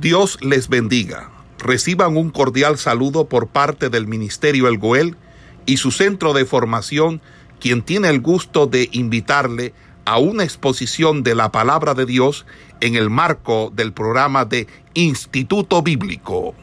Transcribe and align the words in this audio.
Dios 0.00 0.38
les 0.42 0.68
bendiga. 0.68 1.30
Reciban 1.58 2.18
un 2.18 2.30
cordial 2.30 2.76
saludo 2.76 3.30
por 3.30 3.48
parte 3.48 3.88
del 3.88 4.06
Ministerio 4.06 4.68
El 4.68 4.76
Goel 4.76 5.16
y 5.64 5.78
su 5.78 5.90
centro 5.90 6.34
de 6.34 6.44
formación, 6.44 7.22
quien 7.60 7.82
tiene 7.82 8.10
el 8.10 8.20
gusto 8.20 8.66
de 8.66 8.90
invitarle 8.92 9.72
a 10.04 10.18
una 10.18 10.44
exposición 10.44 11.22
de 11.22 11.34
la 11.34 11.50
palabra 11.50 11.94
de 11.94 12.04
Dios 12.04 12.44
en 12.82 12.94
el 12.94 13.08
marco 13.08 13.70
del 13.70 13.94
programa 13.94 14.44
de 14.44 14.66
Instituto 14.92 15.80
Bíblico. 15.82 16.54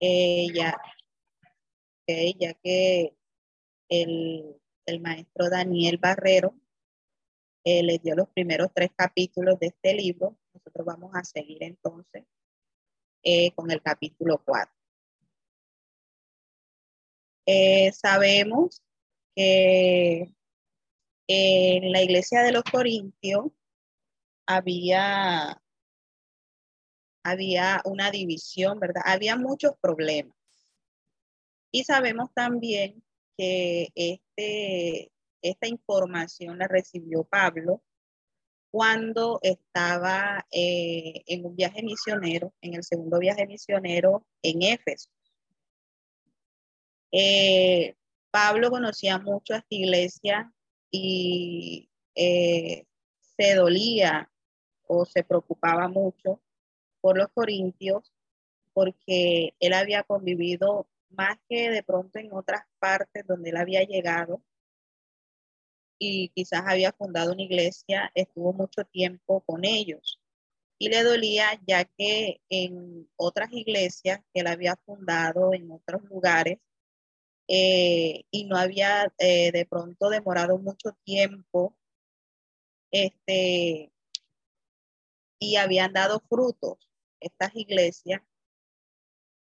ya, 0.00 0.76
ya 2.08 2.54
que 2.64 3.14
el, 3.88 5.00
maestro 5.00 5.48
Daniel 5.50 5.98
Barrero 5.98 6.52
eh, 7.64 7.84
les 7.84 8.02
dio 8.02 8.16
los 8.16 8.28
primeros 8.30 8.70
tres 8.74 8.90
capítulos 8.96 9.56
de 9.60 9.68
este 9.68 9.94
libro, 9.94 10.36
nosotros 10.52 10.84
vamos 10.84 11.12
a 11.14 11.22
seguir 11.22 11.62
entonces 11.62 12.24
eh, 13.28 13.50
con 13.56 13.68
el 13.72 13.82
capítulo 13.82 14.40
4. 14.44 14.72
Eh, 17.46 17.90
sabemos 17.90 18.80
que 19.34 20.32
en 21.26 21.90
la 21.90 22.02
iglesia 22.02 22.42
de 22.42 22.52
los 22.52 22.62
Corintios 22.62 23.46
había, 24.46 25.60
había 27.24 27.82
una 27.84 28.12
división, 28.12 28.78
¿verdad? 28.78 29.02
Había 29.04 29.36
muchos 29.36 29.72
problemas. 29.80 30.36
Y 31.72 31.82
sabemos 31.82 32.32
también 32.32 33.02
que 33.36 33.88
este, 33.96 35.10
esta 35.42 35.66
información 35.66 36.58
la 36.58 36.68
recibió 36.68 37.24
Pablo 37.24 37.82
cuando 38.70 39.38
estaba 39.42 40.46
eh, 40.50 41.22
en 41.26 41.46
un 41.46 41.56
viaje 41.56 41.82
misionero, 41.82 42.52
en 42.60 42.74
el 42.74 42.84
segundo 42.84 43.18
viaje 43.18 43.46
misionero 43.46 44.26
en 44.42 44.62
Éfeso. 44.62 45.10
Eh, 47.12 47.94
Pablo 48.30 48.70
conocía 48.70 49.18
mucho 49.18 49.54
a 49.54 49.58
esta 49.58 49.74
iglesia 49.74 50.52
y 50.90 51.88
eh, 52.14 52.84
se 53.36 53.54
dolía 53.54 54.30
o 54.86 55.04
se 55.04 55.24
preocupaba 55.24 55.88
mucho 55.88 56.42
por 57.00 57.16
los 57.16 57.28
corintios 57.28 58.12
porque 58.72 59.54
él 59.58 59.72
había 59.72 60.02
convivido 60.02 60.86
más 61.08 61.38
que 61.48 61.70
de 61.70 61.82
pronto 61.82 62.18
en 62.18 62.32
otras 62.32 62.62
partes 62.78 63.26
donde 63.26 63.50
él 63.50 63.56
había 63.56 63.82
llegado 63.84 64.42
y 65.98 66.30
quizás 66.30 66.62
había 66.66 66.92
fundado 66.92 67.32
una 67.32 67.42
iglesia, 67.42 68.10
estuvo 68.14 68.52
mucho 68.52 68.84
tiempo 68.84 69.42
con 69.42 69.64
ellos. 69.64 70.20
Y 70.78 70.88
le 70.90 71.02
dolía 71.02 71.60
ya 71.66 71.84
que 71.84 72.40
en 72.50 73.08
otras 73.16 73.52
iglesias 73.52 74.20
que 74.32 74.40
él 74.40 74.46
había 74.46 74.76
fundado 74.84 75.54
en 75.54 75.70
otros 75.70 76.02
lugares 76.04 76.58
eh, 77.48 78.24
y 78.30 78.44
no 78.44 78.56
había 78.56 79.12
eh, 79.18 79.52
de 79.52 79.66
pronto 79.66 80.10
demorado 80.10 80.58
mucho 80.58 80.90
tiempo, 81.04 81.76
este, 82.90 83.92
y 85.38 85.56
habían 85.56 85.92
dado 85.92 86.20
frutos 86.28 86.90
estas 87.20 87.54
iglesias, 87.54 88.22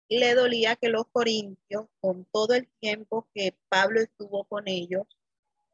le 0.09 0.33
dolía 0.35 0.75
que 0.75 0.89
los 0.89 1.07
corintios, 1.07 1.87
con 1.99 2.25
todo 2.25 2.53
el 2.53 2.67
tiempo 2.79 3.27
que 3.33 3.57
Pablo 3.69 3.99
estuvo 4.01 4.45
con 4.45 4.67
ellos, 4.67 5.05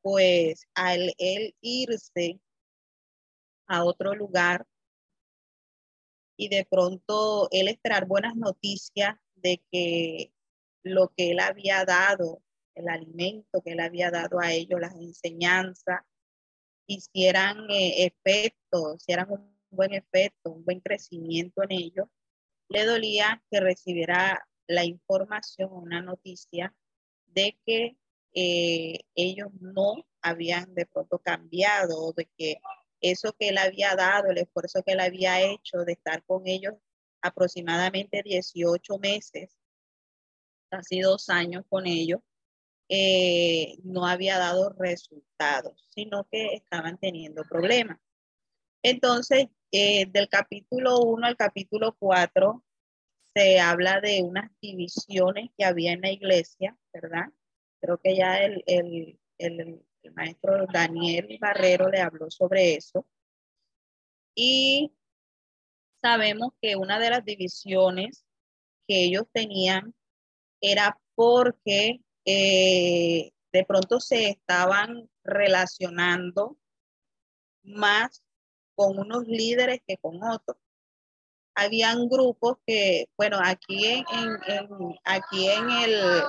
pues 0.04 0.68
al 0.76 1.14
él 1.18 1.56
irse 1.62 2.40
a 3.68 3.86
otro 3.86 4.14
lugar 4.14 4.68
y 6.38 6.50
de 6.50 6.68
pronto 6.70 7.48
él 7.52 7.70
esperar 7.70 8.06
buenas 8.06 8.36
noticias 8.36 9.16
de 9.36 9.64
que 9.72 10.34
lo 10.84 11.14
que 11.16 11.32
él 11.32 11.40
había 11.40 11.86
dado, 11.86 12.44
el 12.76 12.90
alimento 12.90 13.62
que 13.62 13.72
él 13.72 13.80
había 13.80 14.12
dado 14.12 14.40
a 14.40 14.52
ellos, 14.52 14.80
las 14.80 14.96
enseñanzas, 14.96 16.02
hicieran 16.86 17.70
eh, 17.70 18.06
efecto, 18.06 18.96
hicieran 18.96 19.32
un 19.32 19.58
buen 19.72 19.94
efecto, 19.94 20.52
un 20.52 20.66
buen 20.66 20.82
crecimiento 20.82 21.64
en 21.64 21.72
ellos, 21.72 22.08
le 22.68 22.86
dolía 22.86 23.42
que 23.50 23.62
recibiera 23.62 24.46
la 24.68 24.84
información, 24.84 25.70
una 25.72 26.02
noticia 26.02 26.76
de 27.28 27.58
que 27.66 27.96
eh, 28.34 29.00
ellos 29.16 29.50
no 29.60 30.06
habían 30.22 30.74
de 30.74 30.86
pronto 30.86 31.20
cambiado, 31.20 32.14
de 32.14 32.30
que 32.38 32.58
eso 33.02 33.34
que 33.34 33.50
él 33.50 33.58
había 33.58 33.96
dado, 33.96 34.30
el 34.32 34.38
esfuerzo 34.38 34.84
que 34.84 34.94
él 34.94 35.02
había 35.02 35.42
hecho 35.42 35.80
de 35.80 35.94
estar 35.94 36.24
con 36.24 36.48
ellos 36.48 36.74
aproximadamente 37.22 38.22
18 38.24 38.98
meses, 39.00 39.58
casi 40.70 41.02
dos 41.02 41.30
años 41.30 41.64
con 41.70 41.86
ellos, 41.88 42.22
eh, 42.90 43.78
no 43.84 44.06
había 44.06 44.38
dado 44.38 44.74
resultados, 44.78 45.88
sino 45.94 46.28
que 46.32 46.56
estaban 46.56 46.98
teniendo 46.98 47.44
problemas. 47.44 48.00
Entonces, 48.84 49.48
eh, 49.72 50.06
del 50.08 50.30
capítulo 50.30 51.00
1 51.00 51.28
al 51.28 51.38
capítulo 51.38 51.96
4 51.98 52.64
se 53.34 53.60
habla 53.60 54.02
de 54.02 54.22
unas 54.22 54.52
divisiones 54.62 55.50
que 55.58 55.66
había 55.66 55.94
en 55.94 56.02
la 56.02 56.12
iglesia, 56.12 56.78
¿verdad? 56.94 57.30
Creo 57.84 57.98
que 57.98 58.16
ya 58.16 58.38
el, 58.38 58.64
el, 58.66 59.20
el, 59.38 59.86
maestro 60.16 60.66
Daniel 60.72 61.38
Barrero 61.42 61.90
le 61.90 62.00
habló 62.00 62.32
sobre 62.32 62.76
eso. 62.76 63.06
Y 64.34 64.94
sabemos 66.02 66.52
que 66.62 66.78
una 66.78 66.98
de 66.98 67.10
las 67.10 67.26
divisiones 67.26 68.26
que 68.88 69.04
ellos 69.04 69.26
tenían 69.34 69.94
era 70.62 70.98
porque 71.14 72.00
eh, 72.24 73.32
de 73.52 73.66
pronto 73.66 74.00
se 74.00 74.30
estaban 74.30 75.10
relacionando 75.26 76.58
más 77.64 78.24
con 78.76 78.98
unos 78.98 79.28
líderes 79.28 79.82
que 79.86 79.98
con 79.98 80.24
otros. 80.24 80.58
Habían 81.54 82.08
grupos 82.08 82.60
que, 82.66 83.08
bueno, 83.18 83.40
aquí 83.44 83.88
en, 83.88 84.06
aquí 85.04 85.50
en 85.50 85.70
el, 85.70 86.24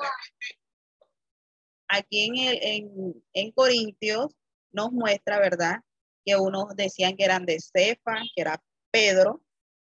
aquí 1.88 2.26
en, 2.26 2.36
el, 2.36 3.22
en, 3.32 3.50
Corintios 3.52 4.34
nos 4.72 4.92
muestra, 4.92 5.38
¿verdad? 5.38 5.80
Que 6.24 6.36
unos 6.36 6.74
decían 6.76 7.16
que 7.16 7.24
eran 7.24 7.46
de 7.46 7.58
Cefa, 7.60 8.16
que 8.34 8.42
era 8.42 8.62
Pedro, 8.90 9.42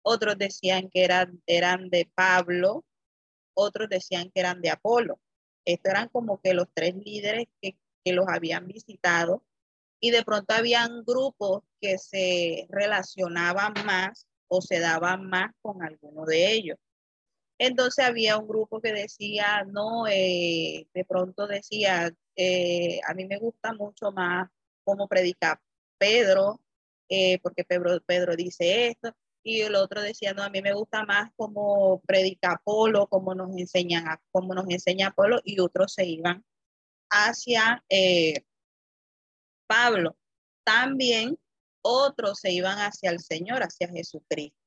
otros 0.01 0.37
decían 0.37 0.89
que 0.89 1.03
eran, 1.03 1.41
eran 1.45 1.89
de 1.89 2.09
Pablo, 2.13 2.85
otros 3.53 3.89
decían 3.89 4.31
que 4.31 4.41
eran 4.41 4.61
de 4.61 4.69
Apolo. 4.69 5.19
Estos 5.65 5.91
eran 5.91 6.09
como 6.09 6.39
que 6.41 6.53
los 6.53 6.67
tres 6.73 6.95
líderes 6.95 7.47
que, 7.61 7.77
que 8.03 8.13
los 8.13 8.27
habían 8.27 8.67
visitado 8.67 9.43
y 9.99 10.11
de 10.11 10.23
pronto 10.23 10.53
habían 10.53 11.03
grupos 11.03 11.63
que 11.81 11.97
se 11.97 12.67
relacionaban 12.69 13.73
más 13.85 14.27
o 14.47 14.61
se 14.61 14.79
daban 14.79 15.27
más 15.27 15.51
con 15.61 15.81
alguno 15.81 16.25
de 16.25 16.53
ellos. 16.53 16.77
Entonces 17.57 18.05
había 18.05 18.37
un 18.37 18.47
grupo 18.47 18.81
que 18.81 18.91
decía, 18.91 19.63
no, 19.65 20.07
eh, 20.07 20.87
de 20.93 21.05
pronto 21.05 21.47
decía, 21.47 22.13
eh, 22.35 22.99
a 23.07 23.13
mí 23.13 23.25
me 23.25 23.37
gusta 23.37 23.73
mucho 23.73 24.11
más 24.11 24.49
cómo 24.83 25.07
predica 25.07 25.61
Pedro, 25.97 26.61
eh, 27.09 27.39
porque 27.39 27.63
Pedro, 27.63 28.01
Pedro 28.05 28.35
dice 28.35 28.87
esto, 28.87 29.15
y 29.43 29.61
el 29.61 29.75
otro 29.75 30.01
decía, 30.01 30.33
no, 30.33 30.43
a 30.43 30.49
mí 30.49 30.61
me 30.61 30.73
gusta 30.73 31.05
más 31.05 31.31
cómo 31.37 32.01
predica 32.05 32.61
Polo, 32.63 33.07
cómo 33.07 33.33
nos 33.35 33.55
enseñan, 33.57 34.03
cómo 34.31 34.53
nos 34.53 34.65
enseña 34.69 35.11
Polo, 35.11 35.39
y 35.43 35.59
otros 35.59 35.93
se 35.93 36.05
iban 36.05 36.43
hacia 37.09 37.83
Pablo. 39.67 40.17
También 40.63 41.37
otros 41.81 42.39
se 42.39 42.51
iban 42.51 42.79
hacia 42.79 43.11
el 43.11 43.19
Señor, 43.19 43.61
hacia 43.61 43.87
Jesucristo. 43.87 44.57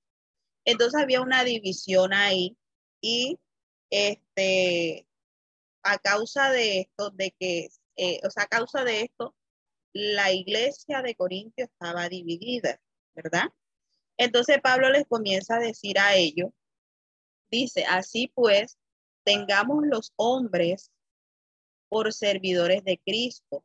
Entonces 0.64 1.00
había 1.00 1.20
una 1.20 1.44
división 1.44 2.12
ahí 2.12 2.56
y 3.00 3.38
este, 3.90 5.06
a 5.82 5.98
causa 5.98 6.50
de 6.50 6.80
esto, 6.80 7.10
de 7.10 7.34
que, 7.38 7.68
eh, 7.96 8.20
o 8.24 8.30
sea, 8.30 8.44
a 8.44 8.48
causa 8.48 8.84
de 8.84 9.02
esto, 9.02 9.34
la 9.92 10.32
iglesia 10.32 11.02
de 11.02 11.14
Corintio 11.14 11.64
estaba 11.64 12.08
dividida, 12.08 12.80
¿verdad? 13.14 13.48
Entonces 14.18 14.60
Pablo 14.62 14.90
les 14.90 15.06
comienza 15.06 15.56
a 15.56 15.60
decir 15.60 15.98
a 15.98 16.14
ellos, 16.16 16.50
dice, 17.50 17.84
así 17.86 18.30
pues, 18.34 18.78
tengamos 19.24 19.86
los 19.86 20.12
hombres 20.16 20.90
por 21.88 22.12
servidores 22.12 22.84
de 22.84 22.98
Cristo 22.98 23.64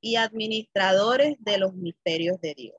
y 0.00 0.16
administradores 0.16 1.36
de 1.40 1.58
los 1.58 1.74
misterios 1.74 2.40
de 2.40 2.54
Dios. 2.54 2.76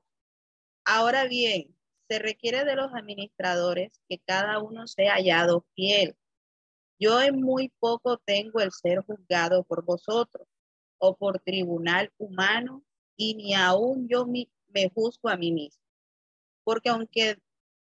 Ahora 0.84 1.24
bien, 1.24 1.76
se 2.12 2.18
requiere 2.18 2.66
de 2.66 2.76
los 2.76 2.92
administradores 2.92 3.98
que 4.06 4.18
cada 4.18 4.58
uno 4.58 4.86
sea 4.86 5.14
hallado 5.14 5.64
fiel. 5.74 6.14
Yo 7.00 7.22
en 7.22 7.40
muy 7.40 7.72
poco 7.78 8.18
tengo 8.18 8.60
el 8.60 8.70
ser 8.70 9.00
juzgado 9.00 9.64
por 9.64 9.82
vosotros 9.82 10.46
o 10.98 11.16
por 11.16 11.40
tribunal 11.40 12.12
humano 12.18 12.84
y 13.16 13.34
ni 13.34 13.54
aún 13.54 14.08
yo 14.10 14.26
me, 14.26 14.46
juzgo 14.94 15.30
a 15.30 15.38
mí 15.38 15.52
mismo. 15.52 15.82
Porque 16.64 16.90
aunque 16.90 17.38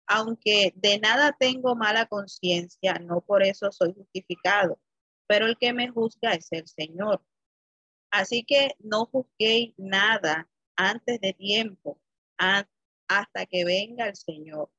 aunque 0.08 0.72
de 0.78 1.00
nada 1.00 1.36
tengo 1.38 1.76
mala 1.76 2.06
conciencia, 2.06 2.94
no 2.94 3.20
por 3.20 3.44
eso 3.44 3.74
soy 3.74 3.94
justificado, 3.94 4.80
pero 5.28 5.48
el 5.48 5.58
que 5.58 5.74
me 5.74 5.90
juzga 5.90 6.32
es 6.32 6.48
el 6.52 6.68
Señor. 6.68 7.22
Así 8.10 8.46
que 8.46 8.72
no 8.80 9.06
juzguéis 9.06 9.74
nada 9.78 10.50
antes 10.78 11.20
de 11.20 11.34
tiempo, 11.34 12.00
hasta 13.08 13.46
que 13.46 13.66
venga 13.66 14.08
el 14.08 14.16
Señor, 14.16 14.70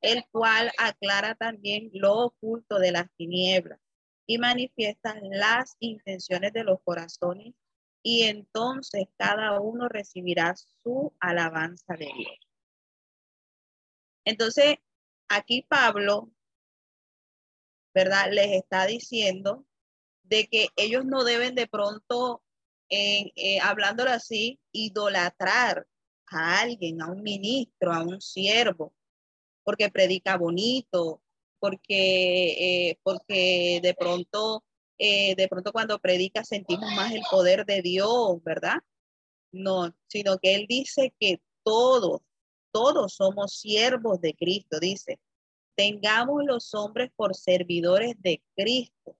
el 0.00 0.24
cual 0.30 0.70
aclara 0.78 1.34
también 1.34 1.90
lo 1.92 2.26
oculto 2.26 2.78
de 2.78 2.92
las 2.92 3.06
tinieblas 3.16 3.80
y 4.26 4.38
manifiesta 4.38 5.18
las 5.22 5.76
intenciones 5.80 6.52
de 6.52 6.64
los 6.64 6.78
corazones, 6.82 7.54
y 8.02 8.24
entonces 8.24 9.06
cada 9.16 9.60
uno 9.60 9.88
recibirá 9.88 10.54
su 10.56 11.14
alabanza 11.20 11.94
de 11.94 12.10
Dios. 12.16 12.38
Entonces, 14.26 14.76
aquí 15.28 15.62
Pablo, 15.62 16.30
¿verdad? 17.94 18.30
Les 18.30 18.52
está 18.52 18.86
diciendo 18.86 19.66
de 20.22 20.48
que 20.48 20.68
ellos 20.76 21.04
no 21.04 21.24
deben 21.24 21.54
de 21.54 21.66
pronto, 21.66 22.42
eh, 22.90 23.58
hablándolo 23.62 24.10
así, 24.10 24.60
idolatrar 24.72 25.86
a 26.34 26.60
alguien, 26.60 27.00
a 27.02 27.10
un 27.10 27.22
ministro, 27.22 27.92
a 27.92 28.02
un 28.02 28.20
siervo, 28.20 28.92
porque 29.64 29.90
predica 29.90 30.36
bonito, 30.36 31.22
porque, 31.58 32.90
eh, 32.90 32.98
porque 33.02 33.80
de 33.82 33.94
pronto, 33.94 34.64
eh, 34.98 35.34
de 35.34 35.48
pronto 35.48 35.72
cuando 35.72 35.98
predica 35.98 36.44
sentimos 36.44 36.92
más 36.94 37.12
el 37.12 37.22
poder 37.30 37.64
de 37.64 37.80
Dios, 37.82 38.42
¿verdad? 38.44 38.76
No, 39.52 39.94
sino 40.06 40.38
que 40.38 40.54
él 40.54 40.66
dice 40.68 41.14
que 41.18 41.40
todos, 41.62 42.20
todos 42.72 43.14
somos 43.14 43.58
siervos 43.58 44.20
de 44.20 44.34
Cristo, 44.34 44.78
dice, 44.80 45.18
tengamos 45.76 46.44
los 46.44 46.74
hombres 46.74 47.10
por 47.16 47.34
servidores 47.34 48.14
de 48.20 48.42
Cristo. 48.56 49.16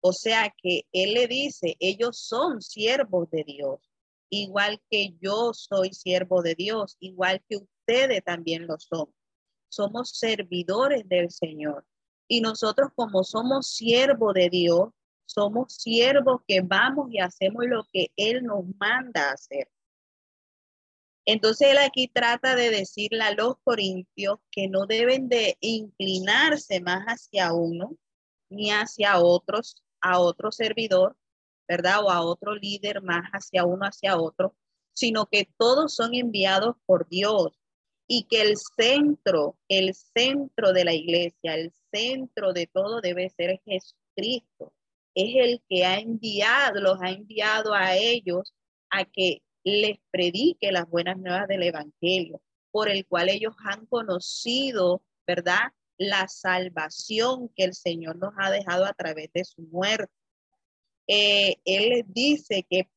O 0.00 0.12
sea 0.12 0.52
que 0.60 0.86
él 0.92 1.14
le 1.14 1.28
dice, 1.28 1.76
ellos 1.78 2.18
son 2.18 2.60
siervos 2.60 3.30
de 3.30 3.44
Dios, 3.44 3.91
igual 4.32 4.80
que 4.90 5.14
yo 5.20 5.52
soy 5.52 5.92
siervo 5.92 6.42
de 6.42 6.54
Dios, 6.54 6.96
igual 7.00 7.44
que 7.48 7.58
ustedes 7.58 8.24
también 8.24 8.66
lo 8.66 8.78
son. 8.78 9.12
Somos 9.68 10.10
servidores 10.18 11.06
del 11.06 11.30
Señor. 11.30 11.84
Y 12.28 12.40
nosotros 12.40 12.88
como 12.94 13.24
somos 13.24 13.68
siervos 13.68 14.32
de 14.32 14.48
Dios, 14.48 14.88
somos 15.26 15.74
siervos 15.74 16.40
que 16.48 16.62
vamos 16.62 17.12
y 17.12 17.18
hacemos 17.18 17.64
lo 17.66 17.84
que 17.92 18.10
Él 18.16 18.42
nos 18.42 18.64
manda 18.78 19.32
hacer. 19.32 19.68
Entonces 21.24 21.68
él 21.70 21.78
aquí 21.78 22.08
trata 22.08 22.56
de 22.56 22.70
decirle 22.70 23.22
a 23.22 23.34
los 23.34 23.54
corintios 23.62 24.38
que 24.50 24.66
no 24.66 24.86
deben 24.86 25.28
de 25.28 25.56
inclinarse 25.60 26.80
más 26.80 27.04
hacia 27.04 27.52
uno 27.52 27.96
ni 28.50 28.70
hacia 28.70 29.20
otros, 29.20 29.84
a 30.00 30.18
otro 30.18 30.50
servidor, 30.50 31.16
¿verdad? 31.68 32.04
O 32.04 32.10
a 32.10 32.22
otro 32.22 32.54
líder 32.54 33.02
más 33.02 33.24
hacia 33.32 33.64
uno, 33.64 33.86
hacia 33.86 34.18
otro, 34.18 34.54
sino 34.92 35.26
que 35.26 35.48
todos 35.56 35.94
son 35.94 36.14
enviados 36.14 36.76
por 36.86 37.08
Dios 37.08 37.58
y 38.06 38.24
que 38.24 38.42
el 38.42 38.56
centro, 38.56 39.56
el 39.68 39.94
centro 39.94 40.72
de 40.72 40.84
la 40.84 40.92
iglesia, 40.92 41.54
el 41.54 41.72
centro 41.90 42.52
de 42.52 42.66
todo 42.66 43.00
debe 43.00 43.30
ser 43.30 43.60
Jesucristo. 43.64 44.74
Es 45.14 45.34
el 45.36 45.62
que 45.68 45.84
ha 45.84 45.98
enviado, 45.98 46.80
los 46.80 47.00
ha 47.00 47.10
enviado 47.10 47.74
a 47.74 47.96
ellos 47.96 48.54
a 48.90 49.04
que 49.04 49.42
les 49.64 49.98
predique 50.10 50.72
las 50.72 50.88
buenas 50.88 51.18
nuevas 51.18 51.48
del 51.48 51.62
Evangelio, 51.62 52.42
por 52.70 52.88
el 52.88 53.06
cual 53.06 53.28
ellos 53.28 53.54
han 53.64 53.86
conocido, 53.86 55.02
¿verdad? 55.26 55.72
La 55.96 56.28
salvación 56.28 57.48
que 57.54 57.64
el 57.64 57.74
Señor 57.74 58.16
nos 58.16 58.34
ha 58.36 58.50
dejado 58.50 58.84
a 58.84 58.92
través 58.92 59.30
de 59.32 59.44
su 59.44 59.62
muerte. 59.62 60.12
Eh, 61.14 61.56
él 61.66 61.90
les 61.90 62.14
dice 62.14 62.66
que, 62.70 62.88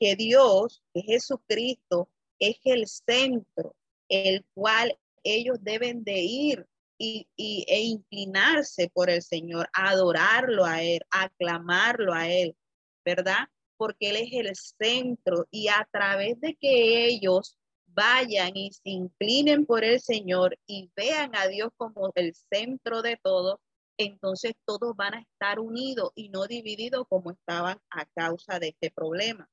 que 0.00 0.16
Dios, 0.16 0.82
que 0.92 1.02
Jesucristo, 1.02 2.08
es 2.40 2.56
el 2.64 2.88
centro, 2.88 3.76
el 4.08 4.44
cual 4.54 4.98
ellos 5.22 5.58
deben 5.60 6.02
de 6.02 6.18
ir 6.20 6.66
y, 6.98 7.28
y, 7.36 7.64
e 7.68 7.82
inclinarse 7.82 8.90
por 8.92 9.08
el 9.08 9.22
Señor, 9.22 9.68
adorarlo 9.72 10.64
a 10.64 10.82
Él, 10.82 11.00
aclamarlo 11.10 12.12
a 12.12 12.28
Él, 12.28 12.56
¿verdad? 13.04 13.46
porque 13.76 14.10
Él 14.10 14.16
es 14.16 14.32
el 14.32 14.54
centro 14.56 15.46
y 15.50 15.68
a 15.68 15.88
través 15.92 16.38
de 16.40 16.54
que 16.56 17.06
ellos 17.06 17.56
vayan 17.86 18.54
y 18.54 18.72
se 18.72 18.90
inclinen 18.90 19.64
por 19.64 19.84
el 19.84 20.00
Señor 20.00 20.58
y 20.66 20.90
vean 20.96 21.30
a 21.34 21.46
Dios 21.46 21.70
como 21.76 22.10
el 22.16 22.34
centro 22.34 23.00
de 23.00 23.16
todo, 23.22 23.60
entonces 24.04 24.54
todos 24.64 24.96
van 24.96 25.14
a 25.14 25.20
estar 25.20 25.60
unidos 25.60 26.12
y 26.14 26.30
no 26.30 26.46
divididos 26.46 27.06
como 27.08 27.30
estaban 27.32 27.80
a 27.90 28.06
causa 28.06 28.58
de 28.58 28.68
este 28.68 28.90
problema. 28.90 29.48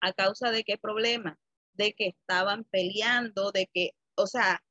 ¿A 0.00 0.12
causa 0.12 0.50
de 0.50 0.64
qué 0.64 0.78
problema? 0.78 1.38
De 1.72 1.94
que 1.94 2.08
estaban 2.08 2.64
peleando, 2.64 3.50
de 3.50 3.68
que, 3.72 3.92
o 4.16 4.26
sea, 4.26 4.62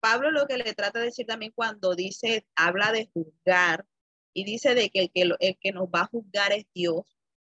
Pablo 0.00 0.30
lo 0.30 0.46
que 0.46 0.58
le 0.58 0.74
trata 0.74 1.00
de 1.00 1.06
decir 1.06 1.26
también 1.26 1.52
cuando 1.54 1.94
dice, 1.94 2.46
habla 2.54 2.92
de 2.92 3.10
juzgar 3.12 3.86
y 4.34 4.44
dice 4.44 4.74
de 4.74 4.90
que 4.90 5.00
el 5.00 5.10
que, 5.12 5.22
el 5.40 5.58
que 5.60 5.72
nos 5.72 5.88
va 5.88 6.02
a 6.02 6.06
juzgar 6.06 6.52
es 6.52 6.66
Dios, 6.74 7.02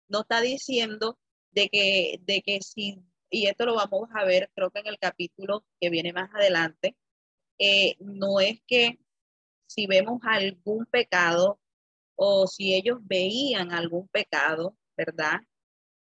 no 0.07 0.21
está 0.21 0.41
diciendo 0.41 1.17
de 1.51 1.69
que, 1.69 2.19
de 2.23 2.41
que 2.43 2.61
si, 2.61 3.03
y 3.29 3.47
esto 3.47 3.65
lo 3.65 3.75
vamos 3.75 4.09
a 4.13 4.23
ver 4.25 4.51
creo 4.55 4.71
que 4.71 4.79
en 4.79 4.87
el 4.87 4.99
capítulo 4.99 5.65
que 5.79 5.89
viene 5.89 6.13
más 6.13 6.29
adelante, 6.33 6.95
eh, 7.59 7.95
no 7.99 8.39
es 8.39 8.61
que 8.67 8.99
si 9.67 9.87
vemos 9.87 10.19
algún 10.23 10.85
pecado 10.85 11.59
o 12.15 12.47
si 12.47 12.73
ellos 12.73 12.99
veían 13.03 13.71
algún 13.71 14.07
pecado, 14.07 14.75
¿verdad? 14.97 15.39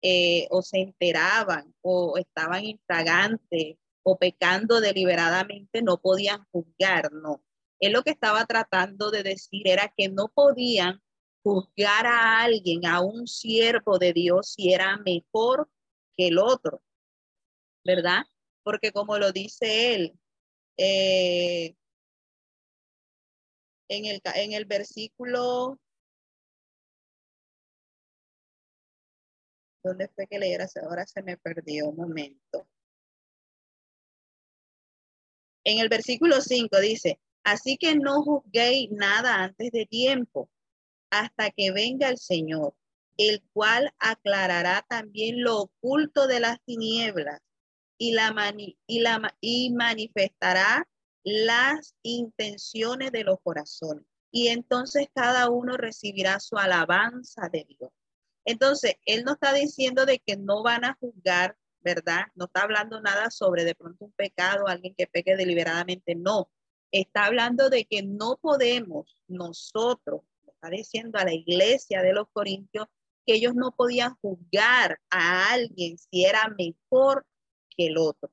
Eh, 0.02 0.48
o 0.52 0.62
se 0.62 0.80
enteraban 0.80 1.74
o 1.82 2.18
estaban 2.18 2.64
infragantes 2.64 3.78
o 4.04 4.18
pecando 4.18 4.80
deliberadamente, 4.82 5.82
no 5.82 5.98
podían 6.00 6.46
juzgar, 6.52 7.12
no. 7.12 7.44
Él 7.80 7.94
lo 7.94 8.04
que 8.04 8.12
estaba 8.12 8.46
tratando 8.46 9.12
de 9.12 9.24
decir 9.24 9.68
era 9.68 9.92
que 9.98 10.10
no 10.10 10.30
podían 10.30 11.02
juzgar 11.44 12.06
a 12.08 12.42
alguien, 12.44 12.86
a 12.86 13.02
un 13.02 13.28
siervo 13.28 13.98
de 14.00 14.14
Dios, 14.14 14.54
si 14.54 14.74
era 14.74 14.98
mejor 14.98 15.70
que 16.16 16.28
el 16.28 16.38
otro, 16.40 16.82
¿verdad? 17.84 18.24
Porque 18.64 18.92
como 18.92 19.18
lo 19.18 19.32
dice 19.32 19.96
él, 19.96 20.14
eh, 20.78 21.76
en, 23.90 24.06
el, 24.06 24.22
en 24.36 24.54
el 24.54 24.66
versículo, 24.66 25.80
¿dónde 29.84 30.08
fue 30.10 30.28
que 30.28 30.40
leyeras? 30.40 30.76
Ahora 30.78 31.06
se 31.06 31.22
me 31.22 31.38
perdió 31.38 31.90
un 31.90 31.96
momento. 31.96 32.68
En 35.64 35.80
el 35.80 35.90
versículo 35.90 36.42
5 36.42 36.80
dice, 36.80 37.20
así 37.44 37.78
que 37.78 37.96
no 37.96 38.22
juzguéis 38.22 38.92
nada 38.92 39.44
antes 39.44 39.72
de 39.72 39.86
tiempo 39.86 40.50
hasta 41.10 41.50
que 41.52 41.72
venga 41.72 42.10
el 42.10 42.18
Señor, 42.18 42.76
el 43.18 43.44
cual 43.54 43.94
aclarará 44.00 44.86
también 44.88 45.42
lo 45.44 45.62
oculto 45.62 46.28
de 46.28 46.40
las 46.40 46.62
tinieblas 46.66 47.42
y, 47.98 48.12
la 48.12 48.54
y, 48.88 49.00
la 49.00 49.36
y 49.40 49.72
manifestará 49.72 50.88
las 51.26 51.96
intenciones 52.04 53.12
de 53.12 53.26
los 53.26 53.42
corazones. 53.44 54.06
Y 54.32 54.48
entonces 54.48 55.08
cada 55.14 55.50
uno 55.50 55.76
recibirá 55.76 56.40
su 56.40 56.58
alabanza 56.58 57.50
de 57.52 57.66
Dios. 57.68 57.92
Entonces, 58.46 58.96
él 59.06 59.26
no 59.26 59.34
está 59.34 59.54
diciendo 59.54 60.06
de 60.06 60.20
que 60.20 60.38
no 60.38 60.64
van 60.64 60.86
a 60.86 60.96
juzgar, 61.00 61.58
¿verdad? 61.82 62.28
No 62.36 62.46
está 62.46 62.62
hablando 62.62 63.02
nada 63.02 63.30
sobre 63.32 63.66
de 63.66 63.76
pronto 63.76 64.06
un 64.06 64.12
pecado, 64.14 64.68
alguien 64.68 64.96
que 64.96 65.08
peque 65.08 65.36
deliberadamente, 65.36 66.16
no. 66.16 66.50
Está 66.92 67.26
hablando 67.26 67.70
de 67.70 67.86
que 67.86 68.04
no 68.04 68.38
podemos 68.38 69.22
nosotros 69.28 70.22
diciendo 70.70 71.20
a 71.20 71.26
la 71.26 71.34
iglesia 71.34 72.02
de 72.02 72.14
los 72.14 72.28
Corintios 72.32 72.88
que 73.26 73.36
ellos 73.36 73.56
no 73.56 73.72
podían 73.72 74.16
juzgar 74.22 75.00
a 75.10 75.52
alguien 75.54 75.98
si 75.98 76.26
era 76.26 76.48
mejor 76.58 77.26
que 77.76 77.88
el 77.88 77.98
otro. 77.98 78.32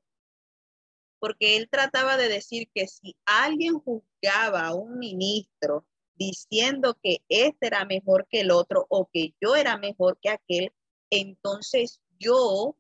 Porque 1.23 1.57
él 1.57 1.69
trataba 1.71 2.17
de 2.17 2.29
decir 2.29 2.69
que 2.75 2.89
si 2.89 3.15
alguien 3.25 3.79
juzgaba 3.79 4.67
a 4.67 4.75
un 4.75 4.99
ministro 4.99 5.87
diciendo 6.17 6.99
que 7.01 7.23
este 7.29 7.69
era 7.69 7.85
mejor 7.85 8.27
que 8.29 8.41
el 8.41 8.51
otro 8.51 8.87
o 8.89 9.09
que 9.13 9.33
yo 9.41 9.55
era 9.55 9.79
mejor 9.79 10.19
que 10.21 10.31
aquel, 10.31 10.73
entonces 11.11 12.01
yo, 12.19 12.77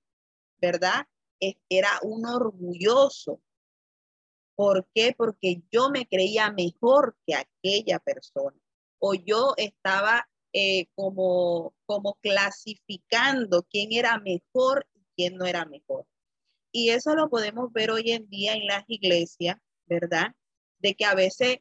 ¿verdad? 0.61 1.07
Era 1.69 2.01
un 2.03 2.27
orgulloso. 2.27 3.41
¿Por 4.57 4.89
qué? 4.93 5.15
Porque 5.17 5.63
yo 5.71 5.91
me 5.91 6.09
creía 6.09 6.51
mejor 6.51 7.17
que 7.25 7.37
aquella 7.37 8.01
persona 8.01 8.61
o 8.99 9.15
yo 9.15 9.55
estaba 9.57 10.29
eh, 10.53 10.87
como, 10.97 11.75
como 11.87 12.15
clasificando 12.15 13.63
quién 13.71 13.93
era 13.93 14.19
mejor 14.19 14.89
y 14.95 15.07
quién 15.15 15.37
no 15.37 15.47
era 15.47 15.65
mejor. 15.65 16.07
Y 16.73 16.91
eso 16.91 17.14
lo 17.14 17.29
podemos 17.29 17.73
ver 17.73 17.91
hoy 17.91 18.12
en 18.12 18.29
día 18.29 18.55
en 18.55 18.67
las 18.67 18.85
iglesias, 18.88 19.59
¿verdad? 19.87 20.35
de 20.83 20.95
que 20.95 21.05
a 21.05 21.14
veces 21.14 21.59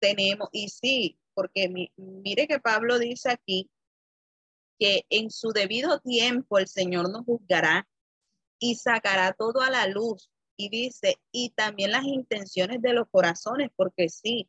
tenemos, 0.00 0.48
y 0.50 0.68
sí, 0.68 1.18
porque 1.34 1.68
mire 1.96 2.48
que 2.48 2.58
Pablo 2.58 2.98
dice 2.98 3.30
aquí 3.30 3.70
que 4.78 5.06
en 5.10 5.30
su 5.30 5.52
debido 5.52 6.00
tiempo 6.00 6.58
el 6.58 6.66
Señor 6.66 7.10
nos 7.10 7.24
juzgará 7.24 7.86
y 8.58 8.74
sacará 8.74 9.32
todo 9.32 9.60
a 9.60 9.70
la 9.70 9.86
luz. 9.86 10.30
Y 10.56 10.68
dice, 10.68 11.16
y 11.30 11.50
también 11.50 11.92
las 11.92 12.04
intenciones 12.04 12.82
de 12.82 12.92
los 12.92 13.08
corazones, 13.10 13.70
porque 13.76 14.08
sí, 14.08 14.48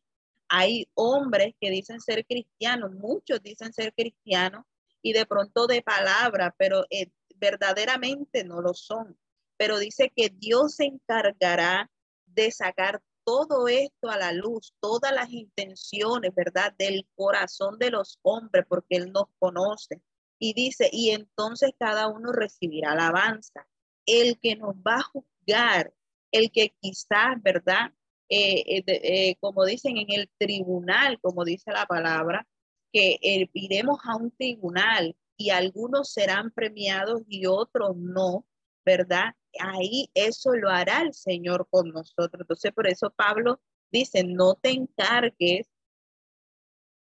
hay 0.50 0.88
hombres 0.96 1.54
que 1.60 1.70
dicen 1.70 2.00
ser 2.00 2.26
cristianos, 2.26 2.92
muchos 2.92 3.42
dicen 3.42 3.74
ser 3.74 3.94
cristianos 3.94 4.66
y 5.02 5.14
de 5.14 5.26
pronto 5.26 5.68
de 5.68 5.82
palabra, 5.82 6.54
pero 6.58 6.86
eh, 6.90 7.10
verdaderamente 7.36 8.44
no 8.44 8.62
lo 8.62 8.74
son. 8.74 9.18
Pero 9.64 9.80
dice 9.80 10.12
que 10.14 10.28
Dios 10.28 10.76
se 10.76 10.84
encargará 10.84 11.90
de 12.26 12.52
sacar 12.52 13.02
todo 13.24 13.70
esto 13.70 14.10
a 14.10 14.18
la 14.18 14.34
luz, 14.34 14.74
todas 14.82 15.14
las 15.14 15.30
intenciones, 15.32 16.36
¿verdad? 16.36 16.74
Del 16.78 17.08
corazón 17.16 17.80
de 17.80 17.90
los 17.90 18.20
hombres, 18.24 18.66
porque 18.68 18.98
Él 18.98 19.14
nos 19.14 19.28
conoce. 19.40 20.02
Y 20.38 20.54
dice, 20.54 20.90
y 20.92 21.12
entonces 21.12 21.72
cada 21.80 22.10
uno 22.10 22.34
recibirá 22.34 22.92
alabanza. 22.92 23.66
El 24.06 24.38
que 24.38 24.58
nos 24.58 24.76
va 24.76 24.98
a 24.98 25.04
juzgar, 25.04 25.94
el 26.34 26.52
que 26.52 26.76
quizás, 26.82 27.42
¿verdad? 27.42 27.94
Eh, 28.28 28.64
eh, 28.68 28.84
eh, 28.86 29.36
como 29.40 29.64
dicen 29.64 29.96
en 29.96 30.12
el 30.12 30.30
tribunal, 30.38 31.22
como 31.22 31.46
dice 31.46 31.72
la 31.72 31.86
palabra, 31.86 32.46
que 32.92 33.18
iremos 33.54 34.00
a 34.04 34.18
un 34.18 34.30
tribunal 34.32 35.16
y 35.38 35.52
algunos 35.52 36.12
serán 36.12 36.52
premiados 36.52 37.22
y 37.30 37.46
otros 37.46 37.96
no, 37.96 38.46
¿verdad? 38.84 39.36
Ahí 39.60 40.10
eso 40.14 40.54
lo 40.54 40.70
hará 40.70 41.02
el 41.02 41.14
Señor 41.14 41.68
con 41.70 41.90
nosotros. 41.90 42.42
Entonces, 42.42 42.72
por 42.74 42.88
eso 42.88 43.10
Pablo 43.12 43.62
dice, 43.92 44.24
no 44.24 44.56
te 44.56 44.72
encargues, 44.72 45.68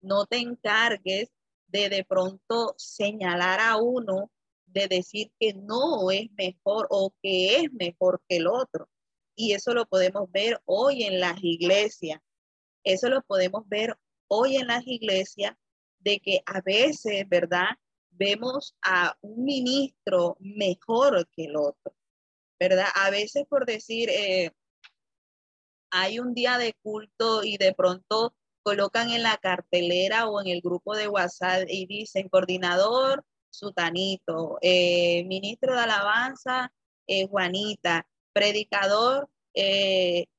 no 0.01 0.25
te 0.25 0.37
encargues 0.37 1.31
de 1.67 1.89
de 1.89 2.05
pronto 2.05 2.75
señalar 2.77 3.59
a 3.59 3.77
uno, 3.77 4.31
de 4.65 4.87
decir 4.87 5.31
que 5.39 5.53
no 5.53 6.11
es 6.11 6.31
mejor 6.33 6.87
o 6.89 7.13
que 7.21 7.57
es 7.57 7.73
mejor 7.73 8.21
que 8.27 8.37
el 8.37 8.47
otro. 8.47 8.89
Y 9.35 9.53
eso 9.53 9.73
lo 9.73 9.85
podemos 9.85 10.31
ver 10.31 10.61
hoy 10.65 11.03
en 11.03 11.19
las 11.19 11.43
iglesias. 11.43 12.21
Eso 12.83 13.09
lo 13.09 13.21
podemos 13.21 13.67
ver 13.67 13.97
hoy 14.27 14.57
en 14.57 14.67
las 14.67 14.85
iglesias 14.85 15.55
de 15.99 16.19
que 16.19 16.43
a 16.45 16.61
veces, 16.61 17.27
¿verdad? 17.27 17.69
Vemos 18.11 18.75
a 18.83 19.17
un 19.21 19.43
ministro 19.43 20.37
mejor 20.39 21.27
que 21.35 21.45
el 21.45 21.55
otro, 21.55 21.95
¿verdad? 22.69 22.87
A 22.95 23.09
veces 23.09 23.43
por 23.49 23.65
decir, 23.65 24.09
eh, 24.09 24.51
hay 25.91 26.19
un 26.19 26.33
día 26.33 26.57
de 26.57 26.73
culto 26.81 27.43
y 27.43 27.57
de 27.57 27.73
pronto 27.73 28.33
colocan 28.63 29.09
en 29.09 29.23
la 29.23 29.37
cartelera 29.37 30.29
o 30.29 30.41
en 30.41 30.47
el 30.47 30.61
grupo 30.61 30.95
de 30.95 31.09
WhatsApp 31.09 31.65
y 31.67 31.85
dicen 31.87 32.29
coordinador 32.29 33.25
Sutanito, 33.49 34.57
eh, 34.61 35.25
ministro 35.25 35.75
de 35.75 35.81
alabanza 35.81 36.71
eh, 37.07 37.27
Juanita, 37.27 38.07
predicador 38.31 39.29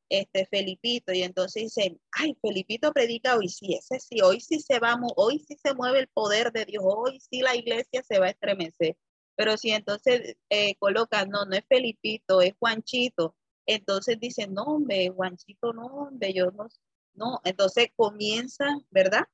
este 0.08 0.46
Felipito 0.46 1.12
y 1.12 1.22
entonces 1.22 1.64
dicen, 1.64 2.00
ay, 2.12 2.36
Felipito 2.40 2.92
predica 2.92 3.36
hoy 3.36 3.48
sí, 3.48 3.74
ese 3.74 4.00
sí, 4.00 4.20
hoy 4.22 4.40
sí 4.40 4.60
se 4.60 4.78
va, 4.78 4.98
hoy 5.16 5.38
sí 5.38 5.56
se 5.62 5.74
mueve 5.74 6.00
el 6.00 6.08
poder 6.08 6.52
de 6.52 6.64
Dios, 6.64 6.82
hoy 6.86 7.20
sí 7.20 7.40
la 7.40 7.54
iglesia 7.54 8.02
se 8.02 8.18
va 8.18 8.26
a 8.26 8.30
estremecer. 8.30 8.96
Pero 9.36 9.56
si 9.56 9.70
entonces 9.70 10.36
eh, 10.50 10.76
no, 10.80 11.44
no 11.44 11.56
es 11.56 11.64
Felipito, 11.68 12.40
es 12.40 12.54
Juanchito, 12.58 13.34
entonces 13.66 14.18
dicen, 14.20 14.54
no, 14.54 14.62
hombre, 14.62 15.10
Juanchito, 15.10 15.72
no, 15.72 15.86
hombre, 15.86 16.32
yo 16.32 16.50
no, 16.50 16.68
no, 17.14 17.40
entonces 17.44 17.88
comienzan, 17.96 18.86
¿verdad? 18.90 19.24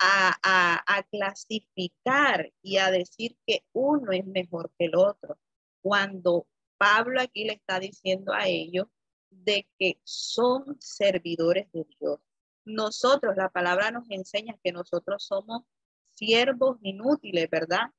A, 0.00 0.36
a, 0.42 0.84
a 0.86 1.02
clasificar 1.04 2.52
y 2.62 2.76
a 2.76 2.90
decir 2.90 3.36
que 3.46 3.64
uno 3.72 4.12
es 4.12 4.24
mejor 4.26 4.70
que 4.78 4.86
el 4.86 4.96
otro, 4.96 5.38
cuando 5.82 6.46
Pablo 6.76 7.20
aquí 7.20 7.44
le 7.44 7.54
está 7.54 7.80
diciendo 7.80 8.32
a 8.32 8.46
ellos 8.46 8.86
de 9.30 9.66
que 9.78 10.00
son 10.04 10.76
servidores 10.80 11.70
de 11.72 11.84
Dios. 11.98 12.20
Nosotros, 12.64 13.36
la 13.36 13.48
palabra 13.48 13.90
nos 13.90 14.08
enseña 14.10 14.58
que 14.62 14.72
nosotros 14.72 15.24
somos 15.24 15.62
siervos 16.10 16.78
inútiles, 16.82 17.48
¿verdad? 17.50 17.90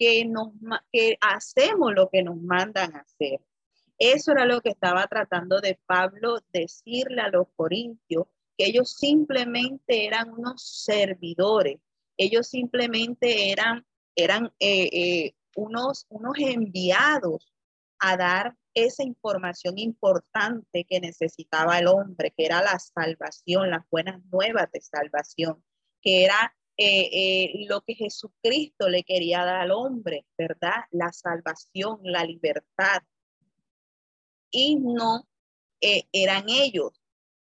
Que, 0.00 0.24
nos, 0.24 0.48
que 0.90 1.18
hacemos 1.20 1.92
lo 1.94 2.08
que 2.08 2.22
nos 2.22 2.40
mandan 2.40 2.96
hacer. 2.96 3.40
Eso 3.98 4.32
era 4.32 4.46
lo 4.46 4.62
que 4.62 4.70
estaba 4.70 5.06
tratando 5.06 5.60
de 5.60 5.78
Pablo 5.84 6.38
decirle 6.54 7.20
a 7.20 7.28
los 7.28 7.48
corintios, 7.54 8.26
que 8.56 8.64
ellos 8.64 8.96
simplemente 8.96 10.06
eran 10.06 10.30
unos 10.30 10.84
servidores, 10.84 11.78
ellos 12.16 12.48
simplemente 12.48 13.52
eran, 13.52 13.86
eran 14.16 14.46
eh, 14.58 14.88
eh, 14.92 15.34
unos, 15.54 16.06
unos 16.08 16.38
enviados 16.38 17.52
a 17.98 18.16
dar 18.16 18.56
esa 18.74 19.02
información 19.02 19.78
importante 19.78 20.86
que 20.88 21.00
necesitaba 21.00 21.78
el 21.78 21.88
hombre, 21.88 22.32
que 22.36 22.46
era 22.46 22.62
la 22.62 22.78
salvación, 22.78 23.70
las 23.70 23.84
buenas 23.90 24.24
nuevas 24.32 24.70
de 24.72 24.80
salvación, 24.80 25.62
que 26.00 26.24
era 26.24 26.56
eh, 26.82 27.10
eh, 27.12 27.66
lo 27.68 27.82
que 27.82 27.94
Jesucristo 27.94 28.88
le 28.88 29.04
quería 29.04 29.44
dar 29.44 29.56
al 29.56 29.70
hombre, 29.70 30.24
¿verdad? 30.38 30.86
La 30.90 31.12
salvación, 31.12 32.00
la 32.04 32.24
libertad. 32.24 33.02
Y 34.50 34.76
no 34.76 35.28
eh, 35.82 36.04
eran 36.10 36.46
ellos, 36.48 36.98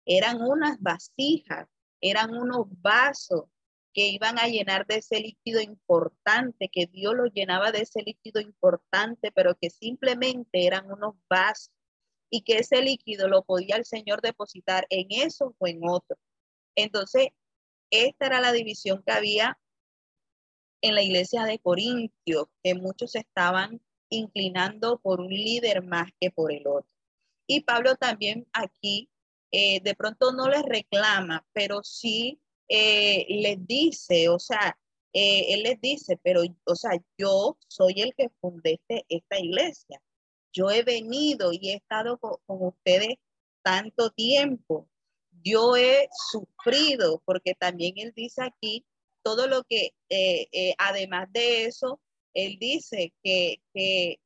eran 0.06 0.40
unas 0.40 0.80
vasijas, 0.80 1.66
eran 2.00 2.32
unos 2.32 2.66
vasos 2.80 3.46
que 3.92 4.06
iban 4.06 4.38
a 4.38 4.46
llenar 4.46 4.86
de 4.86 4.98
ese 4.98 5.18
líquido 5.18 5.60
importante, 5.60 6.68
que 6.72 6.86
Dios 6.86 7.16
los 7.16 7.32
llenaba 7.32 7.72
de 7.72 7.80
ese 7.80 8.02
líquido 8.02 8.40
importante, 8.40 9.32
pero 9.32 9.56
que 9.56 9.68
simplemente 9.68 10.64
eran 10.64 10.92
unos 10.92 11.16
vasos 11.28 11.74
y 12.30 12.42
que 12.42 12.58
ese 12.58 12.82
líquido 12.82 13.26
lo 13.26 13.42
podía 13.42 13.74
el 13.74 13.84
Señor 13.84 14.22
depositar 14.22 14.86
en 14.90 15.08
eso 15.10 15.56
o 15.58 15.66
en 15.66 15.80
otro. 15.82 16.16
Entonces, 16.76 17.30
esta 17.94 18.26
era 18.26 18.40
la 18.40 18.52
división 18.52 19.02
que 19.06 19.12
había 19.12 19.58
en 20.82 20.94
la 20.94 21.02
iglesia 21.02 21.44
de 21.44 21.58
Corintio, 21.58 22.50
que 22.62 22.74
muchos 22.74 23.14
estaban 23.14 23.80
inclinando 24.10 24.98
por 25.00 25.20
un 25.20 25.30
líder 25.30 25.82
más 25.82 26.10
que 26.20 26.30
por 26.30 26.52
el 26.52 26.66
otro. 26.66 26.90
Y 27.46 27.60
Pablo 27.60 27.96
también 27.96 28.46
aquí, 28.52 29.08
eh, 29.50 29.80
de 29.80 29.94
pronto 29.94 30.32
no 30.32 30.48
les 30.48 30.62
reclama, 30.62 31.46
pero 31.52 31.82
sí 31.82 32.40
eh, 32.68 33.26
les 33.28 33.66
dice, 33.66 34.28
o 34.28 34.38
sea, 34.38 34.78
eh, 35.12 35.54
él 35.54 35.62
les 35.62 35.80
dice, 35.80 36.18
pero, 36.22 36.42
o 36.64 36.74
sea, 36.74 36.92
yo 37.16 37.56
soy 37.68 38.00
el 38.00 38.14
que 38.16 38.30
fundé 38.40 38.80
este, 38.88 39.06
esta 39.08 39.38
iglesia. 39.38 40.02
Yo 40.52 40.70
he 40.70 40.82
venido 40.82 41.52
y 41.52 41.70
he 41.70 41.74
estado 41.74 42.18
con, 42.18 42.38
ustedes 42.46 43.16
tanto 43.62 44.10
tiempo. 44.10 44.88
Yo 45.44 45.76
he 45.76 46.08
sufrido, 46.30 47.22
porque 47.26 47.54
también 47.54 47.94
él 47.96 48.12
dice 48.16 48.42
aquí 48.42 48.84
todo 49.22 49.46
lo 49.46 49.62
que, 49.64 49.90
eh, 50.08 50.74
además 50.78 51.28
de 51.32 51.66
eso, 51.66 52.00
él 52.34 52.56
dice 52.58 53.12
que, 53.22 53.56
que 53.72 54.18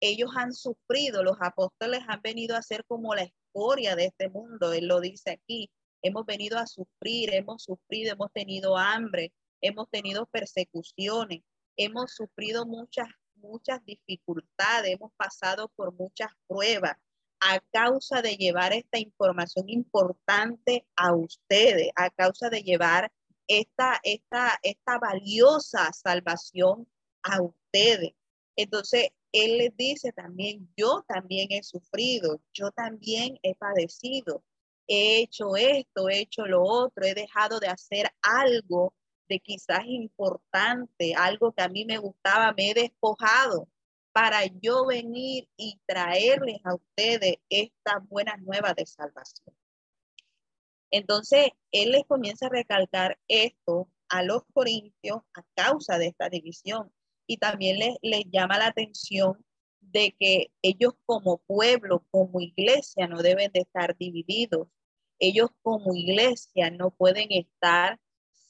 ellos 0.00 0.30
han 0.36 0.52
sufrido, 0.52 1.22
los 1.22 1.36
apóstoles 1.40 2.00
han 2.08 2.20
venido 2.22 2.56
a 2.56 2.62
ser 2.62 2.84
como 2.86 3.14
la 3.14 3.22
escoria 3.22 3.94
de 3.94 4.06
este 4.06 4.28
mundo, 4.28 4.72
él 4.72 4.88
lo 4.88 5.00
dice 5.00 5.30
aquí, 5.30 5.70
hemos 6.02 6.26
venido 6.26 6.58
a 6.58 6.66
sufrir, 6.66 7.32
hemos 7.32 7.62
sufrido, 7.62 8.12
hemos 8.12 8.32
tenido 8.32 8.76
hambre, 8.76 9.32
hemos 9.60 9.88
tenido 9.90 10.26
persecuciones, 10.26 11.42
hemos 11.76 12.12
sufrido 12.12 12.66
muchas, 12.66 13.06
muchas 13.36 13.84
dificultades, 13.84 14.92
hemos 14.92 15.12
pasado 15.16 15.70
por 15.76 15.92
muchas 15.94 16.30
pruebas 16.48 16.96
a 17.42 17.60
causa 17.72 18.22
de 18.22 18.36
llevar 18.36 18.72
esta 18.72 18.98
información 18.98 19.68
importante 19.68 20.86
a 20.94 21.12
ustedes, 21.12 21.90
a 21.96 22.08
causa 22.10 22.48
de 22.48 22.62
llevar 22.62 23.10
esta, 23.48 23.98
esta, 24.04 24.60
esta 24.62 24.98
valiosa 24.98 25.92
salvación 25.92 26.88
a 27.24 27.42
ustedes. 27.42 28.12
Entonces, 28.54 29.08
Él 29.32 29.58
les 29.58 29.76
dice 29.76 30.12
también, 30.12 30.72
yo 30.76 31.04
también 31.08 31.48
he 31.50 31.64
sufrido, 31.64 32.40
yo 32.52 32.70
también 32.70 33.38
he 33.42 33.56
padecido, 33.56 34.44
he 34.86 35.18
hecho 35.18 35.56
esto, 35.56 36.08
he 36.08 36.20
hecho 36.20 36.46
lo 36.46 36.62
otro, 36.62 37.04
he 37.04 37.14
dejado 37.14 37.58
de 37.58 37.66
hacer 37.66 38.08
algo 38.22 38.94
de 39.28 39.40
quizás 39.40 39.82
importante, 39.86 41.14
algo 41.16 41.52
que 41.52 41.62
a 41.62 41.68
mí 41.68 41.84
me 41.84 41.98
gustaba, 41.98 42.52
me 42.52 42.70
he 42.70 42.74
despojado 42.74 43.68
para 44.12 44.44
yo 44.60 44.86
venir 44.86 45.48
y 45.56 45.80
traerles 45.86 46.58
a 46.64 46.74
ustedes 46.74 47.36
estas 47.48 48.06
buenas 48.08 48.40
nuevas 48.42 48.74
de 48.76 48.86
salvación. 48.86 49.56
Entonces, 50.90 51.48
él 51.70 51.92
les 51.92 52.04
comienza 52.04 52.46
a 52.46 52.50
recalcar 52.50 53.18
esto 53.26 53.90
a 54.10 54.22
los 54.22 54.42
corintios 54.52 55.22
a 55.32 55.42
causa 55.54 55.98
de 55.98 56.08
esta 56.08 56.28
división 56.28 56.92
y 57.26 57.38
también 57.38 57.78
les, 58.02 58.24
llama 58.30 58.58
la 58.58 58.66
atención 58.66 59.42
de 59.80 60.14
que 60.18 60.52
ellos 60.60 60.92
como 61.06 61.38
pueblo, 61.38 62.04
como 62.10 62.40
iglesia, 62.40 63.08
no 63.08 63.22
deben 63.22 63.50
de 63.52 63.60
estar 63.60 63.96
divididos. 63.96 64.68
ellos 65.18 65.50
como 65.62 65.94
iglesia 65.94 66.70
no 66.70 66.90
pueden 66.90 67.28
estar 67.30 67.98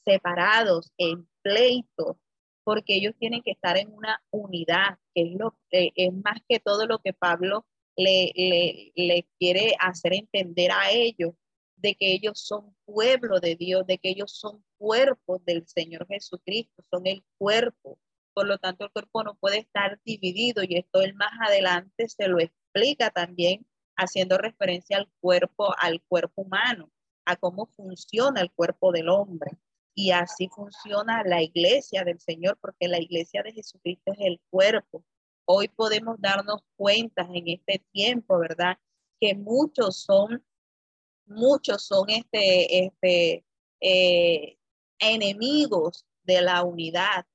separados 0.05 0.93
en 0.97 1.29
pleitos, 1.43 2.17
porque 2.65 2.95
ellos 2.97 3.15
tienen 3.19 3.43
que 3.43 3.53
estar 3.53 3.77
en 3.77 3.93
una 3.93 4.23
unidad, 4.31 4.99
que 5.15 5.23
es, 5.23 5.33
lo, 5.35 5.57
es 5.71 6.13
más 6.13 6.41
que 6.49 6.61
todo 6.61 6.87
lo 6.87 7.01
que 7.01 7.13
Pablo 7.13 7.67
le, 7.97 9.27
quiere 9.39 9.75
hacer 9.79 10.15
entender 10.15 10.71
a 10.73 10.91
ellos, 10.91 11.35
de 11.77 11.95
que 11.95 12.13
ellos 12.13 12.39
son 12.41 12.77
pueblo 12.85 13.41
de 13.41 13.57
Dios, 13.57 13.87
de 13.87 13.99
que 13.99 14.11
ellos 14.11 14.33
son 14.33 14.65
cuerpo 14.79 15.41
del 15.45 15.67
Señor 15.67 16.07
Jesucristo, 16.07 16.85
son 16.91 17.07
el 17.07 17.25
cuerpo. 17.39 17.99
Por 18.35 18.47
lo 18.47 18.59
tanto, 18.59 18.85
el 18.85 18.93
cuerpo 18.93 19.25
no 19.25 19.35
puede 19.35 19.59
estar 19.59 20.01
dividido 20.05 20.63
y 20.63 20.77
esto 20.77 21.03
él 21.03 21.15
más 21.15 21.33
adelante 21.47 22.09
se 22.09 22.29
lo 22.29 22.39
explica 22.39 23.11
también 23.11 23.67
haciendo 23.97 24.39
referencia 24.39 24.97
al 24.97 25.11
cuerpo, 25.21 25.75
al 25.79 26.01
cuerpo 26.03 26.43
humano, 26.43 26.91
a 27.27 27.37
cómo 27.37 27.67
funciona 27.77 28.41
el 28.41 28.51
cuerpo 28.53 28.93
del 28.93 29.09
hombre. 29.09 29.51
Y 29.95 30.11
así 30.11 30.49
funciona 30.49 31.23
la 31.25 31.43
iglesia 31.43 32.05
del 32.05 32.21
Señor, 32.21 32.59
porque 32.61 32.89
la 32.89 33.01
iglesia 33.01 33.43
de 33.43 33.53
Jesucristo 33.53 34.13
es 34.13 34.19
el 34.21 34.41
cuerpo. 34.51 35.05
Hoy 35.45 35.69
podemos 35.69 36.21
darnos 36.21 36.63
cuenta 36.77 37.29
en 37.33 37.49
este 37.49 37.85
tiempo, 37.93 38.39
¿verdad? 38.39 38.79
Que 39.21 39.35
muchos 39.35 40.03
son 40.03 40.43
muchos 41.27 41.85
son 41.85 42.09
este, 42.11 42.87
este, 42.87 43.45
eh, 43.81 44.59
enemigos 44.99 46.07
de 46.23 46.43
la 46.43 46.63
unidad. 46.63 47.27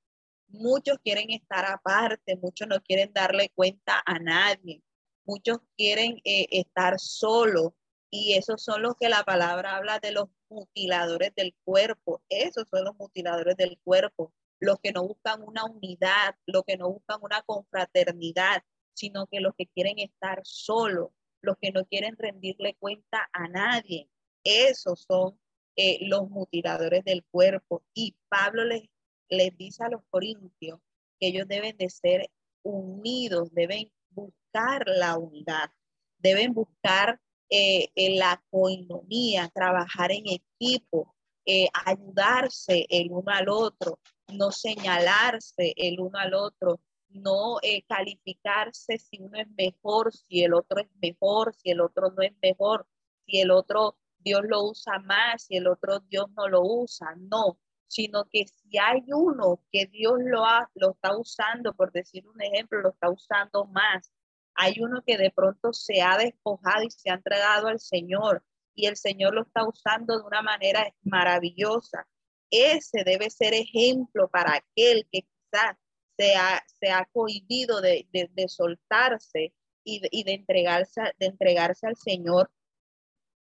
Muchos 0.47 0.97
quieren 1.03 1.31
estar 1.31 1.65
aparte, 1.65 2.37
muchos 2.37 2.67
no 2.67 2.81
quieren 2.81 3.11
darle 3.13 3.51
cuenta 3.53 4.01
a 4.05 4.17
nadie, 4.19 4.81
muchos 5.25 5.59
quieren 5.75 6.21
eh, 6.23 6.47
estar 6.51 6.99
solos 6.99 7.73
y 8.09 8.33
esos 8.33 8.63
son 8.63 8.81
los 8.81 8.95
que 8.99 9.09
la 9.09 9.23
palabra 9.23 9.75
habla 9.75 9.99
de 9.99 10.11
los 10.11 10.29
mutiladores 10.49 11.33
del 11.35 11.55
cuerpo. 11.63 12.21
Esos 12.29 12.67
son 12.69 12.85
los 12.85 12.95
mutiladores 12.95 13.57
del 13.57 13.77
cuerpo, 13.83 14.33
los 14.59 14.79
que 14.79 14.91
no 14.91 15.05
buscan 15.07 15.43
una 15.43 15.65
unidad, 15.65 16.35
los 16.45 16.63
que 16.63 16.77
no 16.77 16.89
buscan 16.91 17.19
una 17.21 17.41
confraternidad, 17.41 18.63
sino 18.93 19.27
que 19.27 19.41
los 19.41 19.53
que 19.55 19.67
quieren 19.67 19.99
estar 19.99 20.41
solos, 20.43 21.09
los 21.41 21.57
que 21.61 21.71
no 21.71 21.85
quieren 21.85 22.15
rendirle 22.17 22.75
cuenta 22.79 23.29
a 23.33 23.47
nadie. 23.47 24.09
Esos 24.43 25.05
son 25.07 25.39
eh, 25.75 25.99
los 26.07 26.29
mutiladores 26.29 27.03
del 27.03 27.23
cuerpo. 27.25 27.83
Y 27.93 28.15
Pablo 28.29 28.63
les, 28.63 28.83
les 29.29 29.55
dice 29.57 29.83
a 29.83 29.89
los 29.89 30.01
corintios 30.09 30.79
que 31.19 31.27
ellos 31.27 31.47
deben 31.47 31.75
de 31.77 31.89
ser 31.89 32.29
unidos, 32.63 33.53
deben 33.53 33.91
buscar 34.09 34.87
la 34.87 35.17
unidad, 35.17 35.71
deben 36.17 36.53
buscar 36.53 37.19
eh, 37.49 37.89
la 38.17 38.41
coinonía, 38.49 39.49
trabajar 39.53 40.11
en 40.11 40.23
equipo, 40.27 41.15
eh, 41.45 41.69
ayudarse 41.85 42.85
el 42.89 43.11
uno 43.11 43.31
al 43.31 43.49
otro, 43.49 43.99
no 44.33 44.51
señalarse 44.51 45.73
el 45.77 45.99
uno 45.99 46.19
al 46.19 46.33
otro, 46.33 46.81
no 47.09 47.57
eh, 47.61 47.83
calificarse 47.87 48.97
si 48.97 49.19
uno 49.21 49.39
es 49.39 49.47
mejor, 49.57 50.13
si 50.13 50.43
el 50.43 50.53
otro 50.53 50.81
es 50.81 50.89
mejor, 51.01 51.55
si 51.55 51.71
el 51.71 51.81
otro 51.81 52.11
no 52.11 52.21
es 52.21 52.33
mejor, 52.41 52.85
si 53.25 53.39
el 53.39 53.51
otro 53.51 53.97
Dios 54.19 54.41
lo 54.43 54.63
usa 54.63 54.99
más, 54.99 55.43
si 55.43 55.55
el 55.57 55.67
otro 55.67 55.99
Dios 56.01 56.29
no 56.35 56.47
lo 56.47 56.61
usa, 56.63 57.15
no, 57.17 57.57
sino 57.87 58.25
que 58.25 58.45
si 58.47 58.77
hay 58.77 59.03
uno 59.13 59.61
que 59.71 59.85
Dios 59.85 60.15
lo, 60.19 60.45
ha, 60.45 60.69
lo 60.75 60.91
está 60.91 61.17
usando, 61.17 61.73
por 61.73 61.91
decir 61.91 62.27
un 62.27 62.41
ejemplo, 62.41 62.81
lo 62.81 62.89
está 62.89 63.09
usando 63.09 63.65
más, 63.65 64.11
hay 64.57 64.81
uno 64.81 65.03
que 65.05 65.17
de 65.17 65.31
pronto 65.31 65.71
se 65.71 66.01
ha 66.01 66.17
despojado 66.17 66.83
y 66.83 66.89
se 66.89 67.11
ha 67.11 67.13
entregado 67.13 67.67
al 67.67 67.79
Señor 67.79 68.43
y 68.75 68.87
el 68.87 68.97
Señor 68.97 69.33
lo 69.33 69.43
está 69.43 69.67
usando 69.67 70.17
de 70.17 70.25
una 70.25 70.41
manera 70.41 70.93
maravillosa. 71.03 72.07
Ese 72.49 73.03
debe 73.03 73.29
ser 73.29 73.53
ejemplo 73.53 74.29
para 74.29 74.55
aquel 74.55 75.07
que 75.11 75.21
quizás 75.21 75.77
se 76.17 76.35
ha, 76.35 76.63
se 76.79 76.89
ha 76.89 77.05
cohibido 77.11 77.81
de, 77.81 78.07
de, 78.11 78.47
soltarse 78.47 79.53
y 79.83 80.01
y 80.11 80.23
de, 80.23 80.33
entregarse, 80.33 81.01
de 81.19 81.27
entregarse 81.27 81.87
al 81.87 81.95
Señor 81.95 82.51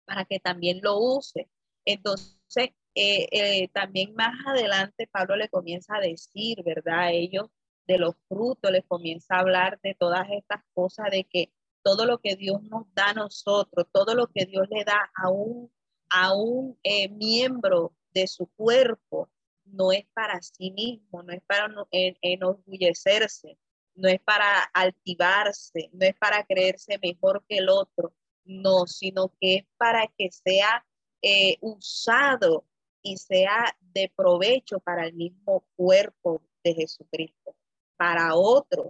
para 0.06 0.26
que 0.26 0.40
también 0.40 0.80
lo 0.84 1.00
use. 1.00 1.50
Entonces, 1.86 2.72
eh, 2.96 3.28
eh, 3.32 3.68
también 3.74 4.14
más 4.16 4.34
adelante 4.46 5.08
Pablo 5.08 5.36
le 5.36 5.50
comienza 5.50 5.96
a 5.96 6.02
decir, 6.02 6.64
¿verdad? 6.64 7.12
ellos 7.12 7.50
de 7.88 7.98
los 7.98 8.16
frutos, 8.28 8.72
les 8.72 8.86
comienza 8.86 9.36
a 9.36 9.40
hablar 9.40 9.80
de 9.82 9.96
todas 9.96 10.28
estas 10.32 10.62
cosas, 10.74 11.10
de 11.12 11.24
que 11.26 11.52
todo 11.84 12.06
lo 12.06 12.20
que 12.20 12.36
Dios 12.36 12.64
nos 12.64 12.86
da 12.94 13.10
a 13.10 13.14
nosotros, 13.14 13.86
todo 13.92 14.16
lo 14.16 14.28
que 14.28 14.46
Dios 14.46 14.68
le 14.70 14.84
da 14.84 15.12
a 15.16 15.30
un, 15.30 15.72
a 16.10 16.34
un 16.36 16.80
eh, 16.84 17.10
miembro 17.10 17.96
de 18.14 18.28
su 18.28 18.48
cuerpo, 18.56 19.30
no 19.66 19.92
es 19.92 20.06
para 20.14 20.42
sí 20.42 20.72
mismo, 20.72 21.24
no 21.24 21.34
es 21.34 21.42
para 21.44 21.74
enorgullecerse, 21.92 23.58
no 23.96 24.10
es 24.10 24.20
para 24.22 24.64
altivarse, 24.74 25.90
no 25.94 26.06
es 26.06 26.16
para 26.16 26.44
creerse 26.44 27.00
mejor 27.02 27.44
que 27.48 27.58
el 27.58 27.70
otro, 27.70 28.14
no, 28.44 28.86
sino 28.88 29.34
que 29.40 29.56
es 29.56 29.66
para 29.78 30.08
que 30.18 30.32
sea 30.32 30.86
eh, 31.22 31.58
usado 31.62 32.66
y 33.02 33.18
sea 33.18 33.76
de 33.80 34.12
provecho 34.16 34.80
para 34.80 35.06
el 35.06 35.14
mismo 35.14 35.66
cuerpo 35.76 36.42
de 36.64 36.74
Jesucristo, 36.74 37.56
para 37.98 38.36
otros, 38.36 38.88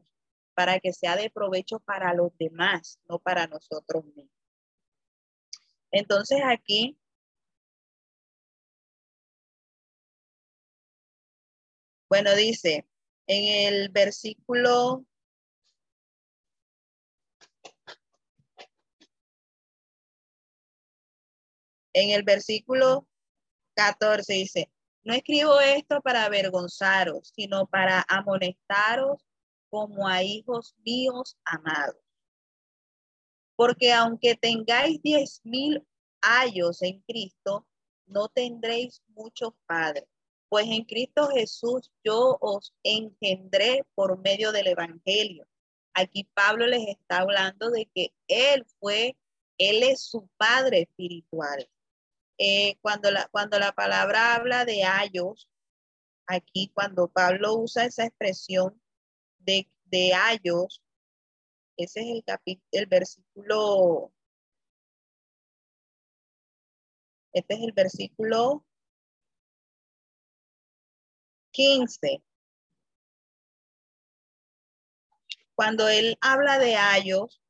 para 0.54 0.80
que 0.80 0.94
sea 0.94 1.16
de 1.16 1.30
provecho 1.30 1.80
para 1.80 2.14
los 2.14 2.36
demás, 2.38 3.00
no 3.08 3.20
para 3.20 3.48
nosotros 3.48 4.06
mismos. 4.06 4.30
Entonces 5.92 6.42
aquí 6.46 6.98
Bueno, 12.10 12.36
dice 12.36 12.86
en 13.28 13.74
el 13.74 13.90
versículo 13.90 15.06
en 21.94 22.12
el 22.12 22.24
versículo 22.24 23.08
14 23.76 24.34
dice, 24.34 24.70
no 25.06 25.14
escribo 25.14 25.60
esto 25.62 26.02
para 26.02 26.26
avergonzaros, 26.26 27.32
sino 27.34 27.68
para 27.68 28.06
amonestaros 28.10 29.26
como 29.70 30.08
a 30.08 30.22
hijos 30.24 30.76
míos 30.84 31.38
amados. 31.46 32.02
Porque 33.56 33.94
aunque 33.94 34.36
tengáis 34.36 35.02
diez 35.02 35.40
mil 35.46 35.88
años 36.22 36.82
en 36.82 37.02
Cristo, 37.04 37.66
no 38.06 38.28
tendréis 38.28 39.02
muchos 39.08 39.54
padres 39.66 40.06
pues 40.56 40.68
en 40.68 40.86
Cristo 40.86 41.28
Jesús 41.34 41.92
yo 42.04 42.38
os 42.40 42.74
engendré 42.84 43.84
por 43.96 44.18
medio 44.20 44.52
del 44.54 44.68
Evangelio. 44.68 45.46
Aquí 45.94 46.30
Pablo 46.34 46.66
les 46.66 46.88
está 46.88 47.20
hablando 47.20 47.72
de 47.72 47.90
que 47.94 48.14
Él 48.28 48.66
fue, 48.80 49.18
Él 49.58 49.84
es 49.84 50.02
su 50.02 50.30
Padre 50.38 50.84
espiritual. 50.84 51.70
Eh, 52.38 52.78
cuando, 52.82 53.12
la, 53.12 53.28
cuando 53.30 53.60
la 53.60 53.72
palabra 53.72 54.36
habla 54.36 54.66
de 54.66 54.84
ayos, 54.84 55.50
aquí 56.28 56.72
cuando 56.74 57.08
Pablo 57.08 57.56
usa 57.56 57.86
esa 57.86 58.06
expresión 58.06 58.82
de, 59.40 59.70
de 59.86 60.14
ayos, 60.14 60.84
ese 61.78 62.02
es 62.02 62.08
el 62.08 62.24
capítulo, 62.26 62.68
el 62.72 62.86
versículo, 62.88 64.14
este 67.34 67.54
es 67.54 67.60
el 67.62 67.72
versículo 67.74 68.66
15. 71.52 72.22
Cuando 75.56 75.88
él 75.88 76.18
habla 76.20 76.60
de 76.60 76.76
ayos, 76.76 77.42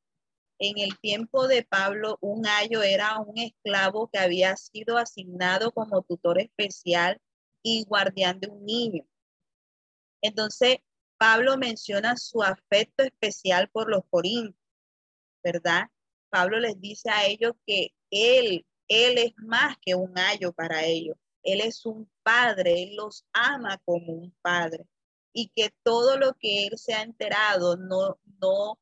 en 0.58 0.78
el 0.78 0.98
tiempo 0.98 1.48
de 1.48 1.64
Pablo, 1.64 2.18
un 2.20 2.46
ayo 2.46 2.82
era 2.82 3.20
un 3.20 3.38
esclavo 3.38 4.08
que 4.08 4.18
había 4.18 4.56
sido 4.56 4.98
asignado 4.98 5.72
como 5.72 6.02
tutor 6.02 6.40
especial 6.40 7.20
y 7.62 7.84
guardián 7.84 8.40
de 8.40 8.48
un 8.48 8.64
niño. 8.64 9.04
Entonces, 10.22 10.78
Pablo 11.18 11.56
menciona 11.56 12.16
su 12.16 12.42
afecto 12.42 13.04
especial 13.04 13.68
por 13.70 13.90
los 13.90 14.02
corintios, 14.10 14.56
¿verdad? 15.42 15.88
Pablo 16.30 16.58
les 16.58 16.80
dice 16.80 17.10
a 17.10 17.26
ellos 17.26 17.52
que 17.66 17.94
él, 18.10 18.66
él 18.88 19.18
es 19.18 19.32
más 19.38 19.76
que 19.80 19.94
un 19.94 20.18
ayo 20.18 20.52
para 20.52 20.84
ellos. 20.84 21.16
Él 21.42 21.60
es 21.60 21.86
un 21.86 22.10
padre, 22.22 22.82
Él 22.82 22.96
los 22.96 23.24
ama 23.32 23.80
como 23.84 24.12
un 24.12 24.34
padre 24.42 24.86
y 25.32 25.48
que 25.54 25.72
todo 25.84 26.16
lo 26.16 26.34
que 26.34 26.66
Él 26.66 26.76
se 26.76 26.92
ha 26.92 27.02
enterado 27.02 27.76
no, 27.76 28.18
no 28.40 28.78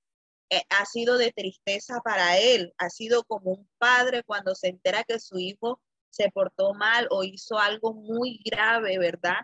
eh, 0.50 0.62
ha 0.70 0.84
sido 0.86 1.18
de 1.18 1.32
tristeza 1.32 2.00
para 2.04 2.38
Él, 2.38 2.74
ha 2.78 2.90
sido 2.90 3.24
como 3.24 3.52
un 3.52 3.68
padre 3.78 4.22
cuando 4.24 4.54
se 4.54 4.68
entera 4.68 5.04
que 5.04 5.18
su 5.18 5.38
hijo 5.38 5.80
se 6.10 6.30
portó 6.30 6.74
mal 6.74 7.08
o 7.10 7.24
hizo 7.24 7.58
algo 7.58 7.92
muy 7.94 8.40
grave, 8.44 8.98
¿verdad? 8.98 9.40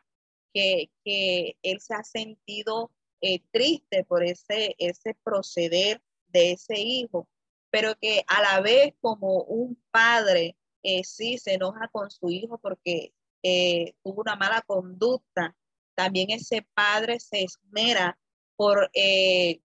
Que, 0.54 0.90
que 1.04 1.56
Él 1.62 1.80
se 1.80 1.94
ha 1.94 2.04
sentido 2.04 2.90
eh, 3.20 3.40
triste 3.50 4.04
por 4.04 4.24
ese, 4.24 4.74
ese 4.78 5.16
proceder 5.22 6.00
de 6.28 6.52
ese 6.52 6.78
hijo, 6.78 7.28
pero 7.70 7.94
que 8.00 8.24
a 8.26 8.42
la 8.42 8.60
vez 8.60 8.94
como 9.00 9.42
un 9.42 9.80
padre 9.90 10.56
eh, 10.82 11.04
sí 11.04 11.38
se 11.38 11.54
enoja 11.54 11.88
con 11.88 12.10
su 12.10 12.30
hijo 12.30 12.58
porque 12.58 13.12
eh, 13.42 13.94
tuvo 14.02 14.22
una 14.22 14.36
mala 14.36 14.62
conducta, 14.62 15.56
también 15.94 16.30
ese 16.30 16.66
padre 16.74 17.20
se 17.20 17.44
esmera 17.44 18.18
por 18.56 18.90
eh, 18.94 19.60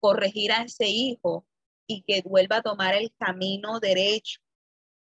corregir 0.00 0.52
a 0.52 0.62
ese 0.62 0.88
hijo 0.88 1.46
y 1.86 2.02
que 2.02 2.22
vuelva 2.22 2.56
a 2.56 2.62
tomar 2.62 2.94
el 2.94 3.12
camino 3.18 3.80
derecho. 3.80 4.40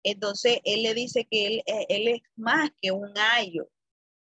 Entonces 0.02 0.59
él 0.64 0.83
le 0.83 0.94
dice 0.94 1.26
que 1.30 1.46
él, 1.46 1.62
eh, 1.66 1.87
él 1.88 2.09
es 2.09 2.22
más 2.37 2.70
que 2.80 2.92
un 2.92 3.12
ayo, 3.16 3.68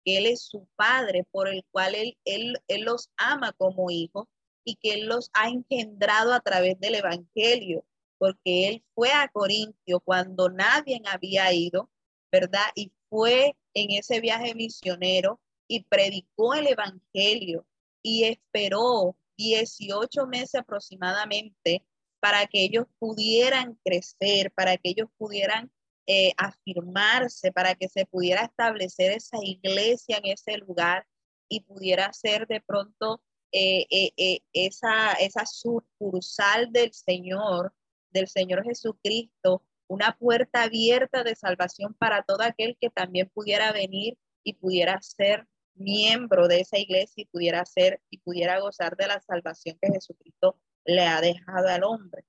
que 0.04 0.18
él 0.18 0.26
es 0.26 0.42
su 0.42 0.66
padre 0.76 1.24
por 1.30 1.48
el 1.48 1.64
cual 1.70 1.94
él, 1.94 2.18
él, 2.24 2.58
él 2.68 2.82
los 2.82 3.10
ama 3.16 3.52
como 3.52 3.90
hijos 3.90 4.26
y 4.64 4.76
que 4.76 4.94
él 4.94 5.06
los 5.06 5.30
ha 5.32 5.48
engendrado 5.48 6.34
a 6.34 6.40
través 6.40 6.78
del 6.80 6.96
evangelio, 6.96 7.84
porque 8.18 8.68
él 8.68 8.84
fue 8.94 9.10
a 9.12 9.28
Corintio 9.28 10.00
cuando 10.00 10.50
nadie 10.50 11.00
había 11.06 11.52
ido, 11.52 11.88
¿verdad? 12.30 12.66
Y 12.74 12.92
fue 13.08 13.56
en 13.74 13.90
ese 13.92 14.20
viaje 14.20 14.54
misionero 14.54 15.40
y 15.66 15.84
predicó 15.84 16.54
el 16.54 16.66
evangelio 16.66 17.66
y 18.02 18.24
esperó 18.24 19.16
18 19.40 20.26
meses 20.26 20.56
aproximadamente 20.56 21.82
para 22.20 22.46
que 22.46 22.62
ellos 22.64 22.84
pudieran 22.98 23.78
crecer, 23.82 24.52
para 24.52 24.76
que 24.76 24.90
ellos 24.90 25.08
pudieran 25.16 25.72
eh, 26.06 26.32
afirmarse, 26.36 27.50
para 27.50 27.74
que 27.74 27.88
se 27.88 28.04
pudiera 28.04 28.42
establecer 28.42 29.12
esa 29.12 29.38
iglesia 29.42 30.18
en 30.18 30.26
ese 30.32 30.58
lugar 30.58 31.06
y 31.48 31.60
pudiera 31.60 32.12
ser 32.12 32.46
de 32.46 32.60
pronto 32.60 33.22
eh, 33.52 33.86
eh, 33.90 34.40
esa, 34.52 35.14
esa 35.14 35.46
sucursal 35.46 36.70
del 36.72 36.92
Señor, 36.92 37.72
del 38.10 38.28
Señor 38.28 38.64
Jesucristo, 38.64 39.64
una 39.88 40.16
puerta 40.18 40.64
abierta 40.64 41.24
de 41.24 41.34
salvación 41.34 41.94
para 41.94 42.22
todo 42.22 42.42
aquel 42.42 42.76
que 42.78 42.90
también 42.90 43.30
pudiera 43.32 43.72
venir 43.72 44.18
y 44.44 44.54
pudiera 44.54 45.00
ser 45.00 45.46
miembro 45.74 46.48
de 46.48 46.60
esa 46.60 46.78
iglesia 46.78 47.22
y 47.22 47.26
pudiera 47.26 47.64
ser 47.64 48.00
y 48.10 48.18
pudiera 48.18 48.60
gozar 48.60 48.96
de 48.96 49.06
la 49.06 49.20
salvación 49.20 49.78
que 49.80 49.92
Jesucristo 49.92 50.56
le 50.84 51.06
ha 51.06 51.20
dejado 51.20 51.68
al 51.68 51.84
hombre. 51.84 52.24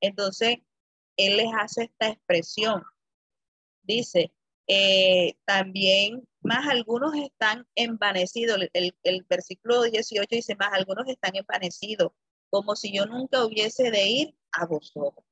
Entonces, 0.00 0.58
él 1.16 1.36
les 1.36 1.52
hace 1.58 1.84
esta 1.84 2.08
expresión. 2.08 2.82
Dice, 3.82 4.32
eh, 4.66 5.34
también 5.44 6.26
más 6.40 6.66
algunos 6.68 7.14
están 7.14 7.66
envanecidos. 7.74 8.58
El, 8.72 8.96
el, 9.02 9.22
versículo 9.28 9.82
18 9.82 10.26
dice, 10.30 10.56
más 10.56 10.72
algunos 10.72 11.08
están 11.08 11.36
envanecidos, 11.36 12.12
como 12.50 12.76
si 12.76 12.92
yo 12.92 13.06
nunca 13.06 13.44
hubiese 13.44 13.90
de 13.90 14.06
ir 14.08 14.34
a 14.52 14.66
vosotros. 14.66 15.24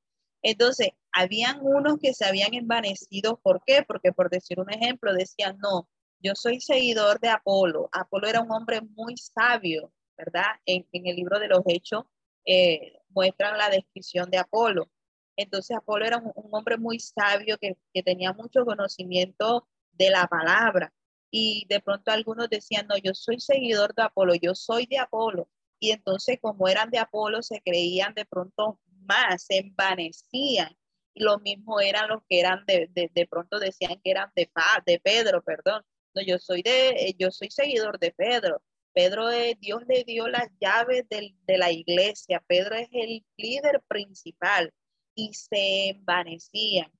Entonces, 0.42 0.90
habían 1.12 1.61
unos 1.62 1.98
que 1.98 2.12
se 2.12 2.27
habían 2.27 2.55
envanecido. 2.55 3.40
¿Por 3.42 3.62
qué? 3.64 3.83
Porque 3.83 4.12
por 4.12 4.31
decir 4.31 4.61
un 4.61 4.70
ejemplo, 4.70 5.12
decían, 5.14 5.57
no, 5.59 5.88
yo 6.24 6.34
soy 6.34 6.60
seguidor 6.60 7.20
de 7.20 7.28
Apolo. 7.28 7.90
Apolo 7.92 8.26
era 8.26 8.40
un 8.40 8.50
hombre 8.50 8.80
muy 8.80 9.16
sabio, 9.18 9.92
¿verdad? 10.16 10.56
En, 10.64 10.87
el 10.92 11.16
libro 11.16 11.38
de 11.38 11.48
los 11.48 11.60
Hechos 11.66 12.04
eh, 12.46 12.98
muestran 13.10 13.58
la 13.58 13.68
descripción 13.68 14.30
de 14.30 14.38
Apolo. 14.38 14.90
Entonces 15.37 15.76
Apolo 15.76 16.06
era 16.06 16.16
un, 16.16 16.32
hombre 16.50 16.78
muy 16.78 16.98
sabio 16.98 17.58
que, 17.58 17.76
que, 17.92 18.02
tenía 18.02 18.32
mucho 18.32 18.64
conocimiento 18.64 19.68
de 19.92 20.10
la 20.10 20.26
palabra. 20.26 20.94
Y 21.30 21.66
de 21.68 21.80
pronto 21.80 22.10
algunos 22.10 22.48
decían, 22.48 22.87
no, 22.88 22.96
yo 22.96 23.12
soy 23.12 23.38
seguidor 23.40 23.94
de 23.94 24.04
Apolo, 24.04 24.34
yo 24.34 24.54
soy 24.54 24.87
de 24.87 24.98
Apolo. 24.98 25.50
Y 25.78 25.90
entonces 25.90 26.38
como 26.40 26.68
eran 26.68 26.90
de 26.90 27.00
Apolo, 27.00 27.42
se 27.42 27.60
creían 27.60 28.14
de 28.14 28.24
pronto 28.24 28.80
más, 29.02 29.44
se 29.44 29.58
envanecían. 29.58 30.74
Y 31.12 31.22
lo 31.22 31.38
mismo 31.40 31.80
eran 31.80 32.08
los 32.08 32.22
que 32.28 32.40
eran 32.40 32.64
de, 32.66 32.88
de, 32.94 33.10
de 33.14 33.26
pronto 33.26 33.58
decían 33.58 34.00
que 34.02 34.10
eran 34.10 34.32
de, 34.34 34.48
de 34.87 35.00
Pedro, 35.00 35.42
perdón. 35.42 35.84
No, 36.14 36.22
yo 36.22 36.38
soy 36.38 36.62
de, 36.62 37.14
yo 37.18 37.31
soy 37.31 37.50
seguidor 37.50 37.98
de 37.98 38.12
Pedro. 38.12 38.62
Pedro, 38.92 39.31
es, 39.31 39.59
Dios 39.59 39.83
le 39.88 40.05
dio 40.05 40.29
las 40.29 40.48
llaves 40.61 41.05
de 41.09 41.59
la 41.59 41.72
iglesia. 41.72 42.42
Pedro 42.46 42.77
es 42.77 42.88
el 42.92 43.24
líder 43.37 43.83
principal 43.88 44.72
y 45.14 45.33
se 45.35 45.88
envanecían. 45.90 46.92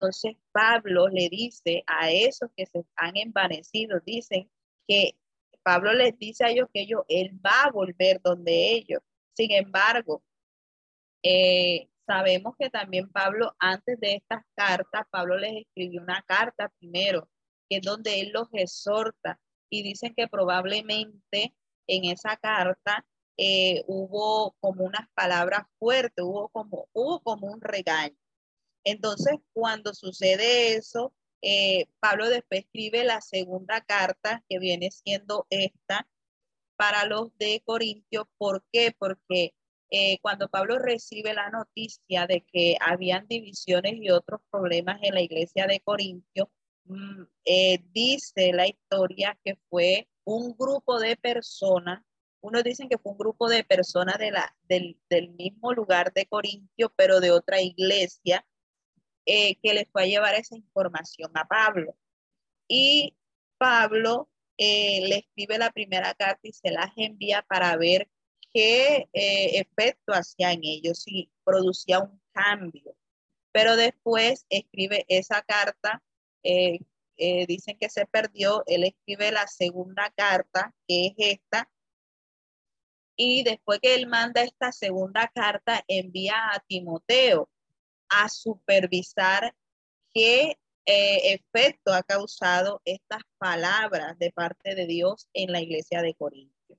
Entonces 0.00 0.36
Pablo 0.52 1.08
le 1.08 1.28
dice 1.28 1.84
a 1.86 2.10
esos 2.10 2.50
que 2.56 2.66
se 2.66 2.84
han 2.96 3.16
envanecido, 3.16 4.00
dicen 4.04 4.50
que 4.86 5.14
Pablo 5.62 5.92
les 5.92 6.18
dice 6.18 6.44
a 6.44 6.50
ellos 6.50 6.68
que 6.72 6.82
ellos, 6.82 7.02
él 7.08 7.38
va 7.44 7.64
a 7.64 7.70
volver 7.70 8.20
donde 8.22 8.72
ellos. 8.72 9.00
Sin 9.34 9.52
embargo, 9.52 10.22
eh, 11.22 11.88
sabemos 12.06 12.54
que 12.58 12.70
también 12.70 13.10
Pablo, 13.10 13.54
antes 13.58 14.00
de 14.00 14.14
estas 14.14 14.42
cartas, 14.54 15.06
Pablo 15.10 15.38
les 15.38 15.66
escribió 15.66 16.02
una 16.02 16.22
carta 16.26 16.70
primero, 16.78 17.28
que 17.70 17.76
es 17.76 17.82
donde 17.82 18.20
él 18.20 18.32
los 18.32 18.48
exhorta 18.52 19.40
y 19.70 19.82
dicen 19.82 20.14
que 20.14 20.28
probablemente 20.28 21.54
en 21.86 22.04
esa 22.06 22.36
carta 22.36 23.06
eh, 23.36 23.84
hubo 23.86 24.54
como 24.60 24.84
unas 24.84 25.08
palabras 25.14 25.62
fuertes, 25.78 26.24
hubo 26.24 26.48
como, 26.50 26.88
hubo 26.92 27.20
como 27.20 27.46
un 27.46 27.60
regaño. 27.60 28.16
Entonces, 28.84 29.36
cuando 29.52 29.94
sucede 29.94 30.74
eso, 30.76 31.14
eh, 31.42 31.86
Pablo 32.00 32.28
después 32.28 32.62
escribe 32.64 33.04
la 33.04 33.20
segunda 33.20 33.80
carta, 33.82 34.44
que 34.48 34.58
viene 34.58 34.90
siendo 34.90 35.46
esta, 35.50 36.08
para 36.76 37.06
los 37.06 37.36
de 37.38 37.62
Corintios. 37.64 38.26
¿Por 38.38 38.64
qué? 38.72 38.94
Porque 38.98 39.54
eh, 39.90 40.18
cuando 40.22 40.48
Pablo 40.48 40.78
recibe 40.78 41.34
la 41.34 41.50
noticia 41.50 42.26
de 42.26 42.42
que 42.42 42.76
habían 42.80 43.26
divisiones 43.28 43.94
y 43.96 44.10
otros 44.10 44.40
problemas 44.50 45.00
en 45.02 45.14
la 45.14 45.22
iglesia 45.22 45.66
de 45.66 45.80
Corintios, 45.80 46.48
Mm, 46.50 46.59
eh, 47.44 47.82
dice 47.92 48.52
la 48.52 48.66
historia 48.66 49.38
que 49.44 49.56
fue 49.68 50.08
un 50.24 50.56
grupo 50.56 50.98
de 50.98 51.16
personas, 51.16 52.02
unos 52.40 52.64
dicen 52.64 52.88
que 52.88 52.98
fue 52.98 53.12
un 53.12 53.18
grupo 53.18 53.48
de 53.48 53.64
personas 53.64 54.18
de 54.18 54.30
la, 54.30 54.56
del, 54.68 54.96
mismo 55.36 55.72
lugar 55.72 56.12
de 56.12 56.26
Corintio, 56.26 56.92
pero 56.96 57.20
de 57.20 57.30
otra 57.30 57.60
iglesia, 57.60 58.46
eh, 59.26 59.56
que 59.62 59.74
les 59.74 59.88
fue 59.90 60.02
a 60.04 60.06
llevar 60.06 60.34
esa 60.34 60.56
información 60.56 61.30
a 61.34 61.46
Pablo. 61.46 61.96
Y 62.68 63.16
Pablo 63.58 64.30
eh, 64.56 65.06
le 65.08 65.16
escribe 65.18 65.58
la 65.58 65.70
primera 65.70 66.14
carta 66.14 66.40
y 66.42 66.52
se 66.52 66.70
las 66.70 66.92
envía 66.96 67.42
para 67.42 67.76
ver 67.76 68.08
qué 68.52 69.08
efecto 69.12 70.12
hacía 70.12 70.52
en 70.52 70.60
ellos, 70.64 71.02
si 71.02 71.30
producía 71.44 72.00
un 72.00 72.20
cambio. 72.32 72.96
Pero 73.52 73.76
después 73.76 74.46
escribe 74.48 75.04
esa 75.08 75.42
carta 75.42 76.02
eh, 76.42 76.78
eh, 77.16 77.46
dicen 77.46 77.76
que 77.78 77.90
se 77.90 78.06
perdió, 78.06 78.62
él 78.66 78.84
escribe 78.84 79.30
la 79.30 79.46
segunda 79.46 80.10
carta, 80.16 80.74
que 80.88 81.08
es 81.08 81.14
esta, 81.18 81.70
y 83.16 83.42
después 83.42 83.80
que 83.80 83.94
él 83.94 84.06
manda 84.06 84.42
esta 84.42 84.72
segunda 84.72 85.30
carta, 85.34 85.84
envía 85.86 86.34
a 86.52 86.60
Timoteo 86.60 87.50
a 88.08 88.30
supervisar 88.30 89.54
qué 90.14 90.56
eh, 90.86 91.34
efecto 91.34 91.92
ha 91.92 92.02
causado 92.02 92.80
estas 92.86 93.20
palabras 93.36 94.18
de 94.18 94.32
parte 94.32 94.74
de 94.74 94.86
Dios 94.86 95.28
en 95.34 95.52
la 95.52 95.60
iglesia 95.60 96.00
de 96.00 96.14
Corintio. 96.14 96.78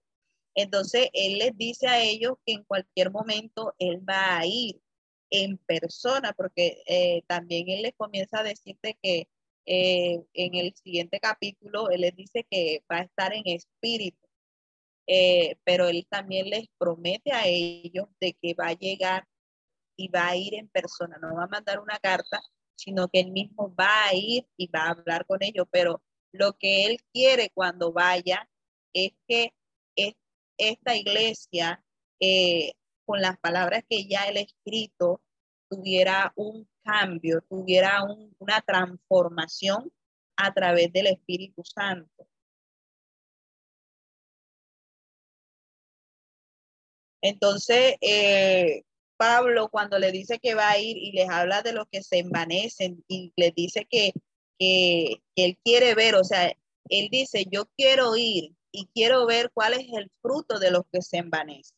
Entonces, 0.55 1.09
él 1.13 1.37
les 1.37 1.55
dice 1.55 1.87
a 1.87 2.01
ellos 2.01 2.33
que 2.45 2.53
en 2.53 2.63
cualquier 2.63 3.11
momento 3.11 3.75
él 3.77 4.01
va 4.07 4.39
a 4.39 4.45
ir 4.47 4.81
en 5.29 5.57
persona, 5.59 6.33
porque 6.33 7.23
también 7.27 7.69
él 7.69 7.83
les 7.83 7.93
comienza 7.95 8.39
a 8.39 8.43
decirte 8.43 8.97
que 9.01 9.29
eh, 9.65 10.23
en 10.33 10.55
el 10.55 10.73
siguiente 10.75 11.19
capítulo, 11.19 11.89
él 11.89 12.01
les 12.01 12.15
dice 12.15 12.45
que 12.49 12.83
va 12.91 12.97
a 12.97 13.03
estar 13.03 13.33
en 13.33 13.43
espíritu, 13.45 14.27
eh, 15.07 15.57
pero 15.63 15.87
él 15.87 16.05
también 16.09 16.49
les 16.49 16.67
promete 16.77 17.31
a 17.33 17.43
ellos 17.45 18.07
de 18.19 18.33
que 18.41 18.53
va 18.53 18.67
a 18.69 18.73
llegar 18.73 19.27
y 19.97 20.07
va 20.09 20.29
a 20.29 20.35
ir 20.37 20.55
en 20.55 20.69
persona, 20.69 21.17
no 21.21 21.35
va 21.35 21.43
a 21.45 21.47
mandar 21.47 21.79
una 21.79 21.99
carta, 21.99 22.41
sino 22.75 23.07
que 23.09 23.19
él 23.21 23.31
mismo 23.31 23.73
va 23.75 24.07
a 24.07 24.15
ir 24.15 24.47
y 24.57 24.67
va 24.67 24.85
a 24.85 24.91
hablar 24.91 25.25
con 25.25 25.43
ellos, 25.43 25.67
pero 25.71 26.01
lo 26.31 26.53
que 26.57 26.85
él 26.85 26.97
quiere 27.13 27.51
cuando 27.53 27.91
vaya 27.93 28.49
es 28.93 29.11
que 29.27 29.53
esta 30.61 30.95
iglesia, 30.95 31.83
eh, 32.19 32.73
con 33.05 33.21
las 33.21 33.37
palabras 33.39 33.83
que 33.89 34.07
ya 34.07 34.25
él 34.25 34.37
ha 34.37 34.41
escrito, 34.41 35.21
tuviera 35.69 36.33
un 36.35 36.67
cambio, 36.83 37.41
tuviera 37.49 38.03
una 38.39 38.61
transformación 38.61 39.91
a 40.37 40.53
través 40.53 40.91
del 40.93 41.07
Espíritu 41.07 41.63
Santo. 41.63 42.27
Entonces, 47.21 47.95
eh, 48.01 48.83
Pablo 49.17 49.69
cuando 49.69 49.99
le 49.99 50.11
dice 50.11 50.39
que 50.39 50.55
va 50.55 50.71
a 50.71 50.79
ir 50.79 50.97
y 50.97 51.11
les 51.11 51.29
habla 51.29 51.61
de 51.61 51.73
los 51.73 51.85
que 51.91 52.01
se 52.01 52.17
envanecen 52.17 53.03
y 53.07 53.31
les 53.35 53.53
dice 53.53 53.87
que, 53.89 54.13
que, 54.57 55.21
él 55.35 55.59
quiere 55.63 55.93
ver, 55.93 56.15
o 56.15 56.23
sea, 56.23 56.51
él 56.89 57.09
dice, 57.11 57.45
yo 57.51 57.65
quiero 57.77 58.15
ir 58.17 58.55
y 58.71 58.87
quiero 58.95 59.27
ver 59.27 59.51
cuál 59.53 59.73
es 59.73 59.85
el 59.93 60.09
fruto 60.21 60.57
de 60.57 60.71
los 60.71 60.83
que 60.91 61.03
se 61.03 61.17
envanecen. 61.17 61.77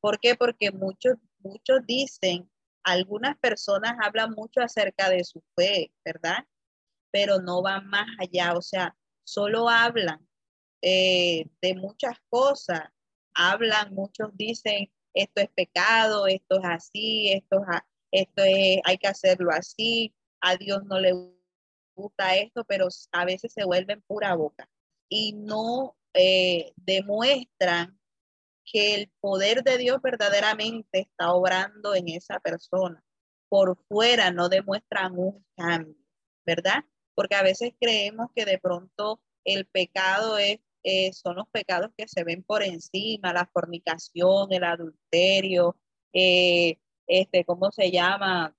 ¿Por 0.00 0.18
qué? 0.18 0.34
Porque 0.34 0.72
muchos, 0.72 1.14
muchos 1.38 1.86
dicen 1.86 2.50
algunas 2.84 3.38
personas 3.38 3.94
hablan 4.02 4.32
mucho 4.32 4.60
acerca 4.60 5.08
de 5.10 5.24
su 5.24 5.42
fe, 5.56 5.92
¿verdad? 6.04 6.46
Pero 7.10 7.40
no 7.40 7.62
van 7.62 7.86
más 7.88 8.06
allá, 8.18 8.54
o 8.54 8.62
sea, 8.62 8.96
solo 9.24 9.68
hablan 9.68 10.26
eh, 10.82 11.46
de 11.60 11.74
muchas 11.74 12.16
cosas, 12.28 12.82
hablan, 13.34 13.94
muchos 13.94 14.30
dicen, 14.34 14.90
esto 15.14 15.42
es 15.42 15.48
pecado, 15.50 16.26
esto 16.26 16.58
es 16.58 16.64
así, 16.64 17.32
esto 17.32 17.60
es, 17.60 17.80
esto 18.10 18.42
es, 18.44 18.80
hay 18.84 18.98
que 18.98 19.08
hacerlo 19.08 19.50
así, 19.52 20.14
a 20.40 20.56
Dios 20.56 20.84
no 20.84 20.98
le 20.98 21.12
gusta 21.94 22.36
esto, 22.36 22.64
pero 22.64 22.88
a 23.12 23.24
veces 23.24 23.52
se 23.52 23.64
vuelven 23.64 24.02
pura 24.02 24.34
boca 24.34 24.68
y 25.08 25.34
no 25.34 25.96
eh, 26.14 26.72
demuestran 26.76 27.98
que 28.72 28.94
el 28.94 29.12
poder 29.20 29.62
de 29.62 29.78
Dios 29.78 30.00
verdaderamente 30.02 31.00
está 31.00 31.32
obrando 31.32 31.94
en 31.94 32.08
esa 32.08 32.40
persona. 32.40 33.04
Por 33.48 33.76
fuera 33.88 34.30
no 34.30 34.48
demuestran 34.48 35.18
un 35.18 35.44
cambio, 35.56 35.94
¿verdad? 36.46 36.84
Porque 37.14 37.34
a 37.34 37.42
veces 37.42 37.74
creemos 37.78 38.28
que 38.34 38.46
de 38.46 38.58
pronto 38.58 39.20
el 39.44 39.66
pecado 39.66 40.38
es, 40.38 40.58
eh, 40.84 41.12
son 41.12 41.36
los 41.36 41.48
pecados 41.50 41.90
que 41.96 42.08
se 42.08 42.24
ven 42.24 42.42
por 42.42 42.62
encima, 42.62 43.32
la 43.32 43.48
fornicación, 43.52 44.52
el 44.52 44.64
adulterio, 44.64 45.76
eh, 46.14 46.78
este, 47.06 47.44
¿cómo 47.44 47.70
se 47.72 47.90
llama? 47.90 48.56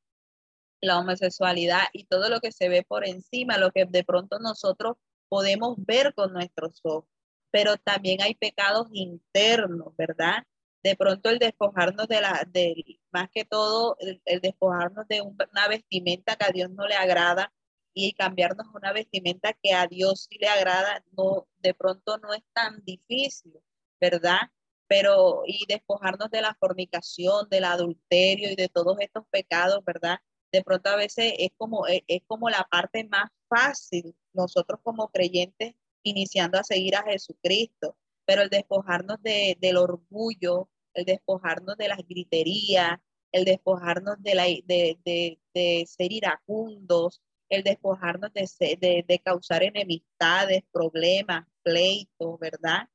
La 0.81 0.99
homosexualidad 0.99 1.83
y 1.93 2.05
todo 2.05 2.29
lo 2.29 2.39
que 2.39 2.51
se 2.51 2.69
ve 2.69 2.83
por 2.83 3.07
encima, 3.07 3.57
lo 3.57 3.71
que 3.71 3.85
de 3.85 4.03
pronto 4.03 4.37
nosotros 4.39 4.97
podemos 5.27 5.75
ver 5.77 6.13
con 6.13 6.33
nuestros 6.33 6.79
ojos 6.83 7.12
pero 7.53 7.77
también 7.77 8.19
hay 8.23 8.33
pecados 8.33 8.87
internos, 8.93 9.95
¿verdad? 9.95 10.43
De 10.81 10.95
pronto 10.95 11.29
el 11.29 11.37
despojarnos 11.37 12.07
de 12.07 12.19
la, 12.19 12.47
de, 12.51 12.99
más 13.11 13.29
que 13.31 13.45
todo, 13.45 13.95
el, 13.99 14.41
despojarnos 14.41 15.07
de 15.07 15.21
una 15.21 15.67
vestimenta 15.69 16.35
que 16.35 16.45
a 16.45 16.51
Dios 16.51 16.71
no 16.71 16.87
le 16.87 16.95
agrada 16.95 17.53
y 17.93 18.13
cambiarnos 18.13 18.65
una 18.73 18.91
vestimenta 18.91 19.53
que 19.53 19.71
a 19.71 19.85
Dios 19.85 20.27
sí 20.27 20.39
le 20.39 20.47
agrada, 20.47 21.05
no, 21.15 21.47
de 21.59 21.75
pronto 21.75 22.17
no 22.17 22.33
es 22.33 22.41
tan 22.53 22.83
difícil, 22.85 23.53
¿verdad? 24.01 24.49
Pero, 24.87 25.43
y 25.45 25.63
despojarnos 25.67 26.31
de 26.31 26.41
la 26.41 26.55
fornicación, 26.59 27.49
del 27.49 27.65
adulterio 27.65 28.51
y 28.51 28.55
de 28.55 28.67
todos 28.67 28.97
estos 28.99 29.27
pecados, 29.29 29.85
¿verdad? 29.85 30.17
De 30.51 30.63
pronto 30.63 30.89
a 30.89 30.95
veces 30.95 31.33
es 31.37 31.51
como, 31.55 31.85
es, 31.85 32.01
es 32.07 32.23
como 32.25 32.49
la 32.49 32.67
parte 32.71 33.03
más 33.03 33.29
fácil, 33.47 34.15
nosotros 34.33 34.79
como 34.83 35.09
creyentes, 35.11 35.75
iniciando 36.03 36.59
a 36.59 36.63
seguir 36.63 36.95
a 36.95 37.03
Jesucristo, 37.03 37.97
pero 38.25 38.41
el 38.41 38.49
despojarnos 38.49 39.21
de, 39.21 39.57
del 39.59 39.77
orgullo, 39.77 40.69
el 40.93 41.05
despojarnos 41.05 41.77
de 41.77 41.87
las 41.87 41.99
griterías, 42.07 42.99
el 43.31 43.45
despojarnos 43.45 44.21
de, 44.21 44.35
la, 44.35 44.43
de, 44.43 44.97
de, 45.03 45.39
de 45.53 45.85
ser 45.87 46.11
iracundos, 46.11 47.21
el 47.49 47.63
despojarnos 47.63 48.31
de, 48.33 49.05
de, 49.07 49.19
causar 49.19 49.63
enemistades, 49.63 50.63
problemas, 50.71 51.45
pleitos, 51.61 52.39
¿verdad? 52.39 52.89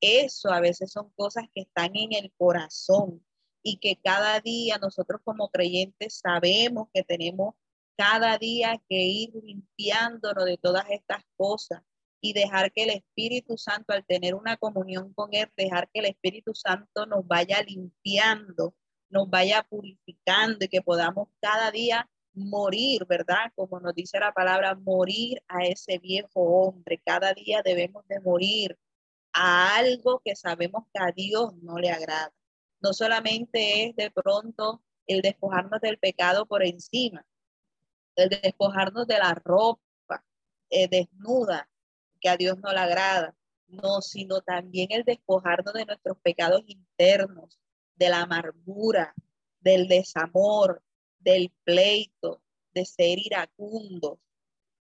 Eso 0.00 0.50
a 0.50 0.60
veces 0.60 0.92
son 0.92 1.10
cosas 1.16 1.44
que 1.54 1.62
están 1.62 1.96
en 1.96 2.12
el 2.12 2.32
corazón 2.36 3.24
y 3.62 3.78
que 3.78 3.96
cada 3.96 4.40
día 4.40 4.78
nosotros 4.78 5.20
como 5.24 5.50
creyentes 5.50 6.20
sabemos 6.20 6.88
que 6.94 7.02
tenemos 7.02 7.54
cada 7.96 8.38
día 8.38 8.80
que 8.88 8.96
ir 8.96 9.30
limpiándonos 9.42 10.44
de 10.44 10.56
todas 10.56 10.86
estas 10.90 11.24
cosas 11.36 11.82
y 12.20 12.32
dejar 12.32 12.72
que 12.72 12.84
el 12.84 12.90
Espíritu 12.90 13.56
Santo, 13.56 13.92
al 13.92 14.04
tener 14.04 14.34
una 14.34 14.56
comunión 14.56 15.12
con 15.14 15.32
Él, 15.32 15.50
dejar 15.56 15.88
que 15.90 16.00
el 16.00 16.06
Espíritu 16.06 16.54
Santo 16.54 17.06
nos 17.06 17.26
vaya 17.26 17.62
limpiando, 17.62 18.74
nos 19.08 19.28
vaya 19.30 19.64
purificando 19.68 20.64
y 20.64 20.68
que 20.68 20.82
podamos 20.82 21.28
cada 21.40 21.70
día 21.70 22.08
morir, 22.34 23.06
¿verdad? 23.06 23.52
Como 23.54 23.80
nos 23.80 23.94
dice 23.94 24.18
la 24.18 24.32
palabra, 24.32 24.74
morir 24.74 25.42
a 25.48 25.64
ese 25.64 25.98
viejo 25.98 26.40
hombre. 26.40 27.00
Cada 27.04 27.32
día 27.34 27.62
debemos 27.64 28.06
de 28.08 28.20
morir 28.20 28.78
a 29.32 29.76
algo 29.76 30.20
que 30.24 30.36
sabemos 30.36 30.84
que 30.92 31.02
a 31.02 31.12
Dios 31.12 31.54
no 31.62 31.78
le 31.78 31.90
agrada. 31.90 32.32
No 32.80 32.92
solamente 32.92 33.86
es 33.86 33.96
de 33.96 34.10
pronto 34.10 34.82
el 35.06 35.22
despojarnos 35.22 35.80
del 35.80 35.98
pecado 35.98 36.46
por 36.46 36.64
encima, 36.64 37.26
el 38.16 38.28
despojarnos 38.28 39.06
de 39.06 39.18
la 39.18 39.34
ropa 39.34 40.24
eh, 40.70 40.88
desnuda, 40.88 41.68
que 42.20 42.28
a 42.28 42.36
Dios 42.36 42.58
no 42.58 42.72
le 42.72 42.80
agrada, 42.80 43.34
no, 43.68 44.00
sino 44.00 44.40
también 44.40 44.88
el 44.90 45.04
despojarnos 45.04 45.74
de 45.74 45.84
nuestros 45.84 46.18
pecados 46.18 46.62
internos, 46.66 47.58
de 47.96 48.08
la 48.08 48.22
amargura, 48.22 49.14
del 49.60 49.88
desamor, 49.88 50.82
del 51.18 51.52
pleito, 51.64 52.42
de 52.72 52.84
ser 52.84 53.18
iracundos, 53.18 54.18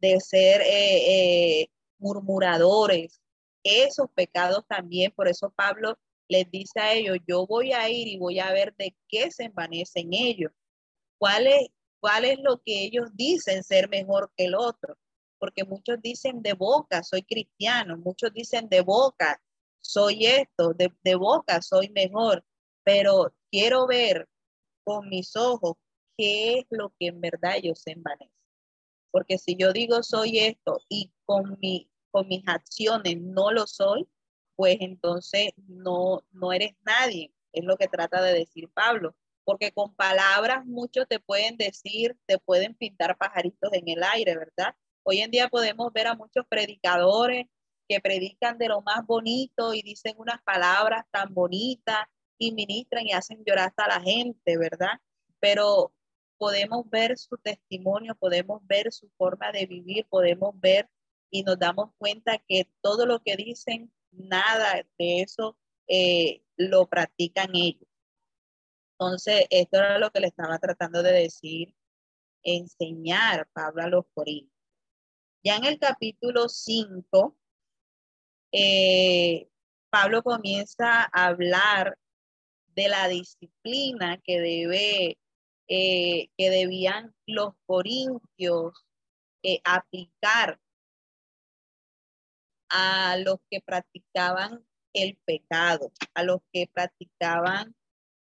de 0.00 0.20
ser 0.20 0.60
eh, 0.62 1.60
eh, 1.60 1.68
murmuradores. 1.98 3.20
Esos 3.62 4.10
pecados 4.14 4.66
también, 4.66 5.12
por 5.12 5.28
eso 5.28 5.50
Pablo 5.50 5.96
les 6.28 6.50
dice 6.50 6.80
a 6.80 6.92
ellos, 6.92 7.18
yo 7.26 7.46
voy 7.46 7.72
a 7.72 7.88
ir 7.88 8.08
y 8.08 8.18
voy 8.18 8.38
a 8.40 8.52
ver 8.52 8.74
de 8.76 8.94
qué 9.08 9.30
se 9.30 9.44
envanecen 9.44 10.12
ellos, 10.12 10.52
cuál 11.18 11.46
es, 11.46 11.68
cuál 12.00 12.24
es 12.24 12.38
lo 12.40 12.60
que 12.62 12.82
ellos 12.84 13.10
dicen 13.14 13.62
ser 13.62 13.88
mejor 13.88 14.30
que 14.36 14.46
el 14.46 14.54
otro 14.54 14.96
porque 15.44 15.64
muchos 15.64 16.00
dicen 16.00 16.40
de 16.40 16.54
boca, 16.54 17.02
soy 17.02 17.22
cristiano, 17.22 17.98
muchos 17.98 18.32
dicen 18.32 18.66
de 18.70 18.80
boca, 18.80 19.42
soy 19.82 20.24
esto, 20.24 20.72
de, 20.72 21.14
boca, 21.16 21.60
soy 21.60 21.90
mejor, 21.90 22.42
pero 22.82 23.34
quiero 23.50 23.86
ver 23.86 24.26
con 24.84 25.10
mis 25.10 25.36
ojos 25.36 25.74
qué 26.16 26.60
es 26.60 26.64
lo 26.70 26.94
que 26.98 27.08
en 27.08 27.20
verdad 27.20 27.56
ellos 27.56 27.78
se 27.78 27.90
envanecen. 27.90 28.30
Porque 29.10 29.36
si 29.36 29.54
yo 29.54 29.74
digo 29.74 30.02
soy 30.02 30.38
esto 30.38 30.80
y 30.88 31.12
con, 31.26 31.58
mi, 31.60 31.90
con 32.10 32.26
mis 32.26 32.42
acciones 32.48 33.20
no 33.20 33.52
lo 33.52 33.66
soy, 33.66 34.08
pues 34.56 34.78
entonces 34.80 35.50
no, 35.68 36.24
no 36.32 36.54
eres 36.54 36.72
nadie, 36.86 37.34
es 37.52 37.64
lo 37.64 37.76
que 37.76 37.88
trata 37.88 38.22
de 38.22 38.32
decir 38.32 38.70
Pablo. 38.72 39.14
Porque 39.44 39.72
con 39.72 39.94
palabras 39.94 40.64
muchos 40.64 41.06
te 41.06 41.20
pueden 41.20 41.58
decir, 41.58 42.16
te 42.24 42.38
pueden 42.38 42.74
pintar 42.74 43.18
pajaritos 43.18 43.70
en 43.74 43.90
el 43.90 44.02
aire, 44.02 44.38
¿verdad? 44.38 44.74
Hoy 45.06 45.20
en 45.20 45.30
día 45.30 45.48
podemos 45.48 45.92
ver 45.92 46.06
a 46.06 46.14
muchos 46.14 46.46
predicadores 46.48 47.46
que 47.86 48.00
predican 48.00 48.56
de 48.56 48.68
lo 48.68 48.80
más 48.80 49.04
bonito 49.06 49.74
y 49.74 49.82
dicen 49.82 50.14
unas 50.16 50.42
palabras 50.42 51.04
tan 51.10 51.34
bonitas 51.34 52.06
y 52.38 52.52
ministran 52.52 53.06
y 53.06 53.12
hacen 53.12 53.44
llorar 53.44 53.68
hasta 53.68 53.86
la 53.86 54.00
gente, 54.00 54.56
¿verdad? 54.56 54.98
Pero 55.40 55.92
podemos 56.38 56.88
ver 56.88 57.18
su 57.18 57.36
testimonio, 57.36 58.14
podemos 58.14 58.66
ver 58.66 58.90
su 58.92 59.10
forma 59.18 59.52
de 59.52 59.66
vivir, 59.66 60.06
podemos 60.08 60.58
ver 60.58 60.88
y 61.30 61.42
nos 61.42 61.58
damos 61.58 61.90
cuenta 61.98 62.38
que 62.48 62.70
todo 62.80 63.04
lo 63.04 63.20
que 63.22 63.36
dicen, 63.36 63.92
nada 64.10 64.86
de 64.98 65.20
eso 65.20 65.58
eh, 65.86 66.42
lo 66.56 66.86
practican 66.86 67.54
ellos. 67.54 67.88
Entonces, 68.98 69.44
esto 69.50 69.76
era 69.76 69.98
lo 69.98 70.10
que 70.10 70.20
le 70.20 70.28
estaba 70.28 70.58
tratando 70.58 71.02
de 71.02 71.12
decir, 71.12 71.74
enseñar 72.42 73.48
Pablo 73.52 73.82
a 73.82 73.88
los 73.88 74.04
Corintios. 74.14 74.53
Ya 75.46 75.56
en 75.56 75.66
el 75.66 75.78
capítulo 75.78 76.48
5, 76.48 77.36
eh, 78.50 79.46
Pablo 79.90 80.22
comienza 80.22 81.02
a 81.02 81.26
hablar 81.26 81.98
de 82.74 82.88
la 82.88 83.08
disciplina 83.08 84.18
que 84.24 84.40
debe, 84.40 85.18
eh, 85.68 86.28
que 86.38 86.48
debían 86.48 87.14
los 87.26 87.52
corintios 87.66 88.86
eh, 89.42 89.60
aplicar 89.64 90.58
a 92.70 93.18
los 93.18 93.36
que 93.50 93.60
practicaban 93.60 94.64
el 94.94 95.18
pecado, 95.26 95.92
a 96.14 96.22
los 96.22 96.40
que 96.54 96.70
practicaban 96.72 97.76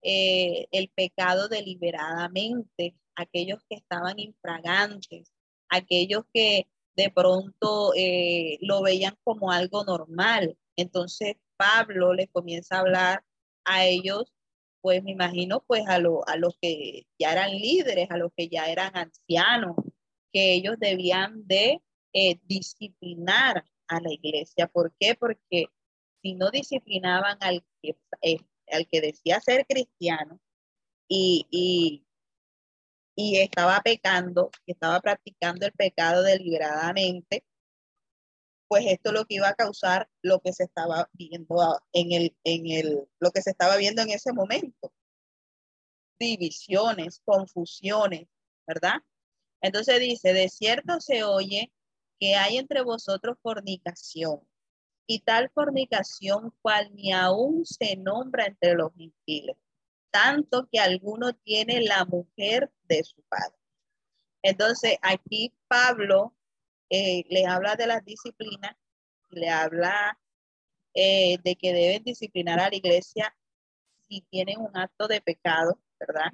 el 0.02 0.89
pecado 0.89 1.47
deliberadamente, 1.47 2.95
aquellos 3.15 3.63
que 3.69 3.76
estaban 3.76 4.19
infragantes, 4.19 5.32
aquellos 5.69 6.23
que 6.34 6.67
de 6.95 7.10
pronto 7.12 7.93
eh, 7.95 8.58
lo 8.62 8.82
veían 8.82 9.17
como 9.23 9.51
algo 9.51 9.84
normal. 9.84 10.58
Entonces 10.75 11.36
Pablo 11.58 12.13
le 12.13 12.27
comienza 12.27 12.77
a 12.77 12.79
hablar 12.82 13.23
a 13.65 13.86
ellos, 13.86 14.34
pues 14.82 15.03
me 15.03 15.12
imagino, 15.12 15.63
pues 15.67 15.84
a, 15.88 15.95
a 15.95 16.38
los 16.38 16.58
que 16.62 17.08
ya 17.19 17.32
eran 17.32 17.51
líderes, 17.51 18.12
a 18.12 18.17
los 18.17 18.32
que 18.36 18.49
ya 18.49 18.67
eran 18.67 18.95
ancianos, 18.95 19.75
que 20.32 20.53
ellos 20.53 20.75
debían 20.79 21.47
de 21.47 21.82
eh, 22.13 22.39
disciplinar 22.43 23.65
a 23.88 23.99
la 24.01 24.12
iglesia. 24.12 24.67
¿Por 24.67 24.93
qué? 24.99 25.15
Porque 25.15 25.67
si 26.21 26.36
no 26.36 26.51
disciplinaban 26.51 27.38
al 27.41 27.63
que, 27.82 27.95
eh, 28.21 28.39
al 28.71 28.88
que 28.88 29.01
decía 29.01 29.39
ser 29.39 29.65
cristiano 29.67 30.39
y 31.08 32.03
estaba 33.15 33.82
pecando, 33.82 34.52
estaba 34.65 34.99
practicando 34.99 35.65
el 35.65 35.71
pecado 35.73 36.23
deliberadamente, 36.23 37.43
pues 38.67 38.86
esto 38.88 39.10
es 39.10 39.13
lo 39.13 39.26
que 39.26 39.36
iba 39.36 39.49
a 39.49 39.56
causar 39.56 40.10
lo 40.21 40.39
que 40.39 40.54
se 40.54 40.63
estaba 40.63 41.10
viendo 41.13 41.82
en 41.91 42.12
el, 42.12 42.36
en 42.43 42.71
el, 42.71 43.08
lo 43.19 43.32
que 43.32 43.41
se 43.41 43.52
estaba 43.52 43.78
viendo 43.78 44.02
en 44.02 44.10
ese 44.10 44.34
momento. 44.34 44.91
divisiones, 46.19 47.21
confusiones, 47.26 48.28
¿verdad? 48.65 49.02
Entonces 49.62 49.99
dice, 49.99 50.34
de 50.34 50.49
cierto 50.49 51.02
se 51.02 51.23
oye 51.23 51.71
que 52.19 52.36
hay 52.36 52.58
entre 52.58 52.82
vosotros 52.82 53.38
fornicación, 53.41 54.41
y 55.08 55.19
tal 55.19 55.49
fornicación 55.49 56.54
cual 56.62 56.93
ni 56.95 57.12
aún 57.12 57.65
se 57.65 57.95
nombra 57.97 58.45
entre 58.45 58.73
los 58.73 58.93
gentiles, 58.95 59.58
tanto 60.13 60.69
que 60.71 60.80
alguno 60.80 61.34
tiene 61.34 61.82
la 61.82 62.06
mujer 62.06 62.71
de 62.88 63.04
su 63.04 63.23
padre. 63.23 63.58
Entonces, 64.43 64.97
aquí 65.02 65.52
Pablo 65.67 66.36
eh, 66.89 67.26
le 67.30 67.47
habla 67.47 67.76
de 67.76 67.88
las 67.88 68.06
disciplinas, 68.06 68.76
le 69.32 69.49
habla 69.49 70.19
eh, 70.93 71.38
de 71.43 71.56
que 71.56 71.73
deben 71.73 72.04
disciplinar 72.04 72.60
a 72.60 72.69
la 72.69 72.76
iglesia 72.76 73.36
si 74.08 74.21
tienen 74.30 74.60
un 74.60 74.78
acto 74.78 75.08
de 75.08 75.19
pecado, 75.19 75.80
¿verdad? 75.99 76.32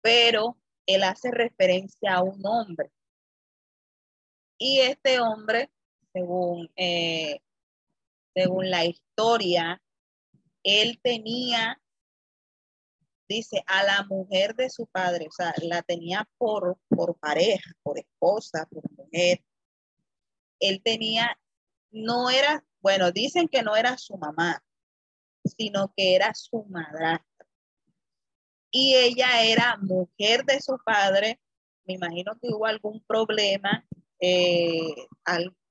Pero 0.00 0.56
él 0.86 1.02
hace 1.02 1.32
referencia 1.32 2.14
a 2.14 2.22
un 2.22 2.40
hombre. 2.46 2.92
Y 4.58 4.78
este 4.78 5.18
hombre, 5.18 5.70
según, 6.12 6.70
eh, 6.76 7.40
según 8.32 8.70
la 8.70 8.84
historia, 8.84 9.82
él 10.62 11.00
tenía, 11.02 11.80
dice, 13.30 13.62
a 13.66 13.84
la 13.84 14.04
mujer 14.08 14.54
de 14.54 14.68
su 14.70 14.86
padre, 14.86 15.26
o 15.28 15.32
sea, 15.32 15.54
la 15.62 15.82
tenía 15.82 16.28
por, 16.36 16.76
por 16.88 17.18
pareja, 17.18 17.70
por 17.82 17.98
esposa, 17.98 18.66
por 18.70 18.82
mujer. 18.96 19.42
Él 20.58 20.82
tenía, 20.82 21.38
no 21.90 22.28
era 22.30 22.64
bueno, 22.82 23.12
dicen 23.12 23.48
que 23.48 23.62
no 23.62 23.76
era 23.76 23.98
su 23.98 24.16
mamá, 24.16 24.62
sino 25.44 25.92
que 25.96 26.14
era 26.14 26.34
su 26.34 26.64
madrastra. 26.64 27.46
Y 28.70 28.94
ella 28.94 29.42
era 29.42 29.76
mujer 29.78 30.44
de 30.44 30.60
su 30.60 30.78
padre. 30.84 31.40
Me 31.84 31.94
imagino 31.94 32.38
que 32.40 32.48
hubo 32.48 32.66
algún 32.66 33.02
problema, 33.04 33.84
eh, 34.20 34.94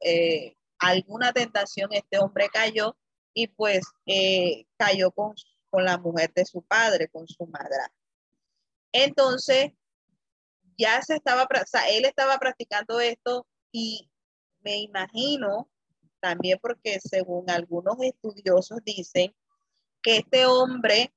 eh, 0.02 0.56
alguna 0.80 1.34
tentación, 1.34 1.91
este 1.93 2.19
hombre 2.19 2.50
cayó 2.52 2.98
y 3.34 3.48
pues 3.48 3.86
eh, 4.06 4.65
cayó 4.78 5.12
con, 5.12 5.34
con 5.69 5.86
la 5.86 5.97
mujer 5.97 6.32
de 6.34 6.45
su 6.45 6.62
padre, 6.63 7.10
con 7.10 7.27
su 7.27 7.45
madrastra. 7.47 7.93
Entonces, 8.91 9.71
ya 10.77 11.01
se 11.01 11.15
estaba, 11.15 11.47
él 11.91 12.05
estaba 12.05 12.38
practicando 12.38 12.99
esto 12.99 13.45
y 13.71 14.10
me 14.62 14.77
imagino 14.77 15.69
también 16.19 16.60
porque 16.62 16.99
según 16.99 17.49
algunos 17.49 17.97
estudiosos 18.01 18.79
dicen 18.84 19.34
que 20.01 20.17
este 20.17 20.45
hombre 20.45 21.13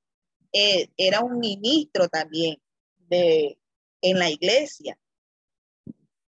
eh, 0.51 0.89
era 0.97 1.21
un 1.21 1.39
ministro 1.39 2.07
también 2.09 2.61
de, 2.97 3.57
en 4.01 4.19
la 4.19 4.29
iglesia. 4.29 4.97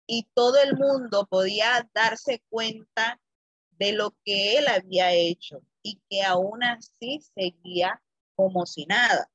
Y 0.06 0.28
todo 0.34 0.60
el 0.62 0.76
mundo 0.76 1.26
podía 1.26 1.88
darse 1.94 2.42
cuenta 2.50 3.20
de 3.72 3.92
lo 3.92 4.14
que 4.24 4.58
él 4.58 4.68
había 4.68 5.12
hecho 5.12 5.62
y 5.82 6.00
que 6.08 6.22
aún 6.22 6.62
así 6.62 7.20
seguía 7.34 8.02
como 8.36 8.66
si 8.66 8.86
nada. 8.86 9.30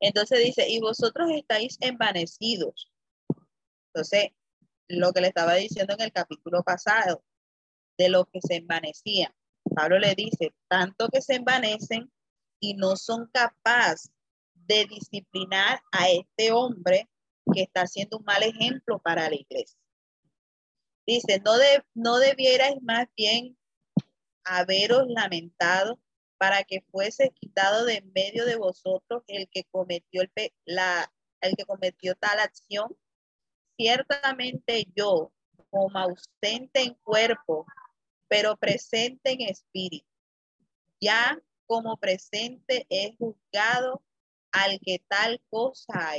Entonces 0.00 0.44
dice, 0.44 0.68
y 0.68 0.80
vosotros 0.80 1.30
estáis 1.32 1.78
envanecidos. 1.80 2.92
Entonces, 3.88 4.30
lo 4.88 5.12
que 5.12 5.20
le 5.20 5.28
estaba 5.28 5.54
diciendo 5.54 5.94
en 5.94 6.02
el 6.02 6.12
capítulo 6.12 6.62
pasado, 6.62 7.24
de 7.98 8.08
lo 8.10 8.26
que 8.26 8.40
se 8.40 8.56
envanecían. 8.56 9.32
Pablo 9.74 9.98
le 9.98 10.14
dice, 10.14 10.54
tanto 10.68 11.08
que 11.08 11.22
se 11.22 11.36
envanecen 11.36 12.12
y 12.60 12.74
no 12.74 12.96
son 12.96 13.28
capaces 13.32 14.12
de 14.54 14.86
disciplinar 14.86 15.80
a 15.92 16.10
este 16.10 16.52
hombre 16.52 17.08
que 17.52 17.62
está 17.62 17.82
haciendo 17.82 18.18
un 18.18 18.24
mal 18.24 18.42
ejemplo 18.42 18.98
para 18.98 19.28
la 19.28 19.36
iglesia. 19.36 19.78
Dice, 21.06 21.40
no, 21.44 21.56
de, 21.56 21.84
no 21.94 22.18
debierais 22.18 22.82
más 22.82 23.06
bien 23.16 23.56
haberos 24.44 25.06
lamentado 25.08 25.98
para 26.38 26.64
que 26.64 26.82
fuese 26.90 27.30
quitado 27.30 27.84
de 27.84 27.96
en 27.96 28.12
medio 28.12 28.44
de 28.44 28.56
vosotros 28.56 29.22
el 29.26 29.48
que 29.48 29.64
cometió 29.64 30.22
el, 30.22 30.30
la, 30.64 31.12
el 31.40 31.56
que 31.56 31.64
cometió 31.64 32.14
tal 32.16 32.38
acción. 32.40 32.96
Ciertamente 33.76 34.86
yo, 34.94 35.32
como 35.70 35.98
ausente 35.98 36.82
en 36.82 36.94
cuerpo, 37.02 37.66
pero 38.28 38.56
presente 38.56 39.32
en 39.32 39.42
espíritu. 39.42 40.06
Ya 41.00 41.38
como 41.66 41.96
presente 41.96 42.86
es 42.88 43.16
juzgado 43.18 44.02
al 44.52 44.80
que 44.80 45.02
tal 45.08 45.40
cosa 45.50 45.92
ha. 45.94 46.16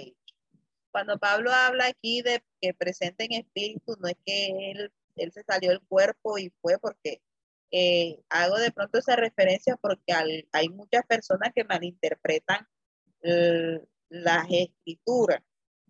Cuando 0.91 1.17
Pablo 1.17 1.51
habla 1.51 1.87
aquí 1.87 2.21
de 2.21 2.43
que 2.61 2.73
presente 2.73 3.25
en 3.25 3.33
espíritu, 3.33 3.95
no 3.99 4.07
es 4.07 4.17
que 4.25 4.71
él, 4.71 4.91
él 5.15 5.31
se 5.31 5.43
salió 5.43 5.69
del 5.69 5.81
cuerpo 5.81 6.37
y 6.37 6.51
fue 6.61 6.77
porque 6.79 7.21
eh, 7.71 8.19
hago 8.29 8.57
de 8.57 8.71
pronto 8.71 8.99
esa 8.99 9.15
referencia 9.15 9.75
porque 9.77 10.13
hay 10.51 10.69
muchas 10.69 11.05
personas 11.05 11.51
que 11.53 11.63
malinterpretan 11.63 12.67
las 14.09 14.47
escrituras. 14.49 15.41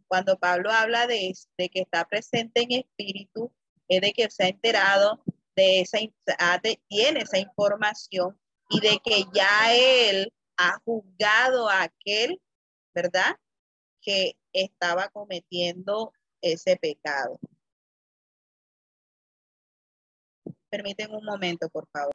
Cuando 0.08 0.40
Pablo 0.40 0.72
habla 0.72 1.06
de, 1.08 1.34
que 1.58 1.82
está 1.82 2.06
presente 2.06 2.62
en 2.62 2.72
espíritu, 2.72 3.52
es 3.88 4.02
de 4.02 4.14
que 4.14 4.30
se 4.30 4.46
ha 4.46 4.48
enterado 4.48 5.22
de 5.56 5.82
esa, 5.82 6.00
tiene 6.88 7.22
esa 7.22 7.40
información 7.40 8.40
y 8.70 8.80
de 8.80 9.00
que 9.04 9.26
ya 9.34 9.76
él 9.76 10.32
ha 10.58 10.80
juzgado 10.86 11.70
a 11.70 11.84
aquel, 11.84 12.42
¿verdad? 12.94 13.38
Que 14.02 14.38
estaba 14.54 15.10
cometiendo 15.10 16.14
ese 16.42 16.78
pecado. 16.78 17.40
Permiten 20.78 21.10
un 21.12 21.26
momento, 21.26 21.68
por 21.70 21.88
favor. 21.92 22.14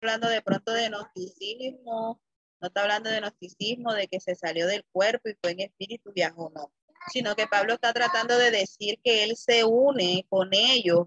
Hablando 0.00 0.28
de 0.28 0.42
pronto 0.42 0.72
de 0.72 0.88
gnosticismo, 0.88 2.20
no 2.60 2.68
está 2.68 2.82
hablando 2.82 3.10
de 3.10 3.20
gnosticismo, 3.20 3.92
de 3.92 4.08
que 4.08 4.20
se 4.20 4.34
salió 4.34 4.66
del 4.66 4.84
cuerpo 4.92 5.28
y 5.28 5.36
fue 5.40 5.52
en 5.52 5.60
espíritu, 5.60 6.12
viajó, 6.14 6.50
no, 6.54 6.72
sino 7.12 7.34
que 7.34 7.46
Pablo 7.46 7.74
está 7.74 7.92
tratando 7.92 8.36
de 8.38 8.50
decir 8.50 8.98
que 9.02 9.24
él 9.24 9.36
se 9.36 9.64
une 9.64 10.26
con 10.28 10.50
ellos. 10.52 11.06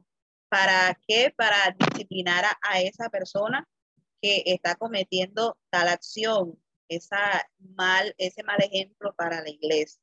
¿Para 0.49 0.99
qué? 1.08 1.34
Para 1.36 1.75
disciplinar 1.77 2.45
a, 2.62 2.82
esa 2.82 3.10
persona 3.10 3.67
que 4.21 4.43
está 4.45 4.75
cometiendo 4.75 5.58
tal 5.71 5.88
acción, 5.88 6.60
esa 6.88 7.47
mal, 7.60 8.13
ese 8.19 8.43
mal 8.43 8.62
ejemplo 8.62 9.13
para 9.15 9.41
la 9.41 9.49
iglesia, 9.49 9.99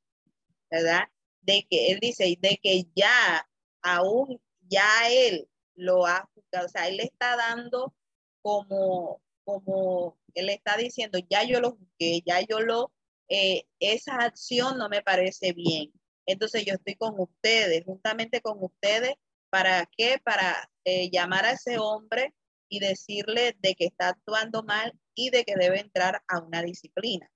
¿verdad? 0.68 1.05
De 1.40 1.66
que 1.70 1.92
él 1.92 2.00
dice, 2.00 2.37
de 2.40 2.59
que 2.61 2.87
ya, 2.96 3.48
aún 3.83 4.40
ya 4.62 5.09
él 5.09 5.48
lo 5.76 6.07
ha 6.07 6.29
juzgado, 6.35 6.66
o 6.66 6.68
sea, 6.68 6.88
él 6.88 6.96
le 6.96 7.05
está 7.05 7.37
dando 7.37 7.94
como, 8.42 9.20
como 9.44 10.18
él 10.35 10.48
está 10.50 10.76
diciendo, 10.76 11.18
ya 11.29 11.44
yo 11.44 11.61
lo 11.61 11.72
juzgué, 11.72 12.23
ya 12.25 12.40
yo 12.40 12.60
lo, 12.60 12.92
eh, 13.29 13.64
esa 13.79 14.17
acción 14.17 14.79
no 14.79 14.88
me 14.88 15.02
parece 15.02 15.52
bien. 15.52 15.92
Entonces 16.27 16.64
yo 16.64 16.75
estoy 16.75 16.94
con 16.96 17.19
ustedes, 17.19 17.85
juntamente 17.85 18.40
con 18.40 18.62
ustedes, 18.62 19.14
¿para 19.50 19.87
qué? 19.96 20.21
Para 20.23 20.71
eh, 20.85 21.10
llamar 21.10 21.44
a 21.44 21.52
ese 21.52 21.79
hombre 21.79 22.35
y 22.69 22.79
decirle 22.81 23.56
de 23.60 23.75
que 23.75 23.87
está 23.87 24.10
actuando 24.10 24.62
mal 24.62 24.92
y 25.14 25.31
de 25.31 25.44
que 25.44 25.54
debe 25.56 25.81
entrar 25.81 26.23
a 26.29 26.40
una 26.40 26.62
disciplina. 26.62 27.31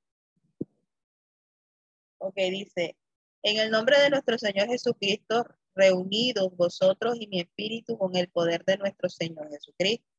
Ok, 2.18 2.36
dice, 2.36 2.96
en 3.42 3.58
el 3.58 3.70
nombre 3.70 3.98
de 3.98 4.10
nuestro 4.10 4.38
Señor 4.38 4.68
Jesucristo, 4.68 5.44
reunidos 5.74 6.56
vosotros 6.56 7.16
y 7.18 7.26
mi 7.26 7.40
espíritu 7.40 7.98
con 7.98 8.16
el 8.16 8.30
poder 8.30 8.64
de 8.64 8.78
nuestro 8.78 9.08
Señor 9.08 9.50
Jesucristo 9.50 10.13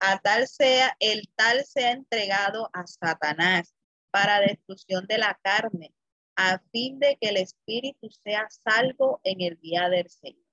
a 0.00 0.18
tal 0.18 0.48
sea, 0.48 0.96
el 0.98 1.28
tal 1.36 1.64
sea 1.64 1.92
entregado 1.92 2.70
a 2.72 2.86
Satanás 2.86 3.74
para 4.10 4.40
destrucción 4.40 5.06
de 5.06 5.18
la 5.18 5.38
carne, 5.42 5.94
a 6.36 6.58
fin 6.72 6.98
de 6.98 7.16
que 7.20 7.28
el 7.28 7.36
espíritu 7.36 8.10
sea 8.10 8.48
salvo 8.50 9.20
en 9.24 9.42
el 9.42 9.60
día 9.60 9.88
del 9.88 10.08
Señor. 10.08 10.44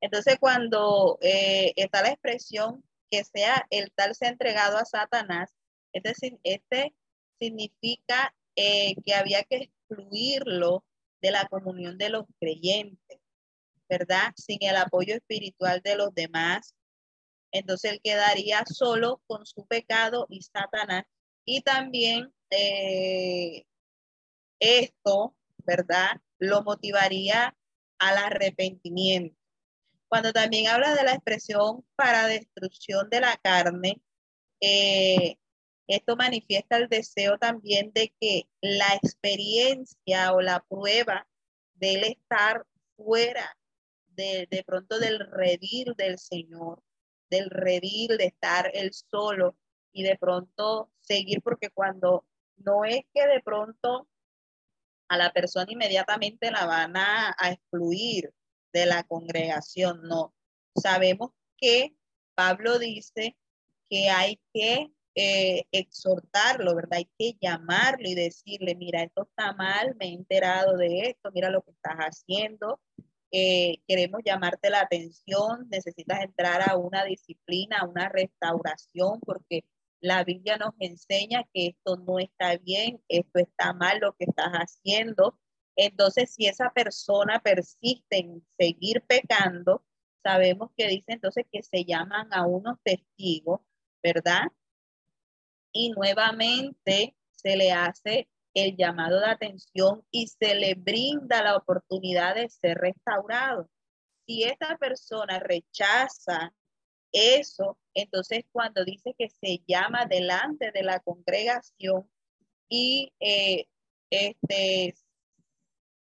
Entonces, 0.00 0.38
cuando 0.38 1.18
eh, 1.20 1.72
está 1.76 2.02
la 2.02 2.10
expresión 2.10 2.84
que 3.10 3.24
sea 3.24 3.66
el 3.70 3.92
tal 3.92 4.14
sea 4.14 4.28
entregado 4.28 4.76
a 4.76 4.84
Satanás, 4.84 5.54
es 5.92 6.02
decir, 6.02 6.38
este 6.42 6.94
significa 7.38 8.34
eh, 8.56 8.94
que 9.04 9.14
había 9.14 9.44
que 9.44 9.70
excluirlo 9.88 10.84
de 11.20 11.30
la 11.30 11.46
comunión 11.46 11.96
de 11.98 12.10
los 12.10 12.24
creyentes, 12.38 13.18
¿verdad? 13.88 14.32
Sin 14.36 14.58
el 14.62 14.76
apoyo 14.76 15.14
espiritual 15.14 15.80
de 15.82 15.96
los 15.96 16.14
demás. 16.14 16.74
Entonces 17.54 17.92
él 17.92 18.00
quedaría 18.02 18.64
solo 18.66 19.22
con 19.28 19.46
su 19.46 19.64
pecado 19.66 20.26
y 20.28 20.42
Satanás. 20.42 21.04
Y 21.44 21.62
también 21.62 22.34
eh, 22.50 23.64
esto, 24.58 25.36
¿verdad? 25.58 26.20
Lo 26.40 26.64
motivaría 26.64 27.56
al 28.00 28.18
arrepentimiento. 28.18 29.36
Cuando 30.08 30.32
también 30.32 30.66
habla 30.66 30.96
de 30.96 31.04
la 31.04 31.12
expresión 31.12 31.86
para 31.94 32.26
destrucción 32.26 33.08
de 33.08 33.20
la 33.20 33.36
carne, 33.36 34.02
eh, 34.60 35.36
esto 35.86 36.16
manifiesta 36.16 36.76
el 36.76 36.88
deseo 36.88 37.38
también 37.38 37.92
de 37.92 38.12
que 38.20 38.48
la 38.62 38.94
experiencia 39.00 40.32
o 40.32 40.40
la 40.40 40.64
prueba 40.68 41.28
del 41.74 42.02
estar 42.02 42.66
fuera 42.96 43.56
de, 44.08 44.48
de 44.50 44.64
pronto 44.64 44.98
del 44.98 45.20
redil 45.30 45.94
del 45.96 46.18
Señor, 46.18 46.82
del 47.30 47.50
redil 47.50 48.16
de 48.18 48.26
estar 48.26 48.70
él 48.74 48.92
solo 48.92 49.56
y 49.92 50.02
de 50.02 50.16
pronto 50.18 50.90
seguir, 51.00 51.42
porque 51.42 51.70
cuando 51.70 52.26
no 52.56 52.84
es 52.84 53.02
que 53.12 53.26
de 53.26 53.40
pronto 53.42 54.08
a 55.08 55.16
la 55.16 55.32
persona 55.32 55.70
inmediatamente 55.70 56.50
la 56.50 56.66
van 56.66 56.96
a, 56.96 57.36
excluir 57.50 58.32
de 58.72 58.86
la 58.86 59.04
congregación, 59.04 60.02
no. 60.02 60.34
Sabemos 60.74 61.30
que 61.56 61.94
Pablo 62.34 62.78
dice 62.78 63.36
que 63.88 64.10
hay 64.10 64.40
que 64.52 64.90
eh, 65.14 65.64
exhortarlo, 65.70 66.74
¿verdad? 66.74 66.98
Hay 66.98 67.10
que 67.16 67.36
llamarlo 67.40 68.08
y 68.08 68.14
decirle, 68.14 68.74
mira, 68.74 69.02
esto 69.02 69.28
está 69.28 69.52
mal, 69.52 69.94
me 69.96 70.06
he 70.06 70.14
enterado 70.14 70.76
de 70.76 71.10
esto, 71.10 71.30
mira 71.32 71.50
lo 71.50 71.62
que 71.62 71.70
estás 71.70 71.96
haciendo, 71.98 72.80
eh, 73.34 73.82
queremos 73.88 74.20
llamarte 74.24 74.70
la 74.70 74.80
atención, 74.80 75.68
necesitas 75.70 76.22
entrar 76.22 76.62
a 76.68 76.76
una 76.76 77.04
disciplina, 77.04 77.78
a 77.80 77.86
una 77.86 78.08
restauración, 78.08 79.20
porque 79.20 79.64
la 80.00 80.24
Biblia 80.24 80.56
nos 80.56 80.74
enseña 80.78 81.44
que 81.52 81.68
esto 81.68 81.96
no 81.96 82.18
está 82.18 82.56
bien, 82.58 83.02
esto 83.08 83.40
está 83.40 83.72
mal 83.72 83.98
lo 84.00 84.14
que 84.14 84.26
estás 84.26 84.52
haciendo. 84.52 85.38
Entonces, 85.76 86.32
si 86.34 86.46
esa 86.46 86.70
persona 86.70 87.40
persiste 87.40 88.18
en 88.18 88.46
seguir 88.58 89.02
pecando, 89.02 89.84
sabemos 90.22 90.70
que 90.76 90.88
dice 90.88 91.14
entonces 91.14 91.46
que 91.50 91.62
se 91.62 91.84
llaman 91.84 92.28
a 92.32 92.46
unos 92.46 92.78
testigos, 92.84 93.60
¿verdad? 94.02 94.44
y 95.74 95.90
nuevamente 95.90 97.14
se 97.32 97.56
le 97.56 97.72
hace 97.72 98.28
el 98.54 98.76
llamado 98.76 99.20
de 99.20 99.26
atención 99.26 100.04
y 100.10 100.28
se 100.28 100.54
le 100.54 100.74
brinda 100.74 101.42
la 101.42 101.56
oportunidad 101.56 102.36
de 102.36 102.48
ser 102.48 102.78
restaurado. 102.78 103.68
Si 104.26 104.44
esta 104.44 104.78
persona 104.78 105.40
rechaza 105.40 106.54
eso, 107.12 107.78
entonces 107.94 108.44
cuando 108.50 108.84
dice 108.84 109.14
que 109.18 109.28
se 109.28 109.62
llama 109.66 110.06
delante 110.06 110.70
de 110.72 110.82
la 110.82 111.00
congregación 111.00 112.08
y 112.68 113.12
eh, 113.20 113.66
este, 114.10 114.94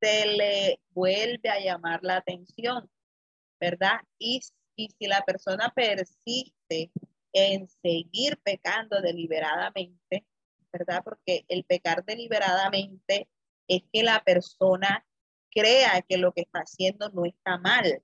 se 0.01 0.27
le 0.27 0.81
vuelve 0.91 1.49
a 1.49 1.61
llamar 1.61 2.01
la 2.03 2.17
atención, 2.17 2.91
¿verdad? 3.61 4.01
Y, 4.19 4.41
y 4.77 4.89
si 4.99 5.07
la 5.07 5.23
persona 5.23 5.73
persiste 5.75 6.91
en 7.33 7.69
seguir 7.83 8.39
pecando 8.43 9.01
deliberadamente, 9.01 10.25
¿verdad? 10.75 11.03
Porque 11.05 11.45
el 11.49 11.65
pecar 11.65 12.05
deliberadamente 12.05 13.29
es 13.69 13.83
que 13.93 14.03
la 14.03 14.23
persona 14.25 15.07
crea 15.53 16.03
que 16.03 16.19
lo 16.19 16.33
que 16.33 16.43
está 16.43 16.61
haciendo 16.61 17.11
no 17.11 17.25
está 17.25 17.59
mal, 17.59 18.03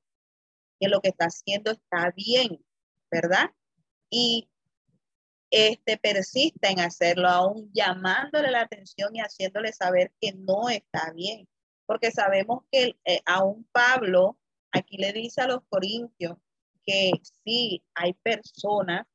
que 0.79 0.89
lo 0.89 1.01
que 1.01 1.09
está 1.09 1.27
haciendo 1.27 1.73
está 1.73 2.13
bien, 2.15 2.65
¿verdad? 3.11 3.51
Y 4.09 4.49
este 5.51 5.99
persiste 5.99 6.69
en 6.69 6.79
hacerlo, 6.79 7.29
aún 7.29 7.71
llamándole 7.73 8.53
la 8.53 8.63
atención 8.63 9.17
y 9.17 9.19
haciéndole 9.19 9.73
saber 9.73 10.13
que 10.21 10.33
no 10.33 10.69
está 10.69 11.13
bien. 11.13 11.49
Porque 11.87 12.13
sabemos 12.13 12.63
que 12.71 12.97
eh, 13.05 13.21
aún 13.27 13.69
Pablo 13.73 14.39
aquí 14.71 14.97
le 14.97 15.13
dice 15.13 15.41
a 15.41 15.49
los 15.49 15.63
corintios 15.69 16.39
que 16.85 17.11
sí 17.45 17.83
hay 17.95 18.13
personas 18.13 19.09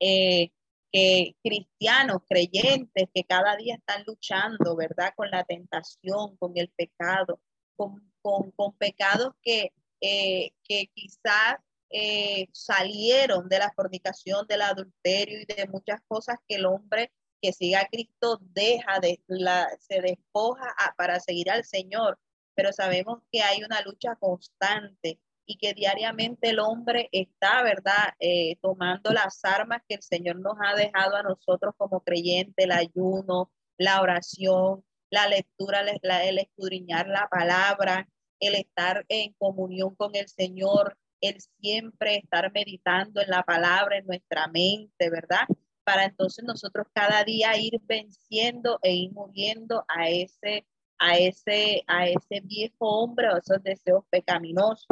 eh, 0.00 0.52
que 0.92 1.36
cristianos, 1.42 2.18
creyentes, 2.28 3.08
que 3.14 3.24
cada 3.24 3.56
día 3.56 3.76
están 3.76 4.04
luchando, 4.06 4.76
¿verdad? 4.76 5.12
Con 5.16 5.30
la 5.30 5.44
tentación, 5.44 6.36
con 6.36 6.52
el 6.56 6.68
pecado, 6.68 7.40
con, 7.76 8.12
con, 8.20 8.76
pecados 8.76 9.32
que, 9.42 9.72
eh, 10.00 10.52
que 10.62 10.90
quizás 10.94 11.56
eh, 11.90 12.48
salieron 12.52 13.48
de 13.48 13.58
la 13.58 13.72
fornicación, 13.72 14.46
del 14.46 14.62
adulterio 14.62 15.40
y 15.40 15.44
de 15.46 15.66
muchas 15.68 16.00
cosas 16.06 16.36
que 16.46 16.56
el 16.56 16.66
hombre 16.66 17.10
que 17.40 17.52
siga 17.52 17.80
a 17.80 17.88
Cristo 17.88 18.38
deja 18.40 19.00
de 19.00 19.20
la, 19.26 19.68
se 19.80 20.00
despoja 20.00 20.74
para 20.96 21.18
seguir 21.20 21.50
al 21.50 21.64
Señor. 21.64 22.18
Pero 22.54 22.72
sabemos 22.72 23.22
que 23.32 23.42
hay 23.42 23.64
una 23.64 23.80
lucha 23.82 24.14
constante 24.16 25.18
y 25.52 25.56
que 25.56 25.74
diariamente 25.74 26.48
el 26.48 26.60
hombre 26.60 27.10
está, 27.12 27.62
¿verdad?, 27.62 28.14
eh, 28.18 28.56
tomando 28.62 29.12
las 29.12 29.44
armas 29.44 29.82
que 29.86 29.96
el 29.96 30.02
Señor 30.02 30.36
nos 30.36 30.54
ha 30.64 30.74
dejado 30.74 31.16
a 31.16 31.22
nosotros 31.22 31.74
como 31.76 32.00
creyentes, 32.00 32.54
el 32.56 32.72
ayuno, 32.72 33.52
la 33.76 34.00
oración, 34.00 34.82
la 35.10 35.28
lectura, 35.28 35.82
el 35.82 36.38
escudriñar 36.38 37.06
la 37.06 37.28
palabra, 37.30 38.08
el 38.40 38.54
estar 38.54 39.04
en 39.10 39.34
comunión 39.34 39.94
con 39.94 40.16
el 40.16 40.26
Señor, 40.26 40.96
el 41.20 41.38
siempre 41.60 42.16
estar 42.16 42.50
meditando 42.50 43.20
en 43.20 43.28
la 43.28 43.42
palabra 43.42 43.98
en 43.98 44.06
nuestra 44.06 44.46
mente, 44.48 45.10
¿verdad? 45.10 45.46
Para 45.84 46.06
entonces 46.06 46.44
nosotros 46.44 46.86
cada 46.94 47.24
día 47.24 47.58
ir 47.58 47.78
venciendo 47.82 48.78
e 48.82 48.94
ir 48.94 49.12
muriendo 49.12 49.84
a 49.86 50.08
ese, 50.08 50.66
a 50.98 51.18
ese, 51.18 51.84
a 51.86 52.06
ese 52.08 52.40
viejo 52.40 53.02
hombre 53.02 53.28
o 53.28 53.36
esos 53.36 53.62
deseos 53.62 54.04
pecaminosos 54.08 54.86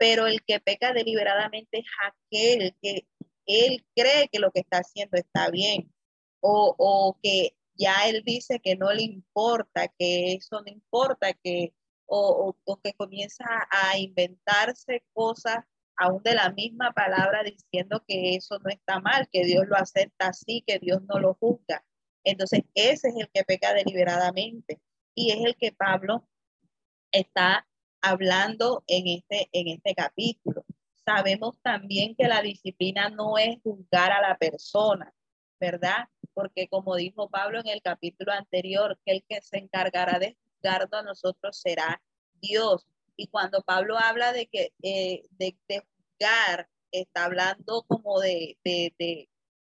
pero 0.00 0.26
el 0.26 0.42
que 0.42 0.60
peca 0.60 0.94
deliberadamente 0.94 1.80
es 1.80 1.86
aquel 2.02 2.74
que 2.80 3.06
él 3.44 3.84
cree 3.94 4.30
que 4.32 4.38
lo 4.38 4.50
que 4.50 4.60
está 4.60 4.78
haciendo 4.78 5.18
está 5.18 5.50
bien 5.50 5.92
o, 6.40 6.74
o 6.78 7.18
que 7.22 7.54
ya 7.74 8.08
él 8.08 8.22
dice 8.24 8.60
que 8.60 8.76
no 8.76 8.90
le 8.94 9.02
importa, 9.02 9.88
que 9.98 10.32
eso 10.32 10.62
no 10.62 10.72
importa, 10.72 11.34
que 11.34 11.74
o, 12.06 12.54
o, 12.64 12.80
que 12.80 12.94
comienza 12.94 13.44
a 13.70 13.98
inventarse 13.98 15.04
cosas 15.12 15.58
aún 15.96 16.22
de 16.22 16.34
la 16.34 16.50
misma 16.50 16.92
palabra 16.92 17.42
diciendo 17.42 18.02
que 18.08 18.36
eso 18.36 18.58
no 18.58 18.70
está 18.70 19.00
mal, 19.00 19.28
que 19.30 19.44
Dios 19.44 19.66
lo 19.68 19.76
acepta 19.76 20.28
así, 20.28 20.64
que 20.66 20.78
Dios 20.78 21.02
no 21.02 21.20
lo 21.20 21.34
juzga. 21.34 21.84
Entonces, 22.24 22.62
ese 22.74 23.08
es 23.08 23.16
el 23.16 23.30
que 23.32 23.44
peca 23.44 23.74
deliberadamente 23.74 24.80
y 25.14 25.32
es 25.32 25.44
el 25.44 25.56
que 25.56 25.72
Pablo 25.72 26.26
está 27.12 27.66
hablando 28.00 28.82
en 28.86 29.06
este, 29.08 29.48
en 29.52 29.68
este 29.68 29.94
capítulo. 29.94 30.64
Sabemos 31.04 31.56
también 31.62 32.14
que 32.14 32.28
la 32.28 32.42
disciplina 32.42 33.08
no 33.08 33.38
es 33.38 33.58
juzgar 33.62 34.12
a 34.12 34.20
la 34.20 34.36
persona, 34.38 35.12
¿verdad? 35.58 36.08
Porque 36.34 36.68
como 36.68 36.96
dijo 36.96 37.28
Pablo 37.28 37.60
en 37.60 37.68
el 37.68 37.82
capítulo 37.82 38.32
anterior, 38.32 38.98
que 39.04 39.12
el 39.12 39.24
que 39.28 39.40
se 39.42 39.58
encargará 39.58 40.18
de 40.18 40.36
juzgarnos 40.44 40.92
a 40.92 41.02
nosotros 41.02 41.60
será 41.60 42.00
Dios. 42.40 42.86
Y 43.16 43.26
cuando 43.28 43.62
Pablo 43.62 43.98
habla 43.98 44.32
de 44.32 44.46
que 44.46 44.72
eh, 44.82 45.24
de, 45.32 45.56
juzgar, 45.68 46.68
está 46.92 47.24
hablando 47.24 47.84
como 47.86 48.20
de, 48.20 48.56
de, 48.64 48.94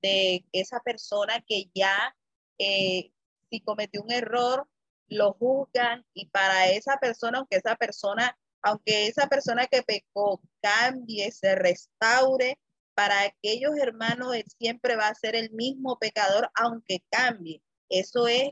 de, 0.02 0.46
esa 0.52 0.80
persona 0.82 1.44
que 1.46 1.70
ya, 1.74 2.16
eh, 2.58 3.12
si 3.50 3.62
cometió 3.62 4.02
un 4.02 4.12
error, 4.12 4.68
lo 5.10 5.34
juzgan 5.34 6.06
y 6.14 6.28
para 6.28 6.68
esa 6.70 6.98
persona, 6.98 7.40
aunque 7.40 7.58
esa 7.58 7.76
persona, 7.76 8.38
aunque 8.62 9.08
esa 9.08 9.28
persona 9.28 9.68
que 9.68 9.84
pecó 9.84 10.42
cambie, 10.62 11.32
se 11.32 11.56
restaure, 11.56 12.58
para 12.98 13.22
aquellos 13.22 13.78
hermanos 13.78 14.34
él 14.34 14.46
siempre 14.58 14.96
va 14.96 15.08
a 15.08 15.14
ser 15.14 15.36
el 15.36 15.52
mismo 15.52 16.00
pecador 16.00 16.50
aunque 16.56 17.04
cambie. 17.12 17.62
Eso 17.90 18.28
es 18.28 18.50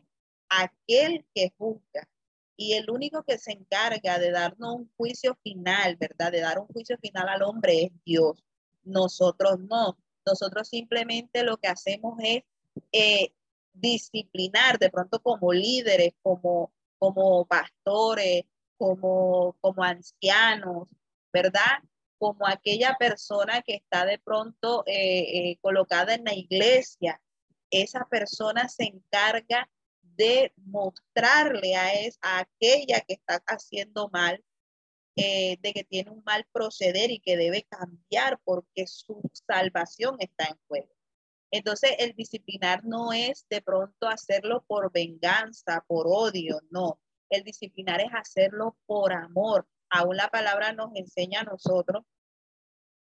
aquel 0.49 1.25
que 1.33 1.51
juzga. 1.57 2.07
Y 2.55 2.73
el 2.73 2.89
único 2.91 3.23
que 3.23 3.39
se 3.39 3.53
encarga 3.53 4.19
de 4.19 4.29
darnos 4.29 4.75
un 4.75 4.91
juicio 4.97 5.35
final, 5.43 5.97
¿verdad? 5.97 6.31
De 6.31 6.41
dar 6.41 6.59
un 6.59 6.67
juicio 6.67 6.95
final 6.99 7.27
al 7.27 7.41
hombre 7.41 7.85
es 7.85 7.91
Dios. 8.05 8.43
Nosotros 8.83 9.59
no. 9.59 9.97
Nosotros 10.25 10.69
simplemente 10.69 11.43
lo 11.43 11.57
que 11.57 11.67
hacemos 11.67 12.15
es 12.23 12.43
eh, 12.91 13.33
disciplinar 13.75 14.79
de 14.79 14.89
pronto 14.89 15.21
como 15.21 15.53
líderes, 15.53 16.13
como, 16.21 16.71
como 16.97 17.45
pastores, 17.45 18.43
como, 18.77 19.55
como 19.61 19.83
ancianos, 19.83 20.87
¿verdad? 21.31 21.83
Como 22.17 22.47
aquella 22.47 22.95
persona 22.97 23.61
que 23.61 23.75
está 23.75 24.05
de 24.05 24.19
pronto 24.19 24.83
eh, 24.87 25.51
eh, 25.51 25.57
colocada 25.61 26.15
en 26.15 26.23
la 26.23 26.33
iglesia 26.33 27.21
esa 27.81 28.05
persona 28.09 28.67
se 28.69 28.85
encarga 28.85 29.69
de 30.01 30.53
mostrarle 30.57 31.75
a, 31.75 31.93
es, 31.93 32.17
a 32.21 32.39
aquella 32.39 33.01
que 33.01 33.13
está 33.13 33.43
haciendo 33.47 34.09
mal, 34.09 34.43
eh, 35.17 35.57
de 35.61 35.73
que 35.73 35.83
tiene 35.83 36.11
un 36.11 36.23
mal 36.25 36.45
proceder 36.51 37.11
y 37.11 37.19
que 37.19 37.37
debe 37.37 37.63
cambiar 37.63 38.39
porque 38.43 38.87
su 38.87 39.21
salvación 39.47 40.15
está 40.19 40.45
en 40.45 40.57
juego. 40.67 40.94
Entonces, 41.55 41.91
el 41.99 42.13
disciplinar 42.15 42.83
no 42.83 43.13
es 43.13 43.45
de 43.49 43.61
pronto 43.61 44.09
hacerlo 44.09 44.65
por 44.67 44.91
venganza, 44.91 45.85
por 45.87 46.05
odio, 46.05 46.59
no. 46.69 46.99
El 47.29 47.43
disciplinar 47.43 48.01
es 48.01 48.09
hacerlo 48.13 48.75
por 48.85 49.13
amor. 49.13 49.65
Aún 49.89 50.17
la 50.17 50.27
palabra 50.27 50.73
nos 50.73 50.93
enseña 50.95 51.39
a 51.39 51.43
nosotros 51.45 52.03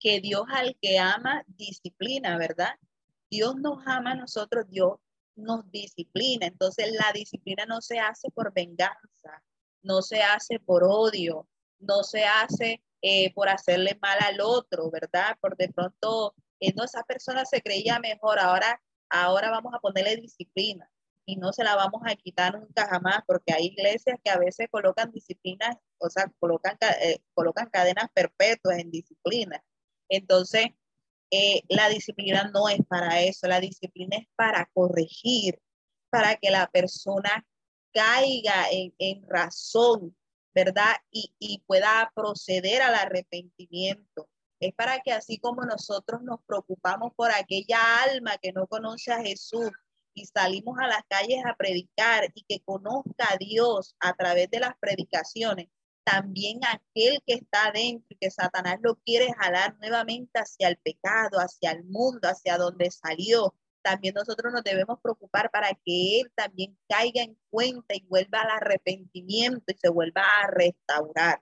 que 0.01 0.19
Dios 0.19 0.43
al 0.49 0.75
que 0.81 0.99
ama 0.99 1.45
disciplina, 1.47 2.37
¿verdad? 2.37 2.75
Dios 3.29 3.55
nos 3.55 3.87
ama 3.87 4.11
a 4.11 4.15
nosotros, 4.15 4.65
Dios 4.69 4.99
nos 5.37 5.71
disciplina. 5.71 6.47
Entonces 6.47 6.91
la 6.91 7.13
disciplina 7.13 7.65
no 7.65 7.79
se 7.79 7.99
hace 7.99 8.29
por 8.31 8.51
venganza, 8.53 9.43
no 9.81 10.01
se 10.01 10.23
hace 10.23 10.59
por 10.59 10.83
odio, 10.83 11.47
no 11.79 12.03
se 12.03 12.25
hace 12.25 12.83
eh, 13.01 13.33
por 13.33 13.47
hacerle 13.47 13.97
mal 14.01 14.17
al 14.19 14.41
otro, 14.41 14.91
¿verdad? 14.91 15.37
Por 15.39 15.55
de 15.55 15.69
pronto, 15.69 16.35
eh, 16.61 16.73
no, 16.75 16.85
esa 16.85 17.03
persona 17.03 17.45
se 17.45 17.61
creía 17.61 17.99
mejor, 17.99 18.39
ahora, 18.39 18.81
ahora 19.09 19.51
vamos 19.51 19.73
a 19.73 19.79
ponerle 19.79 20.15
disciplina 20.15 20.89
y 21.25 21.35
no 21.37 21.53
se 21.53 21.63
la 21.63 21.75
vamos 21.75 22.01
a 22.05 22.15
quitar 22.15 22.59
nunca 22.59 22.87
jamás, 22.87 23.19
porque 23.27 23.53
hay 23.53 23.67
iglesias 23.67 24.17
que 24.23 24.31
a 24.31 24.37
veces 24.37 24.67
colocan 24.71 25.11
disciplinas, 25.11 25.77
o 25.99 26.09
sea, 26.09 26.31
colocan, 26.39 26.77
eh, 27.01 27.19
colocan 27.33 27.69
cadenas 27.69 28.09
perpetuas 28.13 28.79
en 28.79 28.91
disciplina. 28.91 29.63
Entonces, 30.09 30.67
eh, 31.31 31.61
la 31.69 31.89
disciplina 31.89 32.51
no 32.53 32.67
es 32.69 32.79
para 32.87 33.21
eso, 33.21 33.47
la 33.47 33.59
disciplina 33.61 34.17
es 34.17 34.27
para 34.35 34.69
corregir, 34.73 35.59
para 36.09 36.35
que 36.35 36.51
la 36.51 36.67
persona 36.69 37.45
caiga 37.93 38.65
en, 38.69 39.25
razón, 39.27 40.15
¿verdad? 40.53 40.95
Y, 41.11 41.63
pueda 41.65 42.11
proceder 42.15 42.81
al 42.81 42.95
arrepentimiento. 42.95 44.27
Es 44.61 44.75
para 44.75 44.99
que 44.99 45.11
así 45.11 45.39
como 45.39 45.63
nosotros 45.63 46.21
nos 46.21 46.39
preocupamos 46.45 47.13
por 47.15 47.31
aquella 47.31 48.03
alma 48.03 48.37
que 48.37 48.53
no 48.53 48.67
conoce 48.67 49.11
a 49.11 49.23
Jesús 49.23 49.71
y 50.13 50.27
salimos 50.27 50.77
a 50.79 50.87
las 50.87 51.01
calles 51.09 51.43
a 51.43 51.55
predicar 51.55 52.29
y 52.35 52.43
que 52.47 52.63
conozca 52.63 53.25
a 53.31 53.37
Dios 53.37 53.95
a 53.99 54.13
través 54.13 54.51
de 54.51 54.59
las 54.59 54.77
predicaciones, 54.79 55.67
también 56.03 56.59
aquel 56.63 57.17
que 57.25 57.33
está 57.33 57.71
dentro 57.73 58.05
y 58.09 58.17
que 58.17 58.29
Satanás 58.29 58.77
lo 58.83 58.97
quiere 58.97 59.33
jalar 59.33 59.75
nuevamente 59.79 60.39
hacia 60.39 60.67
el 60.67 60.77
pecado, 60.77 61.39
hacia 61.39 61.71
el 61.71 61.83
mundo, 61.85 62.27
hacia 62.27 62.59
donde 62.59 62.91
salió. 62.91 63.55
También 63.81 64.13
nosotros 64.13 64.53
nos 64.53 64.63
debemos 64.63 64.99
preocupar 65.01 65.49
para 65.49 65.69
que 65.69 66.19
él 66.19 66.31
también 66.35 66.77
caiga 66.87 67.23
en 67.23 67.35
cuenta 67.49 67.95
y 67.95 68.05
vuelva 68.05 68.41
al 68.41 68.51
arrepentimiento 68.51 69.73
y 69.73 69.77
se 69.79 69.89
vuelva 69.89 70.21
a 70.21 70.51
restaurar, 70.51 71.41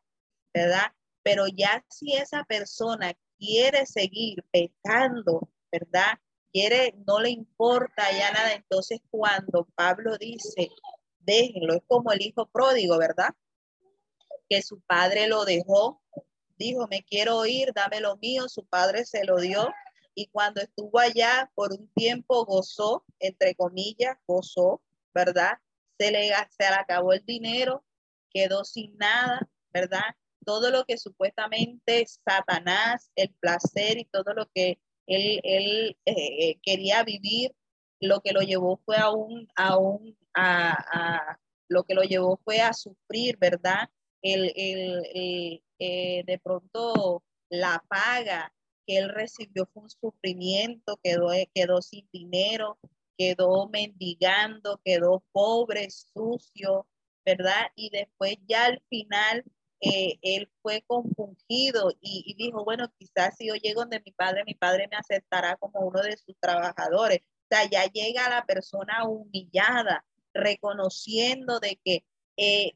¿verdad? 0.54 0.94
Pero 1.30 1.48
ya 1.48 1.86
si 1.90 2.14
esa 2.14 2.44
persona 2.44 3.14
quiere 3.38 3.86
seguir 3.86 4.44
pecando, 4.52 5.50
¿verdad? 5.72 6.18
Quiere, 6.52 6.96
no 7.06 7.20
le 7.20 7.30
importa 7.30 8.12
ya 8.12 8.32
nada. 8.32 8.54
Entonces 8.54 9.00
cuando 9.12 9.68
Pablo 9.76 10.18
dice, 10.18 10.70
déjenlo, 11.20 11.76
es 11.76 11.84
como 11.88 12.12
el 12.12 12.22
hijo 12.22 12.48
pródigo, 12.48 12.98
¿verdad? 12.98 13.30
que 14.50 14.62
su 14.64 14.82
padre 14.82 15.28
lo 15.28 15.46
dejó, 15.46 16.02
dijo, 16.58 16.88
me 16.90 17.04
quiero 17.04 17.46
ir, 17.46 17.72
dame 17.74 18.02
lo 18.02 18.18
mío, 18.18 18.50
su 18.50 18.66
padre 18.66 19.06
se 19.06 19.24
lo 19.24 19.38
dio 19.38 19.70
y 20.16 20.28
cuando 20.28 20.60
estuvo 20.60 21.00
allá 21.00 21.50
por 21.54 21.72
un 21.72 21.88
tiempo 21.94 22.46
gozó, 22.46 23.06
entre 23.20 23.56
comillas, 23.56 24.18
gozó, 24.28 24.82
¿verdad? 25.14 25.60
Se 25.98 26.12
le, 26.12 26.30
se 26.50 26.64
le 26.64 26.76
acabó 26.76 27.14
el 27.14 27.24
dinero, 27.26 27.86
quedó 28.32 28.66
sin 28.66 28.98
nada, 28.98 29.48
¿verdad? 29.72 30.16
Todo 30.46 30.72
lo 30.72 30.86
que 30.86 30.98
supuestamente 30.98 32.06
Satanás, 32.08 33.12
el 33.16 33.34
placer 33.40 33.98
y 33.98 34.06
todo 34.06 34.34
lo 34.34 34.48
que 34.54 34.80
él, 35.08 35.40
él 35.44 35.98
eh, 36.06 36.60
quería 36.62 37.04
vivir, 37.04 37.54
lo 38.00 38.22
que 38.22 38.32
lo 38.32 38.42
llevó 38.42 38.78
fue 38.86 38.98
a 38.98 39.12
un, 39.12 39.48
a 39.56 39.78
un, 39.78 40.18
a, 40.34 40.72
a, 40.72 41.40
lo 41.68 41.84
que 41.84 41.94
lo 41.94 42.04
llevó 42.04 42.40
fue 42.44 42.62
a 42.62 42.74
sufrir, 42.74 43.38
¿verdad? 43.38 43.90
el, 44.22 44.52
el, 44.56 45.64
eh, 45.80 46.24
de 46.26 46.40
pronto 46.40 47.24
la 47.50 47.84
paga 47.88 48.54
que 48.86 48.98
él 48.98 49.10
recibió 49.10 49.68
fue 49.74 49.84
un 49.84 49.90
sufrimiento, 49.90 51.00
quedó, 51.04 51.30
quedó 51.54 51.82
sin 51.82 52.08
dinero, 52.12 52.78
quedó 53.18 53.70
mendigando, 53.70 54.80
quedó 54.84 55.24
pobre, 55.32 55.90
sucio, 55.92 56.88
¿verdad? 57.26 57.68
Y 57.76 57.90
después 57.92 58.38
ya 58.48 58.66
al 58.66 58.82
final 58.90 59.44
eh, 59.82 60.20
él 60.22 60.52
fue 60.62 60.84
compungido 60.88 61.92
y, 62.02 62.36
dijo, 62.38 62.64
bueno, 62.66 62.92
quizás 62.98 63.38
si 63.38 63.48
yo 63.48 63.56
llego 63.56 63.82
donde 63.82 64.02
mi 64.06 64.12
padre, 64.12 64.44
mi 64.46 64.56
padre 64.56 64.88
me 64.90 64.98
aceptará 64.98 65.56
como 65.58 65.80
uno 65.82 66.02
de 66.02 66.18
sus 66.18 66.36
trabajadores. 66.40 67.20
O 67.22 67.56
sea, 67.56 67.70
ya 67.70 67.86
llega 67.86 68.30
la 68.30 68.46
persona 68.46 69.08
humillada, 69.08 70.06
reconociendo 70.34 71.60
de 71.60 71.80
que 71.84 72.04
eh, 72.38 72.74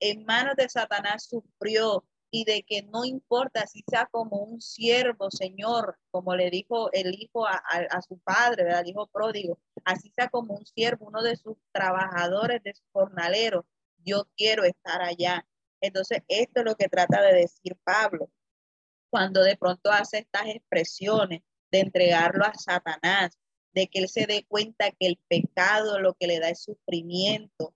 en 0.00 0.24
manos 0.24 0.56
de 0.56 0.68
Satanás 0.68 1.26
sufrió 1.28 2.04
y 2.30 2.44
de 2.44 2.64
que 2.64 2.82
no 2.82 3.04
importa 3.04 3.64
si 3.66 3.84
sea 3.88 4.06
como 4.10 4.38
un 4.38 4.60
siervo, 4.60 5.30
Señor, 5.30 5.98
como 6.10 6.34
le 6.34 6.50
dijo 6.50 6.90
el 6.92 7.14
hijo 7.14 7.46
a, 7.46 7.62
su 8.02 8.18
padre, 8.18 8.72
el 8.76 8.88
hijo 8.88 9.06
pródigo, 9.06 9.60
así 9.84 10.12
sea 10.16 10.28
como 10.28 10.54
un 10.54 10.66
siervo, 10.66 11.06
uno 11.06 11.22
de 11.22 11.36
sus 11.36 11.56
trabajadores, 11.70 12.60
de 12.64 12.74
su 12.74 12.82
jornalero, 12.92 13.64
yo 14.04 14.24
quiero 14.36 14.64
estar 14.64 15.00
allá. 15.00 15.46
Entonces, 15.86 16.22
esto 16.28 16.60
es 16.60 16.64
lo 16.64 16.76
que 16.76 16.88
trata 16.88 17.20
de 17.22 17.34
decir 17.34 17.76
Pablo 17.84 18.30
cuando 19.10 19.42
de 19.42 19.56
pronto 19.56 19.92
hace 19.92 20.18
estas 20.18 20.46
expresiones 20.46 21.42
de 21.70 21.80
entregarlo 21.80 22.44
a 22.44 22.54
Satanás, 22.54 23.38
de 23.72 23.86
que 23.88 24.00
él 24.00 24.08
se 24.08 24.26
dé 24.26 24.44
cuenta 24.48 24.90
que 24.90 25.06
el 25.06 25.20
pecado 25.28 26.00
lo 26.00 26.14
que 26.14 26.26
le 26.26 26.40
da 26.40 26.48
es 26.48 26.62
sufrimiento, 26.64 27.74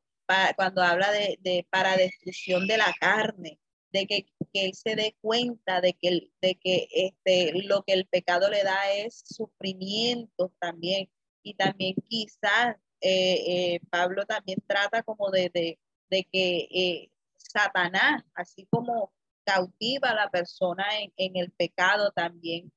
cuando 0.56 0.82
habla 0.82 1.10
de, 1.12 1.66
para 1.70 1.96
destrucción 1.96 2.66
de 2.66 2.78
la 2.78 2.92
carne, 3.00 3.58
de 3.92 4.06
que, 4.06 4.26
él 4.52 4.74
se 4.74 4.96
dé 4.96 5.16
cuenta 5.20 5.80
de 5.80 5.92
que, 5.92 6.30
de 6.40 6.54
que 6.56 6.88
este, 6.92 7.52
lo 7.62 7.82
que 7.84 7.92
el 7.92 8.06
pecado 8.06 8.50
le 8.50 8.62
da 8.64 8.90
es 8.92 9.22
sufrimiento 9.24 10.52
también. 10.58 11.08
Y 11.42 11.54
también 11.54 11.94
quizás 12.08 12.76
eh, 13.00 13.74
eh, 13.76 13.80
Pablo 13.90 14.26
también 14.26 14.58
trata 14.66 15.02
como 15.02 15.30
de, 15.30 15.78
de, 16.10 16.24
que 16.24 16.68
eh, 16.70 17.10
Satanás, 17.48 18.22
así 18.34 18.66
como 18.70 19.12
cautiva 19.44 20.10
a 20.10 20.14
la 20.14 20.30
persona 20.30 20.84
en, 21.16 21.36
el 21.36 21.50
pecado, 21.52 22.12
también 22.12 22.70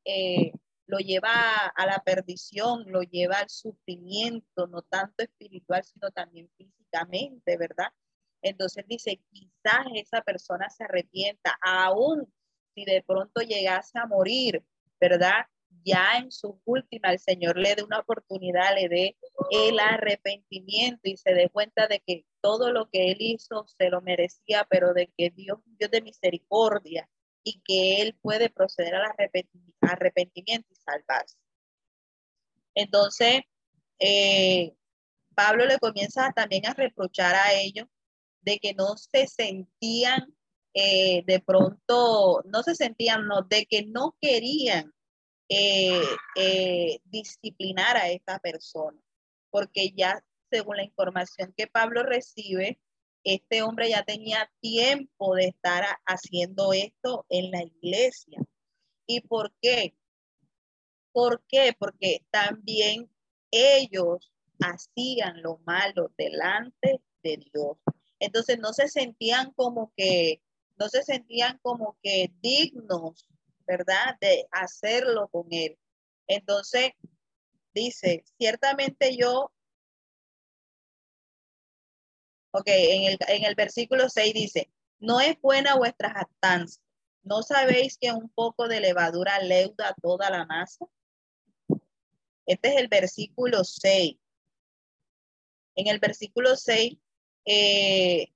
lo 0.88 1.00
lleva 1.00 1.68
a 1.68 1.86
la 1.86 2.00
perdición, 2.00 2.84
lo 2.88 3.02
lleva 3.02 3.40
al 3.40 3.50
sufrimiento, 3.50 4.68
no 4.68 4.82
tanto 4.82 5.24
espiritual, 5.24 5.84
sino 5.84 6.12
también 6.12 6.50
físicamente, 6.58 7.58
¿verdad? 7.58 7.88
Entonces 8.42 8.86
dice, 8.88 9.22
quizás 9.32 9.86
esa 9.96 10.22
persona 10.22 10.70
se 10.70 10.84
arrepienta, 10.84 11.58
aún 11.62 12.32
si 12.74 12.86
de 12.86 13.04
pronto 13.04 13.42
llegase 13.42 14.00
a 14.00 14.06
morir, 14.06 14.64
¿verdad? 15.00 15.46
Ya 15.84 16.18
en 16.18 16.32
su 16.32 16.62
última, 16.66 17.12
el 17.12 17.20
Señor 17.20 17.58
le 17.58 17.76
dé 17.76 17.84
una 17.84 18.00
oportunidad, 18.00 18.76
le 18.76 18.90
dé 18.90 19.18
el 19.52 19.80
arrepentimiento 19.80 21.02
y 21.04 21.18
se 21.18 21.34
dé 21.34 21.50
cuenta 21.50 21.88
de 21.88 22.02
que 22.02 22.26
todo 22.42 22.72
lo 22.72 22.90
que 22.90 23.12
él 23.12 23.18
hizo 23.20 23.66
se 23.68 23.90
lo 23.90 24.02
merecía, 24.02 24.66
pero 24.70 24.94
de 24.94 25.12
que 25.18 25.30
Dios, 25.30 25.60
Dios 25.78 25.92
de 25.92 26.02
misericordia, 26.02 27.08
y 27.44 27.62
que 27.62 28.02
él 28.02 28.18
puede 28.22 28.50
proceder 28.50 28.96
al 28.96 29.12
arrepentimiento 29.82 30.68
y 30.72 30.76
salvarse. 30.76 31.38
Entonces, 32.76 33.42
eh, 34.00 34.74
Pablo 35.36 35.66
le 35.66 35.80
comienza 35.80 36.32
también 36.34 36.66
a 36.68 36.74
reprochar 36.74 37.36
a 37.36 37.54
ellos 37.54 37.88
de 38.42 38.60
que 38.60 38.74
no 38.74 38.98
se 38.98 39.28
sentían 39.28 40.34
eh, 40.74 41.24
de 41.26 41.40
pronto, 41.42 42.44
no 42.46 42.64
se 42.64 42.76
sentían, 42.76 43.28
no, 43.28 43.42
de 43.44 43.66
que 43.66 43.86
no 43.86 44.16
querían 44.22 44.94
eh, 45.50 47.00
disciplinar 47.06 47.98
a 47.98 48.10
esta 48.10 48.40
persona, 48.40 49.02
porque 49.50 49.92
ya 49.92 50.24
según 50.52 50.78
la 50.78 50.84
información 50.84 51.54
que 51.56 51.68
Pablo 51.68 52.04
recibe, 52.04 52.80
este 53.24 53.62
hombre 53.62 53.90
ya 53.90 54.04
tenía 54.04 54.52
tiempo 54.60 55.36
de 55.36 55.46
estar 55.46 55.86
haciendo 56.06 56.74
esto 56.74 57.26
en 57.30 57.52
la 57.52 57.64
iglesia. 57.64 58.40
¿Y 59.08 59.22
por 59.22 59.54
qué? 59.62 59.96
¿Por 61.14 61.44
qué? 61.48 61.76
Porque 61.78 62.26
también 62.32 63.10
ellos 63.52 64.32
hacían 64.60 65.42
lo 65.42 65.60
malo 65.66 66.12
delante 66.18 67.02
de 67.24 67.38
Dios. 67.38 67.78
Entonces 68.20 68.60
no 68.60 68.74
se 68.74 68.88
sentían 68.88 69.52
como 69.54 69.92
que, 69.96 70.42
no 70.78 70.90
se 70.90 71.04
sentían 71.04 71.60
como 71.62 71.98
que 72.02 72.32
dignos, 72.42 73.28
¿verdad? 73.66 74.18
De 74.20 74.48
hacerlo 74.52 75.28
con 75.30 75.48
él. 75.52 75.78
Entonces, 76.28 76.92
dice, 77.74 78.24
ciertamente 78.38 79.16
yo, 79.18 79.52
ok, 82.52 82.68
en 82.68 83.04
el, 83.04 83.18
en 83.28 83.46
el 83.46 83.56
versículo 83.56 84.10
6 84.10 84.34
dice, 84.34 84.70
no 85.00 85.20
es 85.20 85.40
buena 85.42 85.76
vuestra 85.76 86.12
jactancia. 86.12 86.82
¿No 87.24 87.44
sabéis 87.44 87.98
que 87.98 88.12
un 88.12 88.30
poco 88.30 88.68
de 88.68 88.80
levadura 88.80 89.40
leuda 89.40 89.96
toda 90.02 90.30
la 90.30 90.46
masa? 90.46 90.86
Este 92.46 92.70
es 92.70 92.78
el 92.78 92.88
versículo 92.88 93.64
6. 93.64 94.18
En 95.76 95.88
el 95.88 96.00
versículo 96.00 96.56
6, 96.56 96.98
eh, 97.46 98.28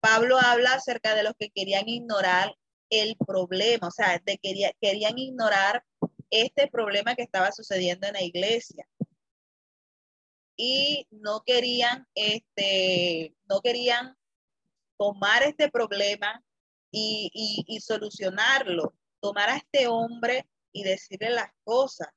Pablo 0.00 0.38
habla 0.38 0.74
acerca 0.74 1.14
de 1.14 1.22
los 1.22 1.34
que 1.38 1.50
querían 1.50 1.88
ignorar 1.88 2.54
el 2.90 3.16
problema, 3.16 3.88
o 3.88 3.90
sea, 3.90 4.20
de 4.24 4.38
quería, 4.38 4.72
querían 4.80 5.18
ignorar 5.18 5.84
este 6.30 6.68
problema 6.68 7.14
que 7.14 7.22
estaba 7.22 7.52
sucediendo 7.52 8.06
en 8.06 8.14
la 8.14 8.22
iglesia. 8.22 8.86
Y 10.56 11.06
no 11.10 11.42
querían, 11.44 12.06
este, 12.14 13.34
no 13.48 13.60
querían 13.60 14.16
tomar 14.96 15.42
este 15.42 15.70
problema 15.70 16.44
y, 16.90 17.64
y, 17.66 17.80
solucionarlo, 17.80 18.94
tomar 19.20 19.50
a 19.50 19.56
este 19.56 19.88
hombre 19.88 20.46
y 20.72 20.84
decirle 20.84 21.30
las 21.30 21.50
cosas, 21.64 22.08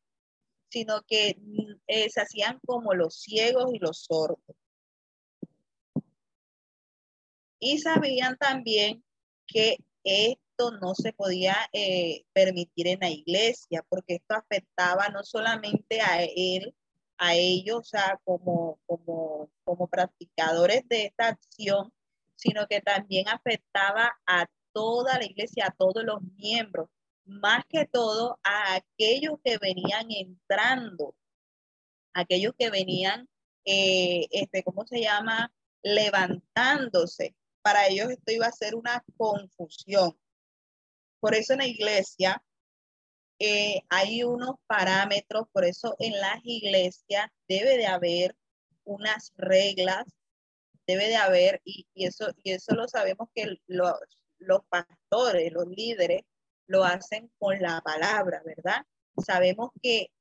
sino 0.69 1.01
que 1.07 1.37
eh, 1.87 2.09
se 2.09 2.21
hacían 2.21 2.59
como 2.65 2.93
los 2.93 3.19
ciegos 3.21 3.73
y 3.73 3.79
los 3.79 4.03
sordos. 4.03 4.55
Y 7.59 7.79
sabían 7.79 8.37
también 8.37 9.03
que 9.47 9.77
esto 10.03 10.71
no 10.79 10.93
se 10.93 11.13
podía 11.13 11.55
eh, 11.73 12.25
permitir 12.33 12.87
en 12.87 12.99
la 12.99 13.09
iglesia, 13.09 13.83
porque 13.89 14.15
esto 14.15 14.35
afectaba 14.35 15.09
no 15.09 15.23
solamente 15.23 16.01
a 16.01 16.23
él, 16.23 16.75
a 17.17 17.35
ellos, 17.35 17.89
sea, 17.89 18.19
como, 18.23 18.79
como, 18.85 19.49
como 19.63 19.87
practicadores 19.87 20.87
de 20.87 21.05
esta 21.05 21.29
acción, 21.29 21.91
sino 22.35 22.67
que 22.67 22.81
también 22.81 23.27
afectaba 23.27 24.17
a 24.25 24.45
toda 24.71 25.17
la 25.17 25.25
iglesia, 25.25 25.67
a 25.67 25.75
todos 25.75 26.03
los 26.03 26.21
miembros, 26.37 26.89
más 27.25 27.65
que 27.67 27.85
todo 27.85 28.39
a 28.43 28.75
aquellos 28.75 29.39
que 29.43 29.57
venían 29.57 30.07
entrando, 30.11 31.15
aquellos 32.13 32.53
que 32.57 32.69
venían, 32.69 33.27
eh, 33.65 34.27
este, 34.31 34.63
¿cómo 34.63 34.85
se 34.85 35.01
llama? 35.01 35.51
Levantándose. 35.83 37.35
Para 37.61 37.87
ellos 37.87 38.09
esto 38.09 38.31
iba 38.31 38.45
a 38.45 38.51
ser 38.51 38.75
una 38.75 39.03
confusión. 39.17 40.17
Por 41.19 41.35
eso 41.35 41.53
en 41.53 41.59
la 41.59 41.67
iglesia 41.67 42.41
eh, 43.39 43.81
hay 43.89 44.23
unos 44.23 44.55
parámetros, 44.65 45.47
por 45.51 45.65
eso 45.65 45.95
en 45.99 46.19
las 46.19 46.39
iglesias 46.43 47.29
debe 47.47 47.77
de 47.77 47.87
haber 47.87 48.35
unas 48.83 49.31
reglas, 49.35 50.05
debe 50.87 51.07
de 51.07 51.17
haber, 51.17 51.61
y, 51.63 51.85
eso, 51.95 52.27
y 52.43 52.51
eso 52.51 52.73
lo 52.73 52.87
sabemos 52.87 53.29
que 53.35 53.57
los, 53.67 53.93
los 54.39 54.61
pastores, 54.69 55.51
los 55.51 55.67
líderes, 55.67 56.21
lo 56.67 56.83
hacen 56.83 57.31
con 57.39 57.59
la 57.61 57.81
palabra, 57.81 58.41
¿verdad? 58.45 58.85
Sabemos 59.25 59.71
que 59.81 60.11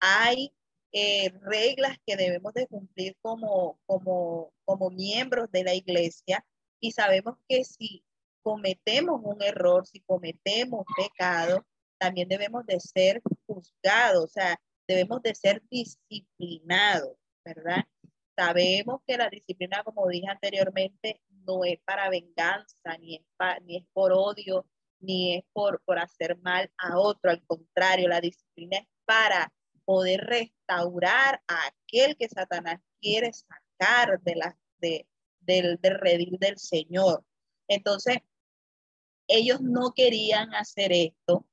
hay 0.00 0.52
eh, 0.92 1.30
reglas 1.42 1.96
que 2.06 2.16
debemos 2.16 2.54
de 2.54 2.66
cumplir 2.66 3.16
como, 3.20 3.78
como, 3.86 4.52
como 4.64 4.90
miembros 4.90 5.50
de 5.50 5.64
la 5.64 5.74
iglesia 5.74 6.44
y 6.80 6.92
sabemos 6.92 7.36
que 7.48 7.64
si 7.64 8.04
cometemos 8.42 9.20
un 9.22 9.42
error, 9.42 9.86
si 9.86 10.00
cometemos 10.00 10.84
pecado, 10.96 11.66
también 11.98 12.28
debemos 12.28 12.64
de 12.66 12.80
ser 12.80 13.22
juzgados, 13.46 14.24
o 14.24 14.28
sea, 14.28 14.60
debemos 14.86 15.22
de 15.22 15.34
ser 15.34 15.62
disciplinados, 15.70 17.16
¿verdad? 17.44 17.84
Sabemos 18.36 19.00
que 19.06 19.16
la 19.16 19.28
disciplina, 19.28 19.82
como 19.84 20.06
dije 20.06 20.28
anteriormente, 20.28 21.20
no 21.46 21.64
es 21.64 21.78
para 21.84 22.08
venganza, 22.08 22.96
ni 23.00 23.16
es, 23.16 23.22
ni 23.64 23.78
es 23.78 23.84
por 23.92 24.12
odio, 24.12 24.66
ni 25.00 25.36
es 25.36 25.44
por, 25.52 25.82
por 25.84 25.98
hacer 25.98 26.38
mal 26.38 26.70
a 26.78 26.98
otro. 26.98 27.30
Al 27.30 27.42
contrario, 27.46 28.08
la 28.08 28.20
disciplina 28.20 28.78
es 28.78 28.86
para 29.04 29.52
poder 29.84 30.20
restaurar 30.20 31.42
a 31.48 31.66
aquel 31.66 32.16
que 32.16 32.28
Satanás 32.28 32.80
quiere 33.00 33.32
sacar 33.32 34.20
de 34.20 34.36
la, 34.36 34.56
de, 34.78 35.06
del, 35.40 35.78
del 35.80 35.98
redil 35.98 36.38
del 36.38 36.58
Señor. 36.58 37.24
Entonces, 37.66 38.18
ellos 39.26 39.60
no 39.60 39.92
querían 39.94 40.54
hacer 40.54 40.92
esto, 40.92 41.46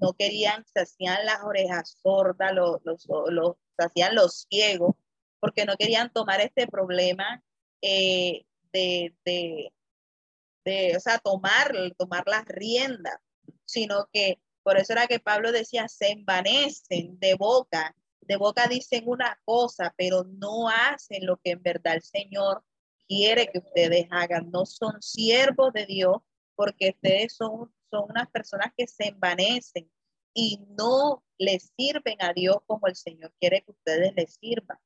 no 0.00 0.12
querían, 0.14 0.64
se 0.66 0.80
hacían 0.80 1.24
las 1.24 1.42
orejas 1.42 1.98
sordas, 2.02 2.52
los, 2.52 2.80
los, 2.84 3.06
los 3.30 3.56
se 3.76 3.86
hacían 3.86 4.14
los 4.14 4.46
ciegos, 4.48 4.94
porque 5.40 5.64
no 5.64 5.76
querían 5.76 6.12
tomar 6.12 6.40
este 6.40 6.66
problema 6.66 7.42
eh, 7.82 8.44
de, 8.72 9.14
de, 9.24 10.96
o 10.96 11.00
sea, 11.00 11.18
tomar, 11.18 11.72
tomar 11.98 12.24
las 12.26 12.44
riendas, 12.46 13.18
sino 13.64 14.08
que 14.12 14.40
por 14.62 14.78
eso 14.78 14.94
era 14.94 15.06
que 15.06 15.20
Pablo 15.20 15.52
decía, 15.52 15.88
se 15.88 16.10
envanecen 16.10 17.18
de 17.18 17.34
boca, 17.34 17.94
de 18.22 18.36
boca 18.36 18.66
dicen 18.66 19.04
una 19.06 19.38
cosa, 19.44 19.94
pero 19.96 20.24
no 20.24 20.68
hacen 20.68 21.26
lo 21.26 21.36
que 21.36 21.50
en 21.50 21.62
verdad 21.62 21.96
el 21.96 22.02
Señor 22.02 22.64
quiere 23.06 23.48
que 23.48 23.58
ustedes 23.58 24.06
hagan. 24.10 24.50
No 24.50 24.64
son 24.64 25.00
siervos 25.02 25.72
de 25.72 25.86
Dios 25.86 26.16
porque 26.54 26.90
ustedes 26.90 27.36
son, 27.36 27.72
son 27.94 28.10
unas 28.10 28.28
personas 28.30 28.72
que 28.76 28.86
se 28.86 29.08
envanecen 29.08 29.88
y 30.34 30.60
no 30.76 31.22
le 31.38 31.60
sirven 31.60 32.16
a 32.20 32.32
Dios 32.32 32.56
como 32.66 32.86
el 32.88 32.96
Señor 32.96 33.32
quiere 33.38 33.62
que 33.62 33.70
ustedes 33.70 34.12
le 34.14 34.26
sirvan. 34.26 34.78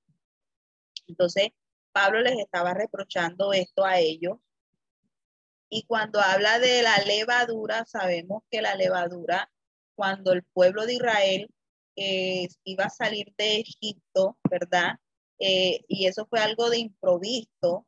Entonces, 1.06 1.48
Pablo 1.92 2.20
les 2.20 2.38
estaba 2.38 2.74
reprochando 2.74 3.52
esto 3.52 3.84
a 3.84 3.98
ellos 3.98 4.38
y 5.70 5.84
cuando 5.84 6.20
habla 6.20 6.58
de 6.58 6.82
la 6.82 6.96
levadura, 6.98 7.84
sabemos 7.86 8.42
que 8.50 8.62
la 8.62 8.74
levadura, 8.74 9.50
cuando 9.94 10.32
el 10.32 10.42
pueblo 10.42 10.86
de 10.86 10.94
Israel 10.94 11.50
eh, 11.96 12.48
iba 12.64 12.84
a 12.84 12.90
salir 12.90 13.34
de 13.36 13.60
Egipto, 13.60 14.38
¿verdad? 14.48 14.98
Eh, 15.38 15.84
y 15.88 16.06
eso 16.06 16.26
fue 16.26 16.40
algo 16.40 16.70
de 16.70 16.78
improviso, 16.78 17.86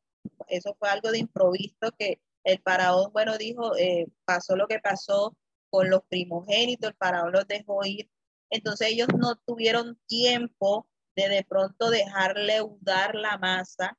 eso 0.48 0.74
fue 0.78 0.88
algo 0.88 1.10
de 1.10 1.18
improviso 1.18 1.92
que 1.98 2.20
el 2.44 2.60
faraón, 2.62 3.12
bueno, 3.12 3.36
dijo, 3.38 3.76
eh, 3.76 4.06
pasó 4.24 4.56
lo 4.56 4.66
que 4.66 4.78
pasó 4.78 5.36
con 5.70 5.90
los 5.90 6.02
primogénitos, 6.08 6.90
el 6.90 6.96
faraón 6.96 7.32
los 7.32 7.46
dejó 7.46 7.84
ir. 7.84 8.10
Entonces 8.50 8.88
ellos 8.88 9.08
no 9.16 9.36
tuvieron 9.46 9.98
tiempo 10.06 10.86
de 11.16 11.28
de 11.28 11.44
pronto 11.44 11.90
dejar 11.90 12.36
leudar 12.36 13.14
la 13.14 13.38
masa 13.38 13.96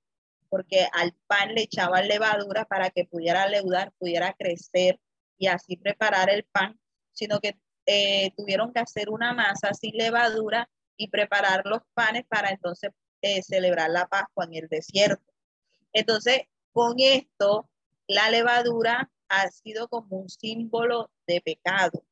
porque 0.51 0.85
al 0.91 1.15
pan 1.27 1.55
le 1.55 1.61
echaban 1.61 2.09
levadura 2.09 2.65
para 2.65 2.89
que 2.89 3.05
pudiera 3.05 3.47
leudar, 3.47 3.93
pudiera 3.97 4.33
crecer 4.33 4.99
y 5.37 5.47
así 5.47 5.77
preparar 5.77 6.29
el 6.29 6.43
pan, 6.43 6.77
sino 7.13 7.39
que 7.39 7.57
eh, 7.85 8.31
tuvieron 8.35 8.73
que 8.73 8.81
hacer 8.81 9.09
una 9.09 9.33
masa 9.33 9.73
sin 9.73 9.95
levadura 9.95 10.69
y 10.97 11.07
preparar 11.07 11.65
los 11.65 11.79
panes 11.93 12.25
para 12.27 12.49
entonces 12.49 12.91
eh, 13.21 13.41
celebrar 13.41 13.91
la 13.91 14.07
Pascua 14.07 14.43
en 14.43 14.55
el 14.55 14.67
desierto. 14.67 15.23
Entonces, 15.93 16.41
con 16.73 16.95
esto, 16.99 17.69
la 18.13 18.29
levadura 18.29 19.09
ha 19.29 19.49
sido 19.49 19.87
como 19.87 20.17
un 20.17 20.29
símbolo 20.29 21.09
de 21.27 21.39
pecado. 21.41 22.03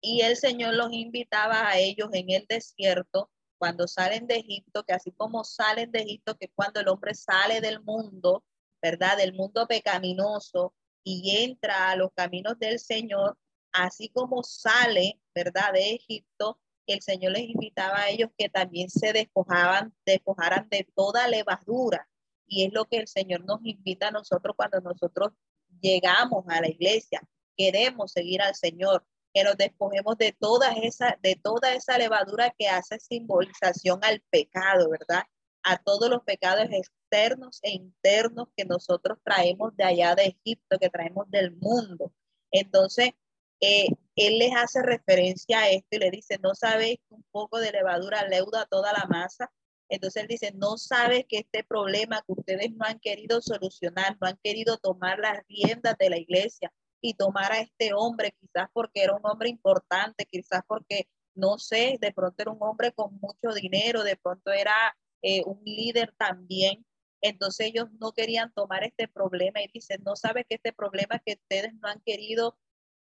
Y 0.00 0.20
el 0.20 0.36
Señor 0.36 0.74
los 0.74 0.92
invitaba 0.92 1.66
a 1.66 1.78
ellos 1.78 2.10
en 2.12 2.30
el 2.30 2.44
desierto 2.46 3.30
cuando 3.56 3.88
salen 3.88 4.26
de 4.26 4.36
Egipto, 4.36 4.84
que 4.84 4.92
así 4.92 5.12
como 5.12 5.42
salen 5.44 5.90
de 5.90 6.00
Egipto, 6.00 6.36
que 6.36 6.50
cuando 6.54 6.80
el 6.80 6.88
hombre 6.88 7.14
sale 7.14 7.62
del 7.62 7.82
mundo, 7.82 8.44
¿verdad? 8.82 9.16
Del 9.16 9.32
mundo 9.32 9.66
pecaminoso 9.66 10.74
y 11.02 11.44
entra 11.44 11.90
a 11.90 11.96
los 11.96 12.10
caminos 12.14 12.58
del 12.58 12.78
Señor, 12.78 13.38
así 13.72 14.10
como 14.10 14.42
sale, 14.42 15.18
¿verdad? 15.34 15.72
De 15.72 15.94
Egipto, 15.94 16.60
el 16.86 17.00
Señor 17.00 17.32
les 17.32 17.48
invitaba 17.48 18.00
a 18.00 18.10
ellos 18.10 18.28
que 18.36 18.50
también 18.50 18.90
se 18.90 19.14
despojaban, 19.14 19.94
despojaran 20.04 20.68
de 20.68 20.86
toda 20.94 21.26
levadura. 21.28 22.06
Y 22.46 22.64
es 22.64 22.72
lo 22.72 22.84
que 22.84 22.98
el 22.98 23.08
Señor 23.08 23.44
nos 23.44 23.60
invita 23.64 24.08
a 24.08 24.10
nosotros 24.10 24.54
cuando 24.56 24.80
nosotros 24.80 25.32
llegamos 25.80 26.44
a 26.48 26.60
la 26.60 26.68
iglesia, 26.68 27.22
queremos 27.56 28.12
seguir 28.12 28.42
al 28.42 28.54
Señor, 28.54 29.04
que 29.32 29.44
nos 29.44 29.56
despojemos 29.56 30.16
de 30.16 30.32
toda 30.32 30.72
esa, 30.72 31.18
de 31.20 31.36
toda 31.36 31.74
esa 31.74 31.98
levadura 31.98 32.54
que 32.56 32.68
hace 32.68 33.00
simbolización 33.00 34.00
al 34.02 34.22
pecado, 34.30 34.88
¿verdad? 34.90 35.24
A 35.64 35.78
todos 35.78 36.08
los 36.08 36.22
pecados 36.22 36.68
externos 36.70 37.58
e 37.62 37.72
internos 37.72 38.48
que 38.56 38.64
nosotros 38.64 39.18
traemos 39.24 39.76
de 39.76 39.84
allá 39.84 40.14
de 40.14 40.36
Egipto, 40.38 40.78
que 40.78 40.88
traemos 40.88 41.28
del 41.30 41.56
mundo. 41.56 42.12
Entonces, 42.52 43.10
eh, 43.60 43.88
él 44.16 44.38
les 44.38 44.54
hace 44.54 44.82
referencia 44.82 45.60
a 45.60 45.70
esto 45.70 45.88
y 45.92 45.98
le 45.98 46.10
dice, 46.10 46.38
no 46.38 46.54
sabes 46.54 46.98
que 47.08 47.14
un 47.14 47.24
poco 47.32 47.58
de 47.58 47.72
levadura 47.72 48.28
leuda 48.28 48.66
toda 48.66 48.92
la 48.92 49.06
masa. 49.08 49.50
Entonces 49.94 50.22
él 50.22 50.28
dice, 50.28 50.52
no 50.54 50.76
sabes 50.76 51.24
que 51.28 51.38
este 51.38 51.64
problema 51.64 52.22
que 52.26 52.32
ustedes 52.32 52.72
no 52.72 52.84
han 52.86 52.98
querido 53.00 53.40
solucionar, 53.40 54.16
no 54.20 54.28
han 54.28 54.38
querido 54.42 54.78
tomar 54.78 55.18
las 55.18 55.42
riendas 55.48 55.96
de 55.98 56.10
la 56.10 56.18
iglesia, 56.18 56.72
y 57.04 57.12
tomar 57.12 57.52
a 57.52 57.60
este 57.60 57.92
hombre, 57.92 58.34
quizás 58.40 58.66
porque 58.72 59.02
era 59.02 59.14
un 59.14 59.20
hombre 59.24 59.50
importante, 59.50 60.24
quizás 60.24 60.62
porque 60.66 61.06
no 61.34 61.58
sé, 61.58 61.98
de 62.00 62.12
pronto 62.12 62.42
era 62.42 62.50
un 62.50 62.62
hombre 62.62 62.92
con 62.92 63.18
mucho 63.20 63.52
dinero, 63.54 64.02
de 64.04 64.16
pronto 64.16 64.50
era 64.52 64.96
eh, 65.20 65.42
un 65.44 65.60
líder 65.64 66.14
también. 66.16 66.86
Entonces 67.20 67.66
ellos 67.66 67.88
no 68.00 68.12
querían 68.12 68.54
tomar 68.54 68.84
este 68.84 69.06
problema 69.06 69.60
y 69.62 69.68
dicen, 69.70 70.02
no 70.02 70.16
sabe 70.16 70.46
que 70.46 70.54
este 70.54 70.72
problema 70.72 71.18
que 71.18 71.34
ustedes 71.34 71.74
no 71.74 71.88
han 71.88 72.00
querido 72.06 72.56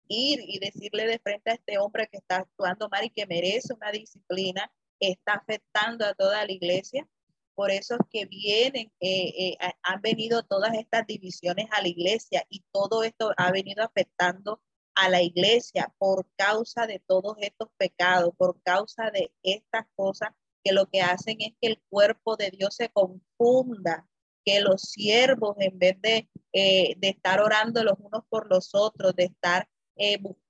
ir 0.09 0.41
y 0.47 0.59
decirle 0.59 1.07
de 1.07 1.19
frente 1.19 1.51
a 1.53 1.55
este 1.55 1.79
hombre 1.79 2.07
que 2.09 2.19
está 2.19 2.37
actuando 2.41 2.91
mal 2.91 3.07
y 3.07 3.11
que 3.11 3.27
merece 3.27 3.73
una 3.73 3.91
disciplina, 3.93 4.71
está 5.01 5.35
afectando 5.35 6.05
a 6.05 6.15
toda 6.15 6.45
la 6.45 6.53
iglesia. 6.53 7.09
Por 7.55 7.71
eso 7.71 7.95
es 7.95 8.01
que 8.11 8.27
vienen, 8.27 8.93
eh, 9.01 9.33
eh, 9.39 9.59
han 9.83 10.03
venido 10.03 10.43
todas 10.45 10.75
estas 10.75 11.07
divisiones 11.07 11.67
a 11.73 11.81
la 11.81 11.89
iglesia 11.89 12.45
y 12.51 12.65
todo 12.71 13.03
esto 13.03 13.33
ha 13.37 13.51
venido 13.51 13.83
afectando 13.83 14.61
a 14.95 15.09
la 15.09 15.23
iglesia 15.23 15.95
por 15.99 16.27
causa 16.37 16.87
de 16.87 17.03
todos 17.07 17.37
estos 17.41 17.69
pecados, 17.77 18.35
por 18.37 18.61
causa 18.63 19.11
de 19.11 19.31
estas 19.43 19.87
cosas 19.95 20.31
que 20.65 20.73
lo 20.73 20.87
que 20.87 21.01
hacen 21.01 21.37
es 21.41 21.53
que 21.61 21.69
el 21.69 21.81
cuerpo 21.89 22.37
de 22.37 22.51
Dios 22.51 22.75
se 22.75 22.89
confunda, 22.89 24.09
que 24.45 24.61
los 24.61 24.83
siervos 24.83 25.57
en 25.61 25.79
vez 25.79 26.01
de, 26.01 26.29
eh, 26.53 26.95
de 26.99 27.09
estar 27.09 27.41
orando 27.41 27.85
los 27.85 27.99
unos 27.99 28.23
por 28.29 28.49
los 28.51 28.75
otros, 28.75 29.15
de 29.15 29.25
estar 29.25 29.69
eh, 29.97 30.19
buscando 30.19 30.46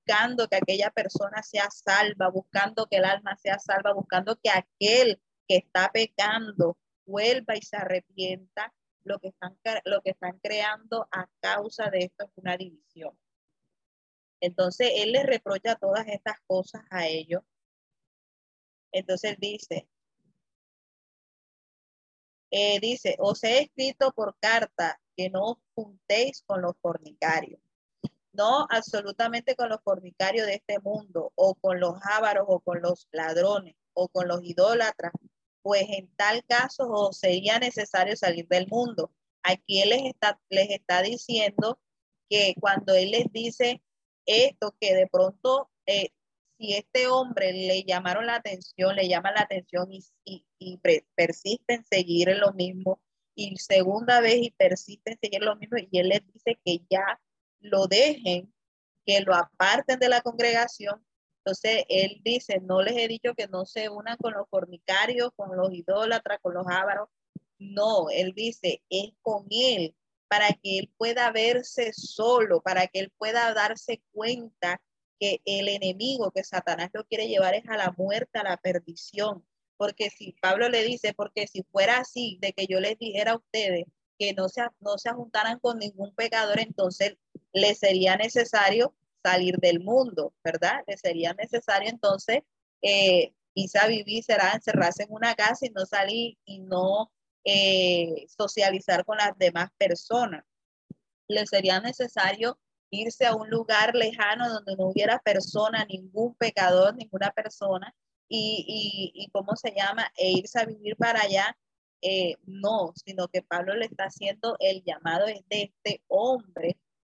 que 0.49 0.57
aquella 0.57 0.91
persona 0.91 1.43
sea 1.43 1.69
salva, 1.71 2.29
buscando 2.29 2.87
que 2.87 2.97
el 2.97 3.05
alma 3.05 3.37
sea 3.37 3.59
salva, 3.59 3.93
buscando 3.93 4.37
que 4.37 4.51
aquel 4.51 5.21
que 5.49 5.57
está 5.57 5.91
pecando 5.93 6.79
vuelva 7.05 7.57
y 7.57 7.63
se 7.63 7.77
arrepienta, 7.77 8.73
lo 9.05 9.19
que 9.19 9.29
están, 9.29 9.59
lo 9.85 10.03
que 10.03 10.11
están 10.11 10.39
creando 10.41 11.09
a 11.11 11.29
causa 11.41 11.91
de 11.91 11.99
esto 12.01 12.25
es 12.25 12.31
una 12.37 12.57
división. 12.57 13.17
Entonces, 14.41 14.91
él 14.97 15.13
le 15.13 15.23
reprocha 15.23 15.77
todas 15.77 16.07
estas 16.09 16.37
cosas 16.47 16.83
a 16.91 17.07
ellos. 17.07 17.43
Entonces, 18.93 19.33
él 19.33 19.39
dice, 19.41 19.89
eh, 22.51 22.79
dice, 22.81 23.17
os 23.19 23.43
he 23.45 23.63
escrito 23.63 24.13
por 24.13 24.37
carta 24.39 25.01
que 25.17 25.31
no 25.31 25.53
os 25.53 25.59
juntéis 25.75 26.43
con 26.43 26.63
los 26.63 26.77
fornicarios 26.81 27.66
no 28.37 28.67
absolutamente 28.71 29.57
con 29.57 29.69
los 29.69 29.81
fornicarios 29.83 30.47
de 30.47 30.55
este 30.55 30.79
mundo, 30.81 31.33
o 31.35 31.55
con 31.55 31.81
los 31.81 31.95
ávaros, 32.03 32.45
o 32.49 32.61
con 32.61 32.81
los 32.83 33.09
ladrones, 33.13 33.77
o 33.95 34.09
con 34.09 34.29
los 34.29 34.43
idólatras, 34.45 35.13
pues 35.63 35.85
en 35.89 36.09
tal 36.17 36.45
caso 36.45 36.89
os 36.89 37.19
sería 37.19 37.59
necesario 37.59 38.17
salir 38.17 38.47
del 38.49 38.69
mundo. 38.69 39.13
Aquí 39.43 39.83
él 39.83 39.91
les 39.91 40.05
está, 40.05 40.41
les 40.49 40.71
está 40.71 41.03
diciendo 41.03 41.81
que 42.29 42.55
cuando 42.61 42.95
él 42.95 43.11
les 43.11 43.33
dice 43.33 43.83
esto, 44.27 44.77
que 44.81 44.95
de 44.95 45.07
pronto, 45.09 45.71
eh, 45.87 46.11
si 46.59 46.75
este 46.75 47.09
hombre 47.09 47.53
le 47.53 47.85
llamaron 47.85 48.27
la 48.27 48.37
atención, 48.37 48.97
le 48.97 49.09
llama 49.09 49.33
la 49.33 49.43
atención 49.43 49.89
y, 49.91 50.05
persiste 51.15 51.75
en 51.75 51.85
seguir 51.85 52.29
lo 52.37 52.53
mismo, 52.53 53.01
y 53.35 53.57
segunda 53.57 54.21
vez 54.21 54.37
y 54.37 54.51
persiste 54.51 55.13
en 55.13 55.19
seguir 55.21 55.43
lo 55.43 55.57
mismo, 55.57 55.79
y 55.79 55.99
él 55.99 56.09
les 56.09 56.25
dice 56.33 56.59
que 56.65 56.81
ya 56.89 57.21
lo 57.71 57.87
dejen, 57.87 58.53
que 59.05 59.21
lo 59.21 59.35
aparten 59.35 59.99
de 59.99 60.09
la 60.09 60.21
congregación. 60.21 61.05
Entonces 61.39 61.85
él 61.89 62.21
dice, 62.25 62.61
no 62.61 62.83
les 62.83 62.97
he 62.97 63.09
dicho 63.09 63.35
que 63.37 63.47
no 63.47 63.65
se 63.67 63.89
unan 63.89 64.17
con 64.17 64.35
los 64.35 64.49
fornicarios, 64.49 65.31
con 65.37 65.57
los 65.57 65.73
idólatras, 65.73 66.41
con 66.43 66.55
los 66.55 66.67
ávaros. 66.69 67.09
No, 67.59 68.11
él 68.11 68.33
dice, 68.35 68.83
es 68.91 69.13
con 69.23 69.47
él, 69.51 69.95
para 70.29 70.49
que 70.49 70.79
él 70.79 70.93
pueda 70.97 71.31
verse 71.31 71.93
solo, 71.93 72.61
para 72.61 72.89
que 72.89 72.99
él 72.99 73.13
pueda 73.17 73.55
darse 73.55 74.03
cuenta 74.13 74.83
que 75.19 75.41
el 75.45 75.69
enemigo, 75.69 76.33
que 76.33 76.45
Satanás 76.45 76.91
lo 76.93 77.05
quiere 77.05 77.29
llevar 77.29 77.55
es 77.55 77.67
a 77.69 77.77
la 77.77 77.95
muerte, 77.97 78.39
a 78.39 78.45
la 78.45 78.57
perdición. 78.57 79.47
Porque 79.77 80.11
si 80.11 80.33
Pablo 80.33 80.69
le 80.69 80.83
dice, 80.83 81.15
porque 81.15 81.47
si 81.47 81.63
fuera 81.71 81.99
así, 81.99 82.39
de 82.41 82.53
que 82.53 82.67
yo 82.67 82.81
les 82.81 82.99
dijera 82.99 83.33
a 83.33 83.37
ustedes 83.37 83.85
que 84.19 84.33
no 84.33 84.49
se, 84.49 84.63
no 84.81 84.99
se 84.99 85.13
juntaran 85.13 85.59
con 85.61 85.79
ningún 85.79 86.15
pecador, 86.15 86.59
entonces 86.59 87.17
le 87.57 87.75
sería 87.75 88.17
necesario 88.17 88.95
salir 89.23 89.57
del 89.57 89.81
mundo, 89.81 90.35
¿verdad? 90.45 90.85
Le 90.87 90.99
sería 90.99 91.33
necesario 91.33 91.89
entonces 91.89 92.41
eh, 92.83 93.33
quizá 93.55 93.87
vivir, 93.87 94.23
será 94.23 94.53
encerrarse 94.53 95.05
en 95.05 95.13
una 95.13 95.35
casa 95.35 95.65
y 95.65 95.71
no 95.71 95.87
salir 95.87 96.37
y 96.45 96.61
no 96.61 97.11
eh, 97.45 98.27
socializar 98.29 99.07
con 99.07 99.17
las 99.17 99.37
demás 99.39 99.71
personas. 99.79 100.45
Le 101.29 101.47
sería 101.47 101.81
necesario 101.81 102.59
irse 102.91 103.25
a 103.25 103.35
un 103.35 103.49
lugar 103.49 103.95
lejano 103.95 104.51
donde 104.51 104.77
no 104.77 104.89
hubiera 104.89 105.19
persona, 105.21 105.87
ningún 105.87 106.35
pecador, 106.35 106.95
ninguna 106.95 107.31
persona, 107.31 107.95
y, 108.29 109.13
y, 109.15 109.31
¿cómo 109.31 109.57
se 109.57 109.73
llama? 109.75 110.13
E 110.17 110.33
irse 110.33 110.61
a 110.61 110.67
vivir 110.67 110.97
para 110.97 111.23
allá. 111.23 111.57
Eh, 112.03 112.35
no, 112.45 112.93
sino 113.05 113.29
que 113.29 113.43
Pablo 113.43 113.75
le 113.75 113.87
está 113.87 114.05
haciendo 114.05 114.57
el 114.61 114.85
llamado 114.85 115.27
es 115.27 115.41
de 115.49 115.63
este 115.63 116.03
hombre 116.09 116.77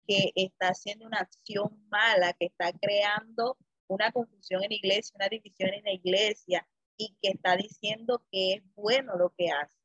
que 0.08 0.32
está 0.34 0.68
haciendo 0.68 1.06
una 1.06 1.18
acción 1.18 1.86
mala, 1.90 2.32
que 2.32 2.46
está 2.46 2.72
creando 2.72 3.58
una 3.88 4.10
confusión 4.10 4.64
en 4.64 4.70
la 4.70 4.76
iglesia, 4.76 5.12
una 5.14 5.28
división 5.28 5.74
en 5.74 5.84
la 5.84 5.92
iglesia 5.92 6.66
y 6.96 7.14
que 7.22 7.30
está 7.30 7.56
diciendo 7.56 8.24
que 8.32 8.54
es 8.54 8.62
bueno 8.74 9.16
lo 9.16 9.34
que 9.36 9.50
hace. 9.50 9.78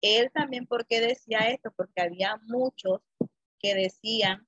Él 0.00 0.30
también, 0.32 0.66
¿por 0.66 0.86
qué 0.86 1.00
decía 1.00 1.40
esto? 1.48 1.72
Porque 1.76 2.02
había 2.02 2.38
muchos 2.46 3.00
que 3.58 3.74
decían 3.74 4.46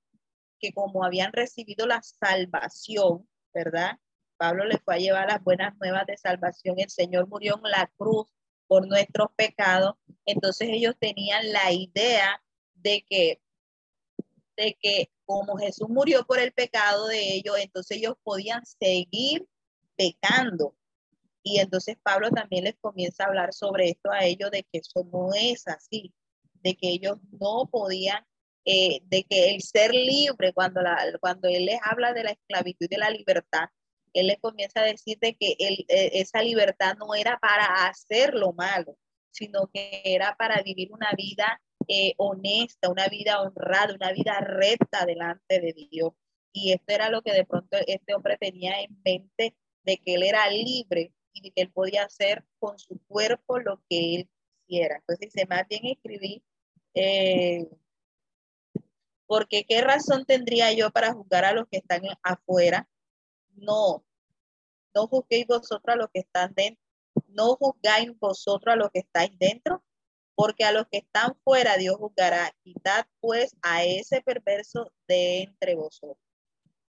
que 0.59 0.71
como 0.71 1.03
habían 1.03 1.33
recibido 1.33 1.85
la 1.85 2.01
salvación, 2.01 3.27
¿verdad? 3.53 3.99
Pablo 4.37 4.65
le 4.65 4.77
fue 4.77 4.95
a 4.95 4.99
llevar 4.99 5.27
las 5.27 5.43
buenas 5.43 5.75
nuevas 5.77 6.05
de 6.05 6.17
salvación. 6.17 6.79
El 6.79 6.89
Señor 6.89 7.27
murió 7.27 7.55
en 7.55 7.71
la 7.71 7.91
cruz 7.97 8.27
por 8.67 8.87
nuestros 8.87 9.29
pecados. 9.35 9.95
Entonces 10.25 10.69
ellos 10.71 10.95
tenían 10.99 11.51
la 11.51 11.71
idea 11.71 12.41
de 12.75 13.03
que, 13.09 13.41
de 14.57 14.77
que 14.81 15.09
como 15.25 15.57
Jesús 15.57 15.87
murió 15.87 16.25
por 16.25 16.39
el 16.39 16.51
pecado 16.51 17.07
de 17.07 17.35
ellos, 17.35 17.55
entonces 17.59 17.97
ellos 17.97 18.15
podían 18.23 18.65
seguir 18.65 19.45
pecando. 19.95 20.75
Y 21.43 21.59
entonces 21.59 21.95
Pablo 22.03 22.29
también 22.31 22.65
les 22.65 22.75
comienza 22.77 23.23
a 23.23 23.27
hablar 23.27 23.53
sobre 23.53 23.89
esto 23.89 24.11
a 24.11 24.25
ellos, 24.25 24.51
de 24.51 24.63
que 24.63 24.79
eso 24.79 25.07
no 25.11 25.29
es 25.33 25.67
así, 25.67 26.13
de 26.63 26.75
que 26.75 26.89
ellos 26.89 27.17
no 27.39 27.69
podían, 27.71 28.25
eh, 28.65 28.99
de 29.03 29.23
que 29.23 29.51
el 29.51 29.61
ser 29.61 29.93
libre, 29.93 30.51
cuando, 30.53 30.81
la, 30.81 30.97
cuando 31.21 31.47
él 31.47 31.65
les 31.65 31.79
habla 31.83 32.13
de 32.13 32.23
la 32.23 32.31
esclavitud 32.31 32.87
y 32.87 32.89
de 32.89 32.97
la 32.97 33.09
libertad, 33.09 33.69
él 34.13 34.27
les 34.27 34.39
comienza 34.39 34.81
a 34.81 34.85
decir 34.85 35.17
de 35.19 35.35
que 35.35 35.55
eh, 35.59 35.85
esa 35.87 36.41
libertad 36.41 36.95
no 36.97 37.13
era 37.13 37.37
para 37.39 37.87
hacer 37.87 38.33
lo 38.33 38.51
malo, 38.53 38.97
sino 39.31 39.69
que 39.71 40.01
era 40.03 40.35
para 40.35 40.61
vivir 40.63 40.91
una 40.91 41.11
vida 41.15 41.61
eh, 41.87 42.13
honesta, 42.17 42.89
una 42.89 43.07
vida 43.07 43.41
honrada, 43.41 43.93
una 43.93 44.11
vida 44.11 44.39
recta 44.41 45.05
delante 45.05 45.59
de 45.59 45.73
Dios. 45.73 46.13
Y 46.51 46.73
esto 46.73 46.93
era 46.93 47.09
lo 47.09 47.21
que 47.21 47.33
de 47.33 47.45
pronto 47.45 47.77
este 47.87 48.13
hombre 48.15 48.37
tenía 48.37 48.81
en 48.81 48.99
mente, 49.03 49.55
de 49.83 49.97
que 49.97 50.15
él 50.15 50.23
era 50.23 50.49
libre 50.49 51.13
y 51.33 51.51
que 51.51 51.61
él 51.61 51.71
podía 51.71 52.03
hacer 52.03 52.43
con 52.59 52.77
su 52.79 52.99
cuerpo 53.07 53.59
lo 53.59 53.81
que 53.89 54.15
él 54.15 54.29
quisiera. 54.65 54.97
Entonces 54.97 55.31
dice, 55.31 55.47
más 55.47 55.67
bien 55.67 55.85
escribí, 55.85 56.43
eh, 56.93 57.67
porque 59.27 59.65
qué 59.65 59.81
razón 59.81 60.25
tendría 60.25 60.71
yo 60.73 60.89
para 60.91 61.13
juzgar 61.13 61.45
a 61.45 61.53
los 61.53 61.67
que 61.67 61.77
están 61.77 62.01
afuera? 62.23 62.87
No, 63.55 64.05
no 64.95 65.07
juzguéis 65.07 65.47
vosotros 65.47 65.93
a 65.93 65.97
los 65.97 66.09
que 66.11 66.21
están 66.21 66.53
dentro, 66.53 66.81
no 67.27 67.55
juzgáis 67.55 68.17
vosotros 68.19 68.73
a 68.73 68.77
los 68.77 68.89
que 68.91 68.99
estáis 68.99 69.37
dentro, 69.37 69.83
porque 70.37 70.65
a 70.65 70.71
los 70.71 70.85
que 70.91 70.99
están 70.99 71.35
fuera 71.43 71.77
Dios 71.77 71.97
juzgará. 71.97 72.55
Quitad 72.63 73.07
pues 73.19 73.57
a 73.63 73.83
ese 73.83 74.21
perverso 74.21 74.93
de 75.07 75.41
entre 75.41 75.73
vosotros, 75.73 76.23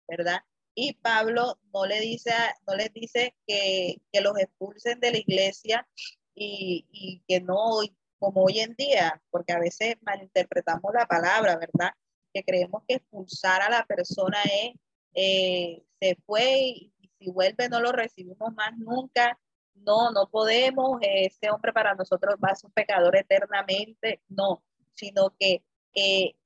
¿verdad? 0.07 0.39
Y 0.73 0.93
Pablo 0.95 1.59
no 1.71 1.85
le 1.85 1.99
dice, 1.99 2.31
no 2.67 2.75
les 2.75 2.91
dice 2.91 3.35
que, 3.45 4.01
los 4.19 4.37
expulsen 4.39 4.99
de 4.99 5.11
la 5.11 5.17
iglesia 5.19 5.87
y, 6.33 6.87
y, 6.91 7.21
que 7.27 7.39
no, 7.39 7.81
como 8.17 8.45
hoy 8.45 8.61
en 8.61 8.73
día, 8.73 9.21
porque 9.29 9.53
a 9.53 9.59
veces 9.59 9.95
malinterpretamos 10.01 10.91
la 10.91 11.05
palabra, 11.05 11.55
¿verdad? 11.57 11.91
Que 12.33 12.43
creemos 12.43 12.81
que 12.87 12.95
expulsar 12.95 13.61
a 13.61 13.69
la 13.69 13.85
persona 13.85 14.41
es, 14.43 14.73
eh, 15.13 15.83
se 16.01 16.17
fue 16.25 16.61
y 16.61 16.93
si 17.19 17.29
vuelve 17.29 17.69
no 17.69 17.79
lo 17.79 17.91
recibimos 17.91 18.53
más 18.55 18.75
nunca 18.75 19.37
no, 19.75 20.11
no 20.11 20.27
podemos, 20.29 20.99
ese 21.01 21.49
hombre 21.51 21.73
para 21.73 21.95
nosotros 21.95 22.35
va 22.43 22.49
a 22.49 22.55
ser 22.55 22.67
un 22.67 22.73
pecador 22.73 23.15
eternamente, 23.15 24.21
no, 24.27 24.63
sino 24.93 25.35
que 25.39 25.63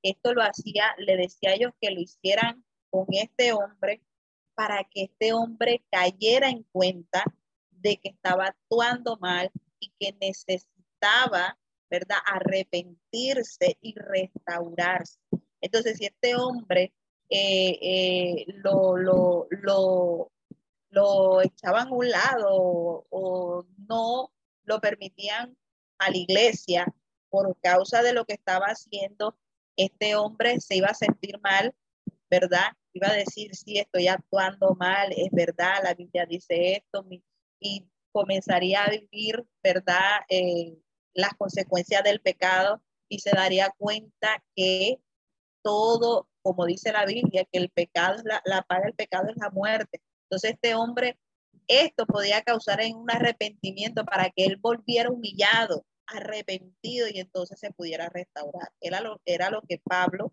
esto 0.02 0.32
lo 0.32 0.42
hacía, 0.42 0.94
le 0.98 1.16
decía 1.16 1.50
a 1.50 1.54
ellos 1.54 1.72
que 1.80 1.90
lo 1.90 2.00
hicieran 2.00 2.64
con 2.90 3.06
este 3.10 3.52
hombre 3.52 4.00
para 4.54 4.84
que 4.84 5.04
este 5.04 5.32
hombre 5.32 5.82
cayera 5.90 6.50
en 6.50 6.64
cuenta 6.70 7.24
de 7.70 7.96
que 7.96 8.10
estaba 8.10 8.46
actuando 8.46 9.16
mal 9.16 9.50
y 9.78 9.90
que 9.98 10.12
necesitaba, 10.20 11.58
¿verdad?, 11.88 12.18
arrepentirse 12.26 13.78
y 13.80 13.94
restaurarse. 13.96 15.18
Entonces, 15.60 15.98
si 15.98 16.06
este 16.06 16.36
hombre 16.36 16.92
eh, 17.30 17.78
eh, 17.80 18.44
lo, 18.48 18.96
lo, 18.96 19.46
lo 19.50 20.32
echaban 21.42 21.88
a 21.88 21.92
un 21.92 22.10
lado 22.10 23.06
o 23.10 23.64
no 23.88 24.32
lo 24.64 24.80
permitían 24.80 25.56
a 25.98 26.10
la 26.10 26.16
iglesia 26.16 26.86
por 27.28 27.56
causa 27.60 28.02
de 28.02 28.12
lo 28.12 28.24
que 28.24 28.34
estaba 28.34 28.66
haciendo, 28.66 29.36
este 29.76 30.16
hombre 30.16 30.60
se 30.60 30.76
iba 30.76 30.88
a 30.88 30.94
sentir 30.94 31.38
mal, 31.40 31.74
¿verdad? 32.28 32.72
Iba 32.92 33.08
a 33.08 33.14
decir, 33.14 33.54
sí, 33.54 33.78
estoy 33.78 34.08
actuando 34.08 34.74
mal, 34.74 35.12
es 35.12 35.30
verdad, 35.30 35.82
la 35.82 35.94
Biblia 35.94 36.26
dice 36.26 36.72
esto, 36.74 37.06
y 37.60 37.88
comenzaría 38.12 38.84
a 38.84 38.90
vivir, 38.90 39.46
¿verdad? 39.62 40.20
Eh, 40.28 40.76
las 41.14 41.34
consecuencias 41.34 42.02
del 42.02 42.20
pecado 42.20 42.82
y 43.08 43.20
se 43.20 43.30
daría 43.30 43.72
cuenta 43.78 44.42
que 44.54 45.00
todo, 45.62 46.28
como 46.42 46.66
dice 46.66 46.92
la 46.92 47.04
Biblia, 47.04 47.44
que 47.50 47.58
el 47.58 47.70
pecado, 47.70 48.22
la, 48.24 48.42
la 48.44 48.62
paga 48.62 48.86
del 48.86 48.94
pecado 48.94 49.28
es 49.28 49.36
la 49.36 49.50
muerte. 49.50 50.00
Entonces 50.30 50.52
este 50.52 50.76
hombre, 50.76 51.18
esto 51.66 52.06
podía 52.06 52.42
causar 52.42 52.80
en 52.82 52.94
un 52.94 53.10
arrepentimiento 53.10 54.04
para 54.04 54.30
que 54.30 54.44
él 54.44 54.58
volviera 54.58 55.10
humillado, 55.10 55.84
arrepentido 56.06 57.08
y 57.08 57.18
entonces 57.18 57.58
se 57.58 57.72
pudiera 57.72 58.08
restaurar. 58.08 58.70
Era 58.80 59.00
lo, 59.00 59.20
era 59.24 59.50
lo 59.50 59.60
que 59.62 59.78
Pablo 59.78 60.32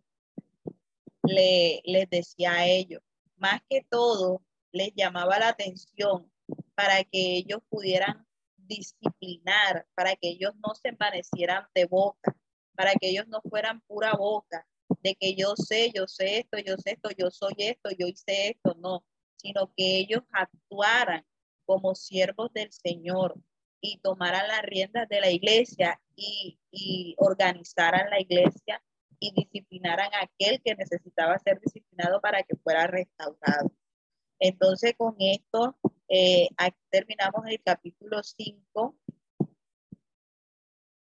le, 1.24 1.82
les 1.84 2.08
decía 2.12 2.52
a 2.54 2.68
ellos. 2.68 3.02
Más 3.38 3.62
que 3.68 3.84
todo, 3.90 4.44
les 4.72 4.94
llamaba 4.96 5.40
la 5.40 5.50
atención 5.50 6.32
para 6.76 7.04
que 7.04 7.38
ellos 7.38 7.62
pudieran 7.68 8.28
disciplinar, 8.56 9.88
para 9.96 10.16
que 10.16 10.30
ellos 10.30 10.54
no 10.64 10.76
se 10.76 10.90
envanecieran 10.90 11.66
de 11.74 11.86
boca, 11.86 12.36
para 12.76 12.94
que 12.94 13.10
ellos 13.10 13.28
no 13.28 13.42
fueran 13.50 13.82
pura 13.82 14.14
boca, 14.14 14.68
de 15.02 15.16
que 15.16 15.34
yo 15.34 15.56
sé, 15.56 15.92
yo 15.92 16.06
sé 16.06 16.38
esto, 16.40 16.60
yo 16.60 16.78
sé 16.78 16.92
esto, 16.92 17.10
yo 17.18 17.32
soy 17.32 17.54
esto, 17.58 17.90
yo 17.98 18.06
hice 18.06 18.50
esto, 18.50 18.76
no, 18.80 19.04
sino 19.38 19.72
que 19.76 19.98
ellos 20.00 20.24
actuaran 20.32 21.26
como 21.66 21.96
siervos 21.96 22.52
del 22.54 22.72
Señor, 22.72 23.42
y 23.82 24.00
tomaran 24.00 24.48
las 24.48 24.62
riendas 24.64 25.08
de 25.08 25.22
la 25.22 25.30
iglesia 25.30 26.02
y, 26.16 26.60
y 26.72 27.16
organizaran 27.18 28.10
la 28.10 28.20
iglesia 28.20 28.84
y 29.20 29.34
disciplinaran 29.34 30.14
a 30.14 30.24
aquel 30.24 30.62
que 30.64 30.76
necesitaba 30.76 31.38
ser 31.40 31.60
disciplinado 31.60 32.22
para 32.22 32.44
que 32.44 32.56
fuera 32.58 32.88
restaurado. 32.88 33.72
Entonces, 34.40 34.94
con 34.96 35.16
esto 35.20 35.78
eh, 36.08 36.50
terminamos 36.92 37.46
el 37.48 37.62
capítulo 37.64 38.22
5. 38.22 38.96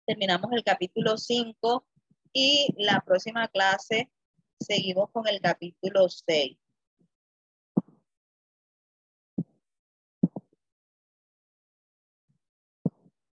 Terminamos 0.06 0.52
el 0.52 0.62
capítulo 0.62 1.16
5 1.16 1.86
y 2.32 2.68
la 2.76 3.00
próxima 3.00 3.48
clase 3.48 4.10
seguimos 4.60 5.10
con 5.10 5.26
el 5.26 5.40
capítulo 5.40 6.08
6. 6.08 6.56